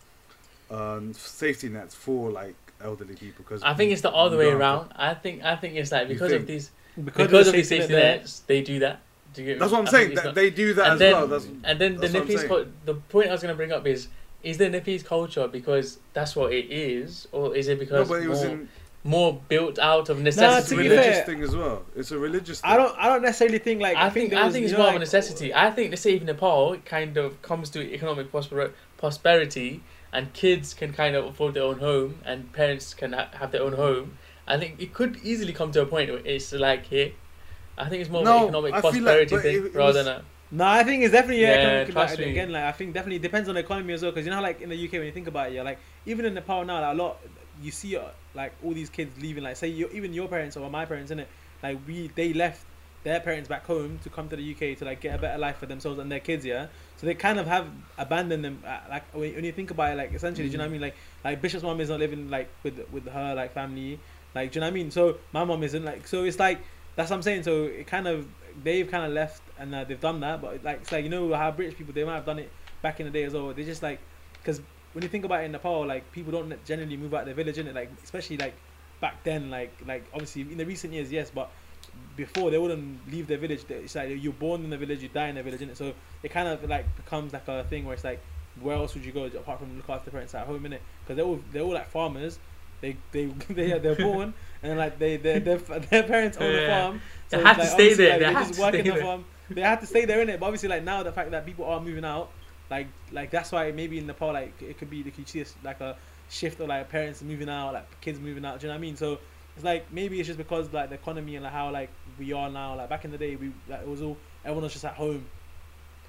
um 0.70 1.14
safety 1.14 1.70
nets 1.70 1.96
for 1.96 2.32
like 2.32 2.56
elderly 2.84 3.16
people. 3.16 3.44
Because 3.44 3.64
I 3.64 3.74
think 3.74 3.92
it's 3.92 4.02
the 4.02 4.12
other 4.12 4.38
way 4.38 4.46
don't 4.46 4.62
around. 4.62 4.94
I 4.96 5.14
think 5.14 5.44
I 5.44 5.56
think 5.56 5.76
it's 5.76 5.92
like 5.92 6.08
because 6.08 6.30
think? 6.32 6.42
of 6.42 6.48
these 6.48 6.72
because, 6.96 7.28
because, 7.28 7.48
of 7.48 7.54
of 7.54 7.58
these 7.58 7.70
safety 7.70 7.94
net, 7.94 8.20
nets, 8.20 8.40
they 8.42 8.62
do 8.62 8.80
that. 8.80 9.02
Do 9.38 9.44
you 9.44 9.54
get 9.54 9.60
that's 9.60 9.72
what 9.72 9.82
I'm 9.82 9.88
I 9.88 9.92
saying. 9.92 10.16
That 10.16 10.26
not- 10.26 10.36
they 10.36 10.50
do 10.50 10.74
that 10.74 10.84
and 10.86 10.94
as 10.94 11.00
then, 11.00 11.14
well. 11.14 11.28
That's 11.28 11.46
and 11.64 11.80
then 11.80 11.96
the 11.96 12.08
that's 12.08 12.14
what 12.14 12.22
I'm 12.24 12.28
Nepalese 12.28 12.68
the 12.86 12.94
point 12.96 13.30
I 13.30 13.32
was 13.32 13.42
going 13.42 13.54
to 13.54 13.56
bring 13.56 13.72
up 13.72 13.86
is 13.86 14.08
is 14.44 14.58
the 14.58 14.68
Nepalese 14.70 15.04
culture 15.04 15.48
because 15.48 16.00
that's 16.14 16.36
what 16.36 16.52
it 16.54 16.66
is, 16.72 17.28
or 17.32 17.56
is 17.56 17.68
it 17.68 17.80
because 17.80 18.08
but 18.10 18.22
it 18.24 18.28
was 18.28 18.44
more, 18.44 18.52
in 18.52 18.70
more 19.04 19.42
built 19.48 19.78
out 19.80 20.10
of 20.10 20.18
it's 20.26 20.38
a 20.38 20.42
necessity? 20.42 20.76
religious 20.78 21.06
fair- 21.18 21.26
thing 21.26 21.42
as 21.44 21.56
well. 21.56 21.84
It's 21.96 22.12
a 22.12 22.18
religious. 22.18 22.62
Thing. 22.62 22.72
I 22.72 22.78
don't. 22.78 22.96
I 22.98 23.08
don't 23.10 23.22
necessarily 23.22 23.60
think 23.60 23.82
like. 23.82 23.96
I 23.96 24.10
think 24.10 24.32
there 24.32 24.40
I 24.40 24.46
was, 24.46 24.54
think 24.54 24.64
it's 24.66 24.72
you 24.72 24.78
know, 24.78 24.84
more 24.86 24.90
of 24.90 24.96
a 24.96 25.00
like- 25.00 25.02
necessity. 25.02 25.54
I 25.54 25.70
think 25.72 25.92
let's 25.92 26.02
say 26.02 26.16
if 26.16 26.24
Nepal 26.24 26.74
it 26.74 26.86
kind 26.86 27.16
of 27.18 27.40
comes 27.44 27.70
to 27.72 27.82
economic 27.94 28.32
prosper- 28.32 28.74
prosperity 28.98 29.82
and 30.14 30.34
kids 30.34 30.74
can 30.74 30.94
kind 30.94 31.16
of 31.16 31.26
afford 31.26 31.54
their 31.54 31.64
own 31.64 31.80
home 31.80 32.20
and 32.26 32.52
parents 32.54 32.94
can 32.94 33.14
ha- 33.14 33.30
have 33.34 33.52
their 33.52 33.62
own 33.62 33.74
home. 33.74 34.18
I 34.48 34.58
think 34.58 34.82
it 34.82 34.94
could 34.94 35.18
easily 35.24 35.52
come 35.54 35.72
to 35.74 35.82
a 35.82 35.86
point 35.86 36.10
where 36.10 36.22
it's 36.26 36.52
like 36.54 36.86
here. 36.86 37.12
I 37.78 37.90
think 37.90 38.02
it's 38.02 38.10
more 38.10 38.22
of 38.22 38.28
an 38.28 38.44
economic 38.44 38.74
I 38.74 38.82
feel 38.82 39.04
like- 39.04 39.28
prosperity 39.30 39.38
thing 39.38 39.56
it- 39.56 39.66
it 39.68 39.76
rather 39.76 40.00
was- 40.00 40.06
than 40.06 40.16
a. 40.16 40.24
No, 40.50 40.66
I 40.66 40.84
think 40.84 41.04
it's 41.04 41.12
definitely 41.12 41.42
yeah. 41.42 41.50
Yeah, 41.50 41.58
economic- 41.58 41.92
trust 41.94 42.18
like, 42.18 42.26
me. 42.26 42.32
again, 42.32 42.52
like 42.54 42.64
I 42.64 42.72
think 42.72 42.94
definitely 42.94 43.20
depends 43.20 43.50
on 43.50 43.56
the 43.56 43.62
economy 43.62 43.94
as 43.94 44.02
well. 44.02 44.12
Because 44.12 44.26
you 44.26 44.30
know 44.32 44.38
how 44.38 44.44
like 44.44 44.62
in 44.62 44.70
the 44.70 44.78
UK 44.78 44.94
when 44.94 45.04
you 45.06 45.12
think 45.12 45.28
about 45.28 45.50
it, 45.52 45.56
yeah, 45.56 45.62
like 45.64 45.78
even 46.06 46.26
in 46.26 46.34
Nepal 46.34 46.64
now, 46.64 46.80
like, 46.82 46.94
a 46.94 46.98
lot 46.98 47.18
you 47.62 47.72
see 47.72 47.98
uh, 47.98 48.04
like 48.34 48.54
all 48.64 48.74
these 48.74 48.90
kids 48.90 49.12
leaving. 49.22 49.44
Like 49.44 49.58
say 49.58 49.68
you, 49.68 49.90
even 49.92 50.14
your 50.14 50.28
parents 50.30 50.56
or 50.56 50.70
my 50.70 50.86
parents, 50.86 51.12
in 51.12 51.20
it, 51.20 51.28
like 51.62 51.78
we 51.86 52.10
they 52.16 52.32
left 52.34 52.64
their 53.04 53.20
parents 53.20 53.48
back 53.50 53.66
home 53.66 54.00
to 54.04 54.10
come 54.10 54.28
to 54.30 54.36
the 54.38 54.52
UK 54.54 54.78
to 54.80 54.86
like 54.86 55.02
get 55.02 55.16
a 55.16 55.18
better 55.18 55.38
life 55.38 55.58
for 55.58 55.66
themselves 55.66 56.00
and 56.00 56.10
their 56.10 56.22
kids. 56.22 56.46
Yeah, 56.46 56.68
so 56.96 57.06
they 57.08 57.14
kind 57.14 57.40
of 57.40 57.48
have 57.48 57.68
abandoned 57.98 58.46
them. 58.46 58.64
Uh, 58.66 58.78
like 58.90 59.04
when, 59.14 59.36
when 59.36 59.44
you 59.44 59.52
think 59.52 59.72
about 59.72 59.92
it, 59.92 59.98
like 59.98 60.14
essentially, 60.14 60.48
do 60.48 60.54
you 60.54 60.58
know 60.58 60.64
what 60.64 60.70
I 60.70 60.72
mean? 60.72 60.82
Like 60.82 60.96
like 61.26 61.42
Bishop's 61.42 61.64
mom 61.64 61.82
is 61.82 61.90
not 61.90 62.00
living 62.00 62.30
like 62.30 62.48
with 62.64 62.80
with 62.94 63.06
her 63.10 63.36
like 63.36 63.54
family. 63.54 64.00
Like 64.34 64.52
do 64.54 64.58
you 64.58 64.62
know 64.62 64.68
what 64.68 64.72
I 64.72 64.76
mean? 64.76 64.92
So 64.92 65.18
my 65.34 65.44
mom 65.44 65.62
isn't 65.64 65.84
like 65.84 66.08
so 66.08 66.24
it's 66.24 66.40
like 66.40 66.60
that's 66.98 67.10
what 67.10 67.16
I'm 67.16 67.22
saying. 67.22 67.44
So 67.44 67.64
it 67.64 67.88
kind 67.88 68.08
of 68.08 68.28
they've 68.64 68.90
kind 68.90 69.06
of 69.06 69.14
left 69.14 69.42
and 69.58 69.74
uh, 69.74 69.86
they've 69.86 70.00
done 70.00 70.20
that, 70.20 70.42
but 70.42 70.62
like 70.64 70.82
it's 70.82 70.92
like 70.92 71.06
you 71.06 71.10
know 71.10 71.34
how 71.34 71.52
British 71.52 71.78
people 71.78 71.94
they 71.94 72.04
might 72.04 72.16
have 72.16 72.26
done 72.26 72.40
it 72.40 72.52
back 72.82 73.00
in 73.00 73.06
the 73.06 73.12
day 73.12 73.24
as 73.24 73.34
well. 73.34 73.54
They 73.54 73.64
just 73.64 73.82
like 73.82 74.00
because 74.34 74.62
when 74.92 75.04
you 75.04 75.10
think 75.10 75.24
about 75.24 75.42
it 75.42 75.46
in 75.46 75.54
Nepal, 75.54 75.86
like 75.86 76.12
people 76.12 76.34
don't 76.34 76.66
generally 76.66 76.98
move 76.98 77.14
out 77.14 77.22
of 77.22 77.26
their 77.28 77.36
village 77.36 77.58
in 77.58 77.68
it, 77.68 77.76
like 77.76 77.90
especially 78.04 78.38
like 78.38 78.56
back 79.00 79.24
then, 79.24 79.50
like 79.50 79.72
like 79.86 80.04
obviously 80.12 80.42
in 80.42 80.58
the 80.58 80.66
recent 80.66 80.92
years, 80.92 81.12
yes, 81.12 81.32
but 81.34 81.50
before 82.16 82.50
they 82.50 82.58
wouldn't 82.58 83.10
leave 83.12 83.28
their 83.28 83.38
village. 83.38 83.64
It's 83.70 83.96
like 83.96 84.10
you're 84.22 84.34
born 84.34 84.64
in 84.64 84.70
the 84.70 84.78
village, 84.78 85.04
you 85.04 85.10
die 85.10 85.28
in 85.28 85.36
the 85.36 85.44
village, 85.44 85.62
innit? 85.62 85.78
So 85.78 85.94
it 86.24 86.30
kind 86.30 86.48
of 86.48 86.68
like 86.68 86.96
becomes 86.96 87.34
like 87.34 87.48
a 87.48 87.64
thing 87.66 87.86
where 87.86 87.94
it's 87.94 88.04
like, 88.04 88.20
where 88.60 88.76
else 88.76 88.96
would 88.96 89.06
you 89.06 89.12
go 89.12 89.26
apart 89.26 89.60
from 89.60 89.78
look 89.78 89.90
after 89.90 90.10
parents 90.10 90.34
at 90.34 90.48
home, 90.48 90.64
innit? 90.64 90.80
Because 91.04 91.16
they're 91.16 91.26
all 91.26 91.40
they're 91.52 91.62
all 91.62 91.74
like 91.74 91.90
farmers. 91.90 92.40
They 92.82 92.98
they 93.12 93.26
they 93.50 93.80
they're 93.80 93.96
born 93.96 94.34
and 94.64 94.78
like 94.78 95.00
they 95.00 95.18
they 95.18 95.40
their 95.40 95.58
their 95.92 96.04
parents 96.04 96.38
own 96.38 96.52
the 96.54 96.62
Yeah. 96.62 96.82
farm. 96.84 97.02
They 97.30 97.42
have 97.42 97.58
it's 97.60 97.68
to 97.68 97.74
stay 97.74 97.94
there. 97.94 98.10
Like, 98.10 98.20
They 98.20 98.26
they 98.26 98.34
have 98.34 98.48
to 98.48 98.54
stay 98.54 98.80
in 98.80 98.86
the 98.86 98.92
there. 98.92 99.02
farm. 99.02 99.26
They 99.50 99.62
have 99.62 99.80
to 99.82 99.86
stay 99.88 100.06
there 100.06 100.22
in 100.22 100.30
it. 100.30 100.40
But 100.40 100.46
obviously, 100.48 100.70
like 100.70 100.84
now 100.84 101.04
the 101.04 101.12
fact 101.12 101.32
that 101.32 101.46
people 101.46 101.66
are 101.66 101.80
moving 101.82 102.06
out, 102.06 102.30
like 102.70 102.88
like 103.12 103.32
that's 103.32 103.52
why 103.52 103.72
maybe 103.72 103.98
in 103.98 104.08
Nepal, 104.08 104.34
like 104.34 104.62
it 104.62 104.78
could 104.78 104.90
be 104.90 105.04
like 105.04 105.18
you 105.18 105.26
see 105.26 105.44
like 105.64 105.82
a 105.82 105.96
shift 106.30 106.60
of 106.60 106.68
like 106.68 106.90
parents 106.90 107.22
moving 107.22 107.50
out, 107.50 107.74
like 107.74 108.02
kids 108.02 108.20
moving 108.20 108.46
out. 108.46 108.60
Do 108.60 108.68
you 108.68 108.70
know 108.70 108.76
what 108.76 108.80
I 108.80 108.82
mean? 108.82 108.96
So 108.98 109.20
it's 109.56 109.64
like 109.66 109.92
maybe 109.92 110.20
it's 110.20 110.28
just 110.28 110.38
because 110.38 110.72
like 110.74 110.90
the 110.90 110.96
economy 110.96 111.36
and 111.36 111.44
like 111.44 111.54
how 111.54 111.72
like 111.72 111.90
we 112.20 112.34
are 112.34 112.50
now. 112.50 112.76
Like 112.76 112.90
back 112.90 113.06
in 113.06 113.12
the 113.12 113.18
day, 113.18 113.36
we 113.36 113.52
like 113.68 113.82
it 113.82 113.88
was 113.88 114.02
all 114.02 114.18
everyone 114.44 114.64
was 114.64 114.74
just 114.74 114.86
at 114.86 114.94
home, 114.94 115.26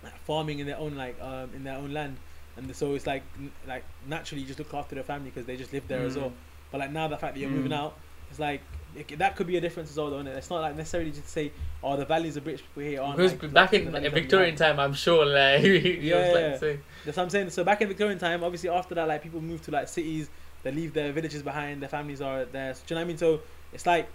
like 0.02 0.16
farming 0.24 0.58
in 0.58 0.66
their 0.66 0.78
own 0.78 0.96
like 0.96 1.20
um 1.20 1.50
in 1.54 1.64
their 1.64 1.76
own 1.76 1.92
land, 1.92 2.16
and 2.56 2.74
so 2.76 2.94
it's 2.94 3.06
like 3.06 3.22
n- 3.38 3.52
like 3.66 3.84
naturally 4.06 4.42
you 4.42 4.46
just 4.46 4.58
look 4.58 4.74
after 4.74 4.94
their 4.94 5.04
family 5.04 5.30
because 5.30 5.46
they 5.46 5.56
just 5.56 5.72
live 5.72 5.86
there 5.88 6.02
as 6.04 6.16
Mm. 6.16 6.22
well. 6.22 6.32
But 6.70 6.78
like 6.78 6.92
now 6.92 7.08
the 7.08 7.16
fact 7.16 7.34
that 7.34 7.40
you're 7.40 7.50
moving 7.50 7.72
Mm. 7.72 7.76
out, 7.78 7.96
it's 8.30 8.38
like 8.38 8.60
it, 8.96 9.18
that 9.18 9.36
could 9.36 9.46
be 9.46 9.56
a 9.56 9.60
difference 9.60 9.90
as 9.90 9.96
well, 9.96 10.10
though. 10.10 10.16
Innit? 10.22 10.36
It's 10.36 10.50
not 10.50 10.60
like 10.60 10.76
necessarily 10.76 11.10
just 11.10 11.24
to 11.24 11.28
say, 11.30 11.52
oh, 11.82 11.96
the 11.96 12.04
values 12.04 12.36
of 12.36 12.44
British 12.44 12.62
people 12.62 12.82
here 12.90 13.00
aren't. 13.02 13.16
Because 13.18 13.32
like, 13.42 13.52
back 13.54 13.72
like, 13.72 13.80
in 13.80 13.84
the 13.86 13.90
values 13.92 14.10
that 14.10 14.14
we 14.16 14.20
Victorian 14.22 14.50
have. 14.50 14.58
time, 14.58 14.80
I'm 14.80 14.94
sure 14.94 15.24
like 15.26 15.60
he 15.62 15.98
Yeah, 16.08 16.16
like 16.16 16.60
That's 17.04 17.16
what 17.16 17.18
I'm 17.24 17.30
saying. 17.30 17.50
So 17.50 17.64
back 17.64 17.80
in 17.82 17.88
Victorian 17.88 18.18
time, 18.18 18.42
obviously 18.42 18.70
after 18.70 18.94
that, 18.96 19.06
like 19.08 19.22
people 19.22 19.40
move 19.40 19.62
to 19.62 19.70
like 19.70 19.88
cities, 19.88 20.28
they 20.62 20.72
leave 20.72 20.92
their 20.94 21.12
villages 21.12 21.42
behind, 21.42 21.80
their 21.82 21.88
families 21.88 22.20
are 22.20 22.44
there. 22.46 22.74
So, 22.74 22.82
do 22.86 22.94
you 22.94 22.96
know 22.96 23.00
what 23.02 23.04
I 23.04 23.08
mean? 23.08 23.18
So 23.18 23.40
it's 23.72 23.86
like 23.86 24.08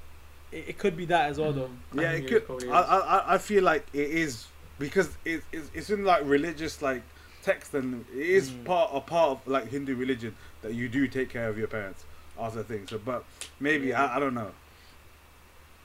it, 0.52 0.66
it 0.70 0.78
could 0.78 0.98
be 0.98 1.06
that 1.06 1.30
as 1.30 1.40
well, 1.40 1.54
though. 1.54 1.70
Mm, 1.94 2.02
yeah, 2.02 2.10
I 2.10 2.14
it 2.16 2.28
could. 2.46 2.68
I. 2.70 2.80
I 2.82 2.98
I- 3.18 3.34
I 3.36 3.38
feel 3.38 3.64
like 3.64 3.86
it 3.94 4.10
is 4.10 4.46
because 4.80 5.10
it, 5.24 5.44
it's 5.52 5.70
it's 5.74 5.90
in 5.90 6.04
like 6.04 6.22
religious 6.26 6.82
like 6.82 7.04
text 7.44 7.74
and 7.74 8.06
it 8.14 8.18
is 8.20 8.50
Mm. 8.50 8.66
part 8.66 8.90
a 8.94 9.00
part 9.02 9.30
of 9.32 9.48
like 9.48 9.68
Hindu 9.70 9.96
religion 9.96 10.36
that 10.62 10.74
you 10.74 10.90
do 10.90 11.08
take 11.08 11.30
care 11.30 11.48
of 11.50 11.58
your 11.58 11.68
parents 11.68 12.04
after 12.40 12.64
things. 12.64 12.90
So, 12.90 12.98
but 12.98 13.24
maybe 13.60 13.94
I, 13.94 14.18
I 14.18 14.20
don't 14.20 14.34
know. 14.34 14.52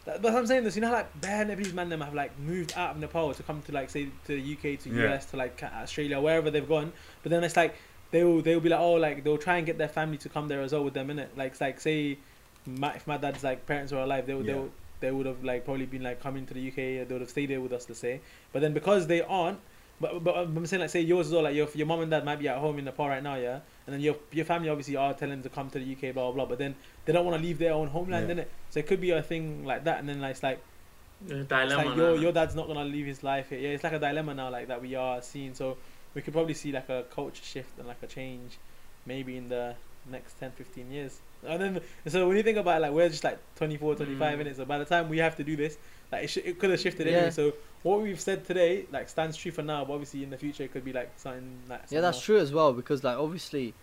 That, 0.05 0.22
but 0.22 0.34
I'm 0.34 0.46
saying 0.46 0.64
this, 0.64 0.74
you 0.76 0.82
know, 0.82 0.92
like 0.92 1.20
bare 1.20 1.44
Nepalese 1.44 1.74
man 1.74 1.88
them 1.88 2.01
have 2.01 2.14
like 2.14 2.38
moved 2.38 2.72
out 2.76 2.90
of 2.92 2.99
Nepal 3.01 3.34
to 3.34 3.42
come 3.42 3.62
to 3.62 3.72
like 3.72 3.90
say 3.90 4.05
to 4.26 4.40
the 4.40 4.53
UK, 4.55 4.80
to 4.80 4.90
Yeah. 4.90 5.14
US, 5.14 5.26
to 5.26 5.36
like 5.36 5.62
Australia, 5.62 6.20
wherever 6.20 6.51
they've 6.51 6.68
gone. 6.68 6.92
But 7.22 7.30
then 7.30 7.44
it's 7.44 7.57
like 7.57 7.74
they 8.11 8.24
will 8.24 8.40
they 8.40 8.55
will 8.55 8.62
be 8.62 8.70
like 8.70 8.80
oh 8.80 8.94
like 8.94 9.24
they'll 9.24 9.36
try 9.38 9.57
and 9.59 9.66
get 9.66 9.76
their 9.78 9.88
family 9.88 10.16
to 10.18 10.28
come 10.28 10.49
there 10.49 10.62
as 10.62 10.72
well 10.72 10.84
with 10.84 10.94
them 10.94 11.11
in 11.11 11.18
it. 11.18 11.36
Like 11.36 11.53
it's 11.53 11.61
like 11.61 11.80
say 11.80 12.18
my, 12.66 12.94
if 12.94 13.07
my 13.07 13.16
dad's 13.18 13.44
like 13.44 13.66
parents 13.66 13.92
were 13.92 13.99
alive, 14.01 14.26
they 14.26 14.34
would 14.34 14.46
Yeah. 14.46 14.55
they 14.55 14.59
would 14.61 14.72
they 15.01 15.11
would 15.12 15.26
have 15.26 15.44
like 15.44 15.64
probably 15.64 15.86
been 15.86 16.03
like 16.03 16.20
coming 16.22 16.46
to 16.46 16.55
the 16.55 16.68
UK. 16.68 16.76
They 16.76 17.07
would 17.11 17.20
have 17.20 17.30
stayed 17.30 17.51
there 17.51 17.61
with 17.61 17.72
us, 17.72 17.88
let's 17.88 18.01
say. 18.01 18.20
But 18.53 18.62
then 18.62 18.72
because 18.72 19.07
they 19.07 19.22
aren't. 19.22 19.61
But, 20.01 20.22
but 20.22 20.36
I'm 20.36 20.64
saying 20.66 20.80
like 20.80 20.90
say 20.90 21.01
yours 21.01 21.26
as 21.26 21.32
well 21.32 21.42
like 21.42 21.57
your 21.57 21.68
your 21.74 21.86
mom 21.86 22.01
and 22.03 22.11
dad 22.11 22.24
might 22.24 22.38
be 22.38 22.46
at 22.49 22.59
home 22.59 22.78
in 22.78 22.84
Nepal 22.84 23.09
right 23.09 23.22
now 23.22 23.34
yeah 23.34 23.59
and 23.86 23.94
then 23.94 24.01
your 24.01 24.14
your 24.30 24.44
family 24.44 24.68
obviously 24.68 24.94
are 24.94 25.12
telling 25.12 25.32
them 25.32 25.42
to 25.42 25.49
come 25.49 25.70
to 25.70 25.78
the 25.80 25.92
UK 25.94 26.14
blah 26.14 26.24
blah 26.26 26.32
blah 26.32 26.46
but 26.46 26.59
then 26.59 26.76
they 27.05 27.12
don't 27.12 27.24
want 27.26 27.36
to 27.36 27.42
leave 27.42 27.59
their 27.59 27.72
own 27.72 27.88
homeland 27.88 28.28
Yeah. 28.28 28.34
innit 28.36 28.46
so 28.70 28.78
it 28.78 28.86
could 28.86 29.01
be 29.01 29.11
a 29.11 29.20
thing 29.22 29.64
like 29.64 29.82
that 29.84 29.99
and 29.99 30.09
then 30.09 30.20
like 30.20 30.32
it's 30.32 30.42
like 30.44 30.61
The 31.26 31.40
it's 31.40 31.51
like 31.51 31.96
your 31.96 32.16
your 32.16 32.30
dad's 32.32 32.55
not 32.55 32.68
gonna 32.68 32.84
leave 32.84 33.07
his 33.07 33.24
life 33.24 33.49
here. 33.51 33.59
Yeah, 33.59 33.70
it's 33.70 33.82
like 33.82 33.92
a 33.92 33.99
dilemma 33.99 34.34
now, 34.34 34.51
like 34.51 34.68
that 34.68 34.80
we 34.80 34.94
are 34.94 35.20
seeing. 35.20 35.53
So 35.55 35.76
we 36.14 36.22
could 36.22 36.32
probably 36.32 36.55
see 36.55 36.70
like 36.70 36.88
a 36.88 37.03
culture 37.12 37.42
shift 37.42 37.76
and 37.78 37.88
like 37.88 38.01
a 38.05 38.07
change, 38.07 38.57
maybe 39.05 39.36
in 39.36 39.49
the 39.49 39.74
next 40.09 40.38
10, 40.38 40.53
15 40.53 40.92
years. 40.92 41.18
And 41.44 41.61
then 41.61 41.80
so 42.07 42.28
when 42.28 42.36
you 42.36 42.44
think 42.44 42.59
about 42.59 42.76
it, 42.78 42.82
like 42.82 42.92
we're 42.92 43.09
just 43.09 43.24
like 43.24 43.38
24, 43.57 43.96
25 43.96 44.34
Mm. 44.34 44.38
minutes. 44.38 44.59
So 44.59 44.64
by 44.64 44.78
the 44.78 44.84
time 44.84 45.09
we 45.09 45.18
have 45.18 45.34
to 45.36 45.44
do 45.44 45.57
this, 45.57 45.76
like 46.12 46.22
it, 46.24 46.28
sh- 46.30 46.44
it 46.44 46.59
could 46.61 46.70
have 46.70 46.78
shifted 46.80 47.07
Yeah. 47.09 47.14
anyway. 47.14 47.30
So 47.32 47.53
what 47.83 48.03
we've 48.03 48.20
said 48.20 48.45
today 48.45 48.87
like 48.91 49.09
stands 49.09 49.37
true 49.37 49.53
for 49.53 49.62
now, 49.62 49.85
but 49.85 49.93
obviously 49.95 50.22
in 50.22 50.31
the 50.31 50.37
future 50.37 50.64
it 50.64 50.72
could 50.72 50.85
be 50.85 50.93
like 50.93 51.11
something 51.16 51.61
like 51.68 51.83
Yeah, 51.91 52.01
that's 52.01 52.20
true 52.20 52.39
as 52.39 52.53
well 52.53 52.72
because 52.72 53.05
like 53.05 53.16
obviously 53.16 53.74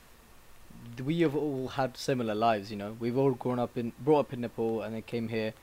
we 1.04 1.22
have 1.22 1.36
all 1.36 1.68
had 1.70 1.98
similar 1.98 2.36
lives. 2.36 2.72
You 2.72 2.78
know, 2.78 2.96
we've 3.00 3.18
all 3.18 3.32
grown 3.32 3.60
up 3.60 3.78
in, 3.78 3.94
brought 4.00 4.20
up 4.20 4.34
in 4.34 4.42
Nepal, 4.42 4.82
and 4.82 4.96
then 4.96 5.02
came 5.04 5.28
here. 5.30 5.54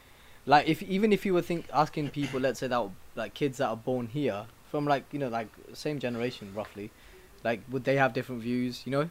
Like 0.46 0.66
if 0.68 0.82
even 0.82 1.12
if 1.12 1.24
you 1.24 1.34
were 1.34 1.42
think 1.42 1.66
asking 1.72 2.10
people, 2.10 2.40
let's 2.40 2.60
say 2.60 2.66
that 2.68 2.90
like 3.14 3.34
kids 3.34 3.58
that 3.58 3.68
are 3.68 3.76
born 3.76 4.06
here 4.08 4.46
from 4.70 4.86
like 4.86 5.04
you 5.12 5.18
know 5.18 5.28
like 5.28 5.48
same 5.74 5.98
generation 5.98 6.52
roughly, 6.54 6.90
Like, 7.44 7.60
would 7.70 7.84
they 7.84 7.96
have 7.96 8.12
different 8.12 8.42
views? 8.42 8.82
You 8.86 8.92
know, 8.92 9.10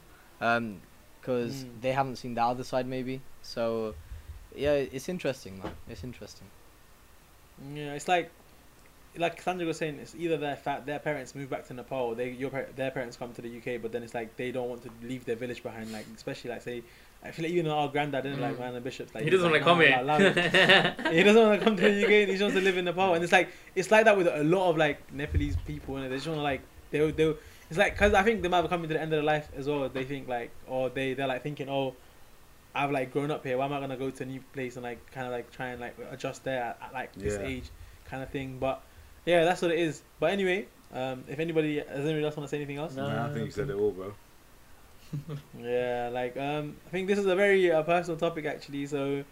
because 1.21 1.63
Mm. 1.63 1.81
they 1.81 1.91
haven't 1.91 2.15
seen 2.17 2.33
the 2.33 2.43
other 2.43 2.63
side, 2.63 2.87
maybe. 2.87 3.21
So, 3.41 3.95
yeah, 4.55 4.73
it's 4.73 5.07
interesting, 5.09 5.59
man. 5.59 5.73
It's 5.89 6.03
interesting. 6.03 6.47
Yeah, 7.75 7.93
it's 7.93 8.07
like 8.07 8.31
like 9.17 9.41
Sandra 9.41 9.67
was 9.67 9.77
saying, 9.77 9.99
it's 9.99 10.15
either 10.15 10.37
their 10.37 10.55
fa- 10.55 10.81
their 10.85 10.99
parents 10.99 11.35
move 11.35 11.49
back 11.49 11.65
to 11.67 11.73
Nepal, 11.73 12.15
they 12.15 12.29
your 12.29 12.49
their 12.75 12.91
parents 12.91 13.17
come 13.17 13.33
to 13.33 13.41
the 13.41 13.57
UK, 13.57 13.81
but 13.81 13.91
then 13.91 14.03
it's 14.03 14.13
like 14.13 14.35
they 14.37 14.51
don't 14.51 14.69
want 14.69 14.83
to 14.83 14.89
leave 15.01 15.25
their 15.25 15.35
village 15.35 15.61
behind. 15.63 15.91
Like 15.91 16.05
especially 16.15 16.49
like 16.51 16.61
say, 16.61 16.83
I 17.23 17.31
feel 17.31 17.43
like 17.43 17.53
even 17.53 17.69
our 17.71 17.89
granddad 17.89 18.23
didn't 18.23 18.39
like 18.41 18.55
Mm. 18.55 18.59
man 18.59 18.73
the 18.73 18.81
bishops. 18.81 19.13
Like 19.13 19.23
he 19.25 19.29
he's 19.29 19.39
doesn't 19.39 19.51
want 19.51 19.61
to 19.63 19.65
"Nah, 19.67 19.73
come 19.73 19.81
here. 19.81 21.03
allow 21.03 21.11
he 21.11 21.23
doesn't 21.23 21.47
want 21.47 21.59
to 21.59 21.65
come 21.65 21.75
to 21.75 21.81
the 21.81 22.03
UK. 22.05 22.11
and 22.11 22.29
He 22.31 22.37
just 22.37 22.41
wants 22.41 22.55
to 22.57 22.61
live 22.63 22.77
in 22.77 22.85
Nepal, 22.85 23.13
and 23.15 23.23
it's 23.23 23.33
like 23.33 23.49
it's 23.75 23.91
like 23.91 24.05
that 24.05 24.17
with 24.17 24.27
a 24.27 24.43
lot 24.43 24.69
of 24.69 24.77
like 24.77 25.11
Nepalese 25.13 25.57
people, 25.67 25.97
and 25.97 26.11
they 26.11 26.15
just 26.15 26.27
want 26.27 26.37
to 26.39 26.43
like 26.43 26.61
they 26.91 27.11
they. 27.11 27.33
It's 27.69 27.77
like 27.77 27.93
because 27.93 28.13
I 28.13 28.23
think 28.23 28.41
they 28.41 28.49
might 28.49 28.61
be 28.63 28.67
coming 28.67 28.87
to 28.89 28.93
the 28.93 29.01
end 29.01 29.13
of 29.13 29.17
their 29.17 29.23
life 29.23 29.49
as 29.55 29.67
well. 29.67 29.87
They 29.89 30.03
think 30.03 30.27
like, 30.27 30.51
or 30.67 30.89
they 30.89 31.13
they're 31.13 31.27
like 31.27 31.41
thinking, 31.43 31.69
oh, 31.69 31.95
I've 32.75 32.91
like 32.91 33.11
grown 33.11 33.31
up 33.31 33.45
here. 33.45 33.57
Why 33.57 33.65
am 33.65 33.73
I 33.73 33.79
gonna 33.79 33.97
go 33.97 34.09
to 34.09 34.23
a 34.23 34.25
new 34.25 34.41
place 34.53 34.75
and 34.75 34.83
like 34.83 35.11
kind 35.11 35.25
of 35.27 35.33
like 35.33 35.51
try 35.51 35.67
and 35.67 35.79
like 35.81 35.95
adjust 36.11 36.43
there 36.43 36.61
at, 36.63 36.79
at 36.81 36.93
like 36.93 37.13
this 37.15 37.37
Yeah. 37.39 37.47
age, 37.47 37.69
kind 38.05 38.23
of 38.23 38.29
thing. 38.29 38.57
But 38.59 38.83
yeah, 39.25 39.43
that's 39.43 39.61
what 39.61 39.71
it 39.71 39.79
is. 39.79 40.01
But 40.19 40.31
anyway, 40.31 40.67
um, 40.93 41.23
if 41.27 41.39
anybody 41.39 41.75
does 41.77 42.05
anybody 42.05 42.25
else 42.25 42.35
want 42.35 42.47
to 42.47 42.51
say 42.51 42.57
anything 42.57 42.77
else? 42.77 42.95
No. 42.95 43.07
Nah, 43.07 43.27
I 43.27 43.33
think 43.33 43.45
you 43.45 43.51
said 43.51 43.69
it 43.69 43.75
all, 43.75 43.91
bro. 43.91 44.13
Yeah, 45.59 46.09
like 46.11 46.37
um, 46.37 46.77
I 46.87 46.89
think 46.89 47.07
this 47.07 47.19
is 47.19 47.25
a 47.25 47.35
very 47.35 47.71
uh, 47.71 47.83
personal 47.83 48.17
topic 48.17 48.45
actually. 48.45 48.85
So 48.87 49.23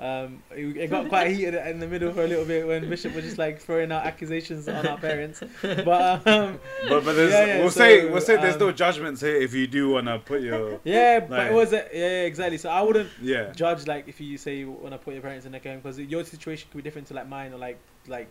um, 0.00 0.42
it, 0.50 0.76
it 0.76 0.90
got 0.90 1.08
quite 1.14 1.30
heated 1.30 1.54
in 1.54 1.80
the 1.80 1.86
middle 1.86 2.12
for 2.12 2.24
a 2.24 2.26
little 2.26 2.44
bit 2.44 2.66
when 2.66 2.88
Bishop 2.88 3.14
was 3.14 3.24
just 3.24 3.38
like 3.38 3.60
throwing 3.60 3.90
out 3.90 4.04
accusations 4.04 4.68
on 4.68 4.86
our 4.86 4.98
parents. 4.98 5.42
But 5.62 6.26
um, 6.26 6.58
But 6.88 7.04
but 7.04 7.12
there's 7.14 7.32
Yeah, 7.32 7.46
yeah, 7.46 7.58
we'll 7.60 7.70
so, 7.70 7.80
say 7.80 8.10
we'll 8.10 8.20
say 8.20 8.36
there's 8.36 8.54
um, 8.54 8.60
no 8.60 8.72
judgments 8.72 9.20
here 9.20 9.36
if 9.36 9.54
you 9.54 9.66
do 9.66 9.90
wanna 9.90 10.18
put 10.18 10.40
your 10.42 10.80
yeah, 10.84 11.20
but 11.20 11.30
Like- 11.30 11.50
it 11.50 11.54
was 11.54 11.72
a, 11.72 11.88
yeah 11.92 12.22
exactly. 12.22 12.58
So 12.58 12.68
I 12.70 12.82
wouldn't 12.82 13.08
yeah 13.20 13.52
judge 13.52 13.86
like 13.86 14.08
if 14.08 14.20
you 14.20 14.38
say 14.38 14.56
you 14.56 14.70
want 14.70 14.92
to 14.92 14.98
put 14.98 15.14
your 15.14 15.22
parents 15.22 15.46
in 15.46 15.54
a 15.54 15.60
game 15.60 15.78
because 15.80 15.98
your 15.98 16.24
situation 16.24 16.68
could 16.70 16.78
be 16.78 16.82
different 16.82 17.08
to 17.08 17.14
like 17.14 17.28
mine 17.28 17.52
or 17.52 17.58
like 17.58 17.78
like 18.06 18.28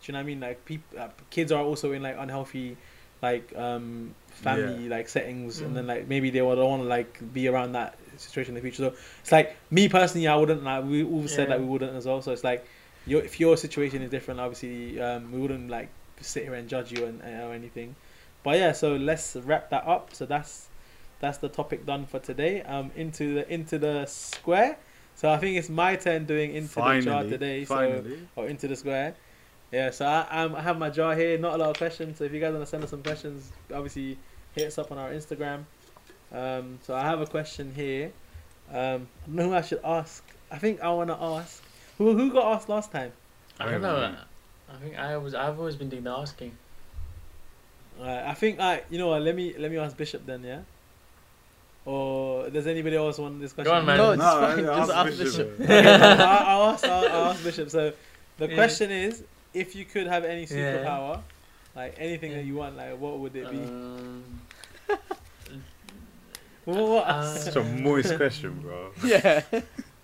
do 0.00 0.06
you 0.06 0.12
know 0.12 0.18
what 0.18 0.22
I 0.22 0.26
mean? 0.26 0.40
Like 0.40 0.64
people 0.64 0.98
uh, 0.98 1.08
kids 1.30 1.52
are 1.52 1.62
also 1.62 1.92
in 1.92 2.02
like 2.02 2.16
unhealthy 2.18 2.76
like 3.20 3.52
um 3.56 4.14
family 4.30 4.88
like 4.88 5.08
settings 5.08 5.60
and 5.60 5.76
then 5.76 5.84
Mm. 5.84 5.88
like 5.88 6.08
maybe 6.08 6.30
they 6.30 6.40
would 6.40 6.58
want 6.58 6.82
to 6.82 6.88
like 6.88 7.32
be 7.34 7.48
around 7.48 7.72
that 7.72 7.98
situation 8.16 8.56
in 8.56 8.62
the 8.62 8.70
future. 8.70 8.90
So 8.90 8.96
it's 9.20 9.32
like 9.32 9.56
me 9.70 9.88
personally 9.88 10.28
I 10.28 10.36
wouldn't 10.36 10.62
like 10.62 10.84
we 10.84 11.02
all 11.02 11.26
said 11.26 11.48
Yeah. 11.48 11.56
that 11.56 11.60
we 11.60 11.66
wouldn't 11.66 11.96
as 11.96 12.06
well. 12.06 12.22
So 12.22 12.30
it's 12.32 12.44
like 12.44 12.64
your 13.06 13.22
if 13.22 13.40
your 13.40 13.56
situation 13.56 14.02
is 14.02 14.10
different 14.10 14.38
obviously 14.38 15.00
um 15.00 15.32
we 15.32 15.40
wouldn't 15.40 15.68
like 15.68 15.88
sit 16.20 16.44
here 16.44 16.54
and 16.54 16.68
judge 16.68 16.92
you 16.92 17.06
and 17.06 17.20
or 17.22 17.52
anything. 17.52 17.96
But 18.44 18.58
yeah 18.58 18.70
so 18.72 18.94
let's 18.94 19.34
wrap 19.34 19.70
that 19.70 19.84
up. 19.86 20.14
So 20.14 20.24
that's 20.24 20.68
that's 21.20 21.38
the 21.38 21.48
topic 21.48 21.84
done 21.86 22.06
for 22.06 22.20
today. 22.20 22.62
Um 22.62 22.92
into 22.94 23.34
the 23.34 23.52
into 23.52 23.78
the 23.78 24.06
square. 24.06 24.78
So 25.16 25.28
I 25.28 25.38
think 25.38 25.56
it's 25.56 25.68
my 25.68 25.96
turn 25.96 26.26
doing 26.26 26.54
into 26.54 26.76
the 26.76 26.80
jar 26.80 27.22
finally. 27.24 27.30
today. 27.30 27.64
So 27.64 28.04
or 28.36 28.46
into 28.46 28.68
the 28.68 28.76
square. 28.76 29.16
Yeah, 29.72 29.90
so 29.90 30.06
I 30.06 30.42
um, 30.42 30.54
I 30.54 30.62
have 30.62 30.78
my 30.78 30.88
jar 30.90 31.14
here. 31.14 31.36
Not 31.38 31.54
a 31.54 31.58
lot 31.58 31.70
of 31.70 31.76
questions. 31.76 32.18
So 32.18 32.24
if 32.24 32.32
you 32.32 32.40
guys 32.40 32.52
want 32.52 32.62
to 32.64 32.70
send 32.70 32.82
us 32.84 32.90
some 32.90 33.02
questions, 33.02 33.52
obviously 33.74 34.18
hit 34.54 34.66
us 34.68 34.78
up 34.78 34.90
on 34.92 34.98
our 34.98 35.10
Instagram. 35.10 35.64
Um, 36.32 36.78
so 36.82 36.94
I 36.94 37.02
have 37.02 37.20
a 37.20 37.26
question 37.26 37.72
here. 37.74 38.10
Um, 38.70 38.74
I 38.74 39.26
don't 39.26 39.34
know 39.36 39.48
who 39.50 39.54
I 39.54 39.60
should 39.62 39.80
ask. 39.84 40.24
I 40.50 40.58
think 40.58 40.80
I 40.80 40.88
want 40.90 41.10
to 41.10 41.16
ask 41.20 41.62
who 41.98 42.16
who 42.16 42.32
got 42.32 42.54
asked 42.56 42.68
last 42.68 42.90
time. 42.92 43.12
I 43.60 43.70
don't 43.70 43.82
know. 43.82 44.14
I 44.72 44.76
think 44.82 44.98
I 44.98 45.16
was. 45.18 45.34
I've 45.34 45.58
always 45.58 45.76
been 45.76 45.88
doing 45.90 46.04
the 46.04 46.10
asking. 46.10 46.52
Uh, 48.00 48.22
I 48.26 48.34
think 48.34 48.60
I 48.60 48.82
you 48.90 48.96
know 48.98 49.08
what? 49.08 49.22
Let 49.22 49.34
me 49.34 49.54
let 49.58 49.70
me 49.70 49.76
ask 49.78 49.96
Bishop 49.96 50.24
then. 50.24 50.42
Yeah. 50.44 50.60
Or 51.84 52.50
does 52.50 52.66
anybody 52.66 52.96
else 52.96 53.18
want 53.18 53.40
this 53.40 53.52
question? 53.52 53.72
Go 53.72 53.78
on, 53.78 53.86
man. 53.86 53.96
No, 53.98 54.10
it's 54.12 54.18
No, 54.18 54.40
fine. 54.40 54.58
yeah, 54.58 54.64
Just 54.76 54.90
ask 54.92 55.06
ask 55.08 55.18
Bishop. 55.18 55.58
Bishop. 55.58 55.60
Okay, 55.70 55.88
I'll, 55.90 56.46
I'll 56.62 56.70
ask. 56.70 56.84
I'll, 56.84 57.04
I'll 57.08 57.30
ask 57.32 57.42
Bishop. 57.44 57.70
So 57.70 57.92
the 58.36 58.48
Yeah. 58.48 58.54
question 58.54 58.90
is, 58.90 59.22
if 59.54 59.74
you 59.76 59.84
could 59.84 60.06
have 60.06 60.24
any 60.24 60.42
Yeah. 60.42 60.46
superpower, 60.78 61.20
like 61.76 61.94
anything 61.98 62.32
that 62.32 62.44
you 62.44 62.54
want, 62.56 62.76
like 62.76 62.98
what 62.98 63.18
would 63.18 63.34
it 63.36 63.50
be? 63.50 63.58
Um, 63.58 64.24
what, 66.64 66.76
what, 66.88 67.06
uh, 67.06 67.34
Such 67.36 67.56
a 67.56 67.62
moist 67.64 68.16
question, 68.16 68.58
bro. 68.60 68.90
yeah. 69.04 69.42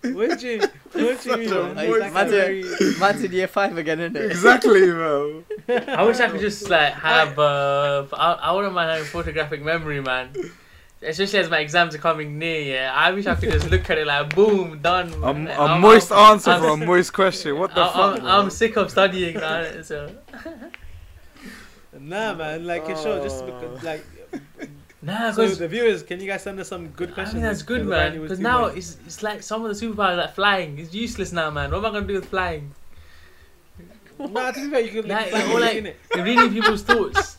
what 0.01 0.39
do 0.39 0.47
you, 0.47 0.59
what 0.59 0.71
do 0.93 1.01
you 1.01 1.15
Such 1.17 1.39
mean? 1.39 1.51
a 1.51 1.63
man? 1.63 1.75
Like, 1.75 1.89
moist 1.89 2.13
that's 2.13 2.31
very- 2.31 2.61
in, 2.61 3.25
in 3.25 3.31
year 3.31 3.47
five 3.47 3.77
again, 3.77 3.99
isn't 3.99 4.15
it? 4.15 4.25
exactly, 4.31 4.89
bro. 4.91 5.43
I 5.69 6.03
wish 6.03 6.19
I 6.19 6.29
could 6.29 6.41
just 6.41 6.69
like 6.69 6.93
have. 6.93 7.37
Uh, 7.39 8.05
I, 8.13 8.33
I 8.33 8.51
wouldn't 8.51 8.73
mind 8.73 8.89
having 8.91 9.05
photographic 9.05 9.61
memory, 9.63 10.01
man. 10.01 10.29
Especially 11.05 11.39
as 11.39 11.49
my 11.49 11.59
exams 11.59 11.93
are 11.93 11.99
coming 11.99 12.39
near. 12.39 12.61
Yeah, 12.61 12.91
I 12.95 13.11
wish 13.11 13.27
I 13.27 13.35
could 13.35 13.51
just 13.51 13.69
look 13.69 13.89
at 13.89 13.97
it 13.97 14.07
like 14.07 14.33
boom, 14.33 14.79
done. 14.81 15.13
A, 15.13 15.33
man. 15.33 15.47
a 15.47 15.51
I'm- 15.51 15.81
moist 15.81 16.11
I'm- 16.11 16.31
answer 16.33 16.51
I'm- 16.51 16.61
for 16.61 16.69
a 16.69 16.77
moist 16.77 17.13
question. 17.13 17.57
What 17.59 17.75
the 17.75 17.83
I'm, 17.83 17.93
fuck? 17.93 18.21
I'm. 18.21 18.27
I'm 18.45 18.49
sick 18.49 18.75
of 18.77 18.89
studying 18.89 19.35
now. 19.35 19.81
So 19.83 20.09
Nah, 21.99 22.33
man. 22.33 22.65
Like, 22.65 22.83
it's 22.89 23.01
sure, 23.03 23.21
just 23.23 23.43
Oh. 23.43 23.45
because, 23.45 23.83
like. 23.83 24.05
nah, 25.01 25.31
So 25.31 25.43
because 25.43 25.59
the 25.59 25.67
viewers, 25.67 26.03
can 26.03 26.19
you 26.19 26.27
guys 26.27 26.43
send 26.43 26.59
us 26.59 26.67
some 26.67 26.87
good 26.89 27.13
questions? 27.13 27.13
I 27.13 27.13
questions? 27.13 27.33
mean 27.35 27.43
that's 27.43 27.61
good, 27.61 27.85
man. 27.85 27.93
apparently 27.93 28.17
it 28.17 28.21
was 28.21 28.29
Because 28.31 28.39
now 28.43 28.65
many. 28.67 28.77
it's 28.79 28.97
it's 29.05 29.23
like 29.23 29.43
some 29.43 29.63
of 29.65 29.69
the 29.77 29.85
superpowers 29.85 30.17
like 30.17 30.35
flying 30.35 30.77
is 30.79 30.93
useless 30.93 31.31
now, 31.31 31.49
man. 31.51 31.71
What 31.71 31.77
am 31.79 31.85
I 31.85 31.89
gonna 31.91 32.07
do 32.07 32.15
with 32.15 32.29
flying? 32.29 32.71
Nah, 34.17 34.51
to 34.51 34.61
be 34.63 34.69
fair, 34.71 34.79
you 34.79 34.91
could 34.91 35.07
Like, 35.09 35.31
like, 35.31 35.49
or 35.49 35.59
like- 35.59 35.95
reading 36.15 36.51
people's 36.53 36.81
thoughts. 36.83 37.37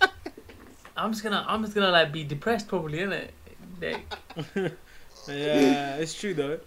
I'm 0.97 1.11
just 1.13 1.23
gonna 1.23 1.45
I'm 1.49 1.63
just 1.63 1.75
gonna 1.75 1.91
like 1.91 2.13
be 2.13 2.25
depressed 2.25 2.69
probably, 2.69 2.99
innit? 2.99 3.29
Like, 3.81 4.13
Yeah, 5.29 5.97
it's 5.97 6.15
true 6.15 6.35
though. 6.35 6.61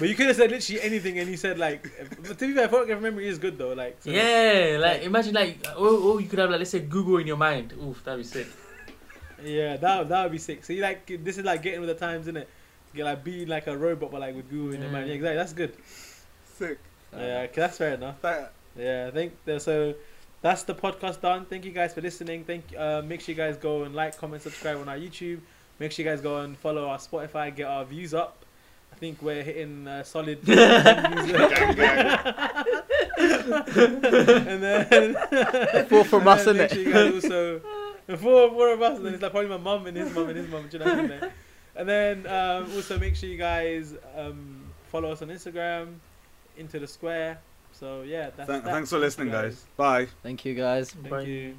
But 0.00 0.08
you 0.08 0.16
could 0.16 0.26
have 0.26 0.34
said 0.36 0.50
literally 0.50 0.82
anything, 0.82 1.18
and 1.20 1.28
you 1.30 1.36
said 1.36 1.56
like. 1.58 1.88
But 2.26 2.36
to 2.38 2.46
be 2.48 2.52
fair, 2.54 2.68
photograph 2.68 3.00
memory 3.00 3.28
is 3.28 3.38
good 3.38 3.56
though. 3.58 3.74
Like. 3.74 3.96
so- 4.02 4.10
yeah, 4.10 4.76
like 4.80 4.94
like- 4.98 5.02
imagine 5.02 5.34
like 5.34 5.64
oh, 5.76 6.12
oh 6.14 6.18
you 6.18 6.28
could 6.28 6.40
have 6.40 6.50
like 6.50 6.58
let's 6.58 6.70
say 6.70 6.80
Google 6.80 7.18
in 7.18 7.26
your 7.26 7.36
mind. 7.36 7.72
Oof, 7.80 8.02
that'd 8.02 8.18
be 8.18 8.24
sick. 8.24 8.48
Yeah, 9.44 9.76
that 9.76 10.08
that 10.08 10.22
would 10.24 10.32
be 10.32 10.38
sick. 10.38 10.64
So 10.64 10.72
you 10.72 10.82
like 10.82 11.06
this 11.24 11.38
is 11.38 11.44
like 11.44 11.62
getting 11.62 11.80
with 11.80 11.88
the 11.90 11.94
times, 11.94 12.22
isn't 12.22 12.36
it? 12.36 12.48
Get 12.94 13.04
like 13.04 13.22
being 13.24 13.46
like 13.48 13.68
a 13.68 13.76
robot, 13.76 14.10
but 14.10 14.20
like 14.20 14.34
with 14.34 14.50
Google 14.50 14.74
in 14.74 14.82
your 14.82 14.90
mind. 14.90 15.08
Yeah, 15.08 15.14
exactly. 15.14 15.36
That's 15.36 15.52
good. 15.52 15.76
Sick. 16.58 16.78
Yeah, 17.16 17.46
okay, 17.50 17.52
that's 17.60 17.78
fair 17.78 17.94
enough. 17.94 18.20
That- 18.22 18.52
Yeah, 18.76 19.06
I 19.08 19.10
think 19.12 19.34
so. 19.58 19.94
That's 20.40 20.64
the 20.64 20.74
podcast 20.74 21.20
done. 21.20 21.44
Thank 21.46 21.64
you 21.64 21.70
guys 21.70 21.94
for 21.94 22.00
listening. 22.00 22.42
Thank. 22.44 22.64
Uh, 22.76 23.00
make 23.02 23.20
sure 23.20 23.32
you 23.32 23.36
guys 23.36 23.56
go 23.56 23.84
and 23.84 23.94
like, 23.94 24.18
comment, 24.18 24.42
subscribe 24.42 24.78
on 24.78 24.88
our 24.88 24.96
YouTube. 24.96 25.38
Make 25.82 25.90
sure 25.90 26.04
you 26.04 26.10
guys 26.12 26.20
go 26.20 26.38
and 26.38 26.56
follow 26.56 26.86
our 26.86 26.98
Spotify. 26.98 27.52
Get 27.54 27.66
our 27.66 27.84
views 27.84 28.14
up. 28.14 28.44
I 28.92 28.94
think 28.94 29.20
we're 29.20 29.42
hitting 29.42 29.88
uh, 29.88 30.04
solid. 30.04 30.38
views. 30.42 30.56
Gang, 30.56 31.74
gang. 31.74 32.08
and 33.18 34.62
then 34.62 35.86
Four 35.86 36.04
from 36.04 36.20
and 36.20 36.28
us, 36.28 36.44
then 36.44 36.54
innit? 36.54 36.58
make 36.58 36.70
sure 36.70 36.82
you 36.82 36.92
guys 36.92 37.14
also 37.14 37.60
four 38.16 38.50
four 38.50 38.72
of 38.74 38.80
us. 38.82 38.96
And 38.98 39.06
then 39.06 39.14
it's 39.14 39.22
like 39.24 39.32
probably 39.32 39.50
my 39.50 39.56
mum 39.56 39.88
and 39.88 39.96
his 39.96 40.14
mum 40.14 40.28
and 40.28 40.38
his 40.38 40.48
mum. 40.48 40.68
Do 40.70 40.78
you 40.78 40.84
know 40.84 40.90
what 40.94 40.98
I 41.04 41.06
mean? 41.08 41.30
And 41.74 41.88
then 41.88 42.26
um, 42.28 42.70
also 42.74 42.96
make 42.98 43.16
sure 43.16 43.28
you 43.30 43.38
guys 43.38 43.94
um, 44.14 44.60
follow 44.92 45.10
us 45.10 45.22
on 45.22 45.28
Instagram, 45.28 45.94
into 46.58 46.78
the 46.78 46.86
square. 46.86 47.38
So 47.72 48.02
yeah, 48.02 48.30
that's 48.36 48.46
Thank- 48.48 48.64
that. 48.64 48.70
thanks 48.72 48.90
for 48.90 48.96
Thank 48.96 49.00
you, 49.00 49.06
listening, 49.06 49.30
guys. 49.30 49.64
Bye. 49.76 50.06
Thank 50.22 50.44
you, 50.44 50.54
guys. 50.54 50.90
Thank 50.92 51.08
Bye. 51.08 51.22
you. 51.22 51.54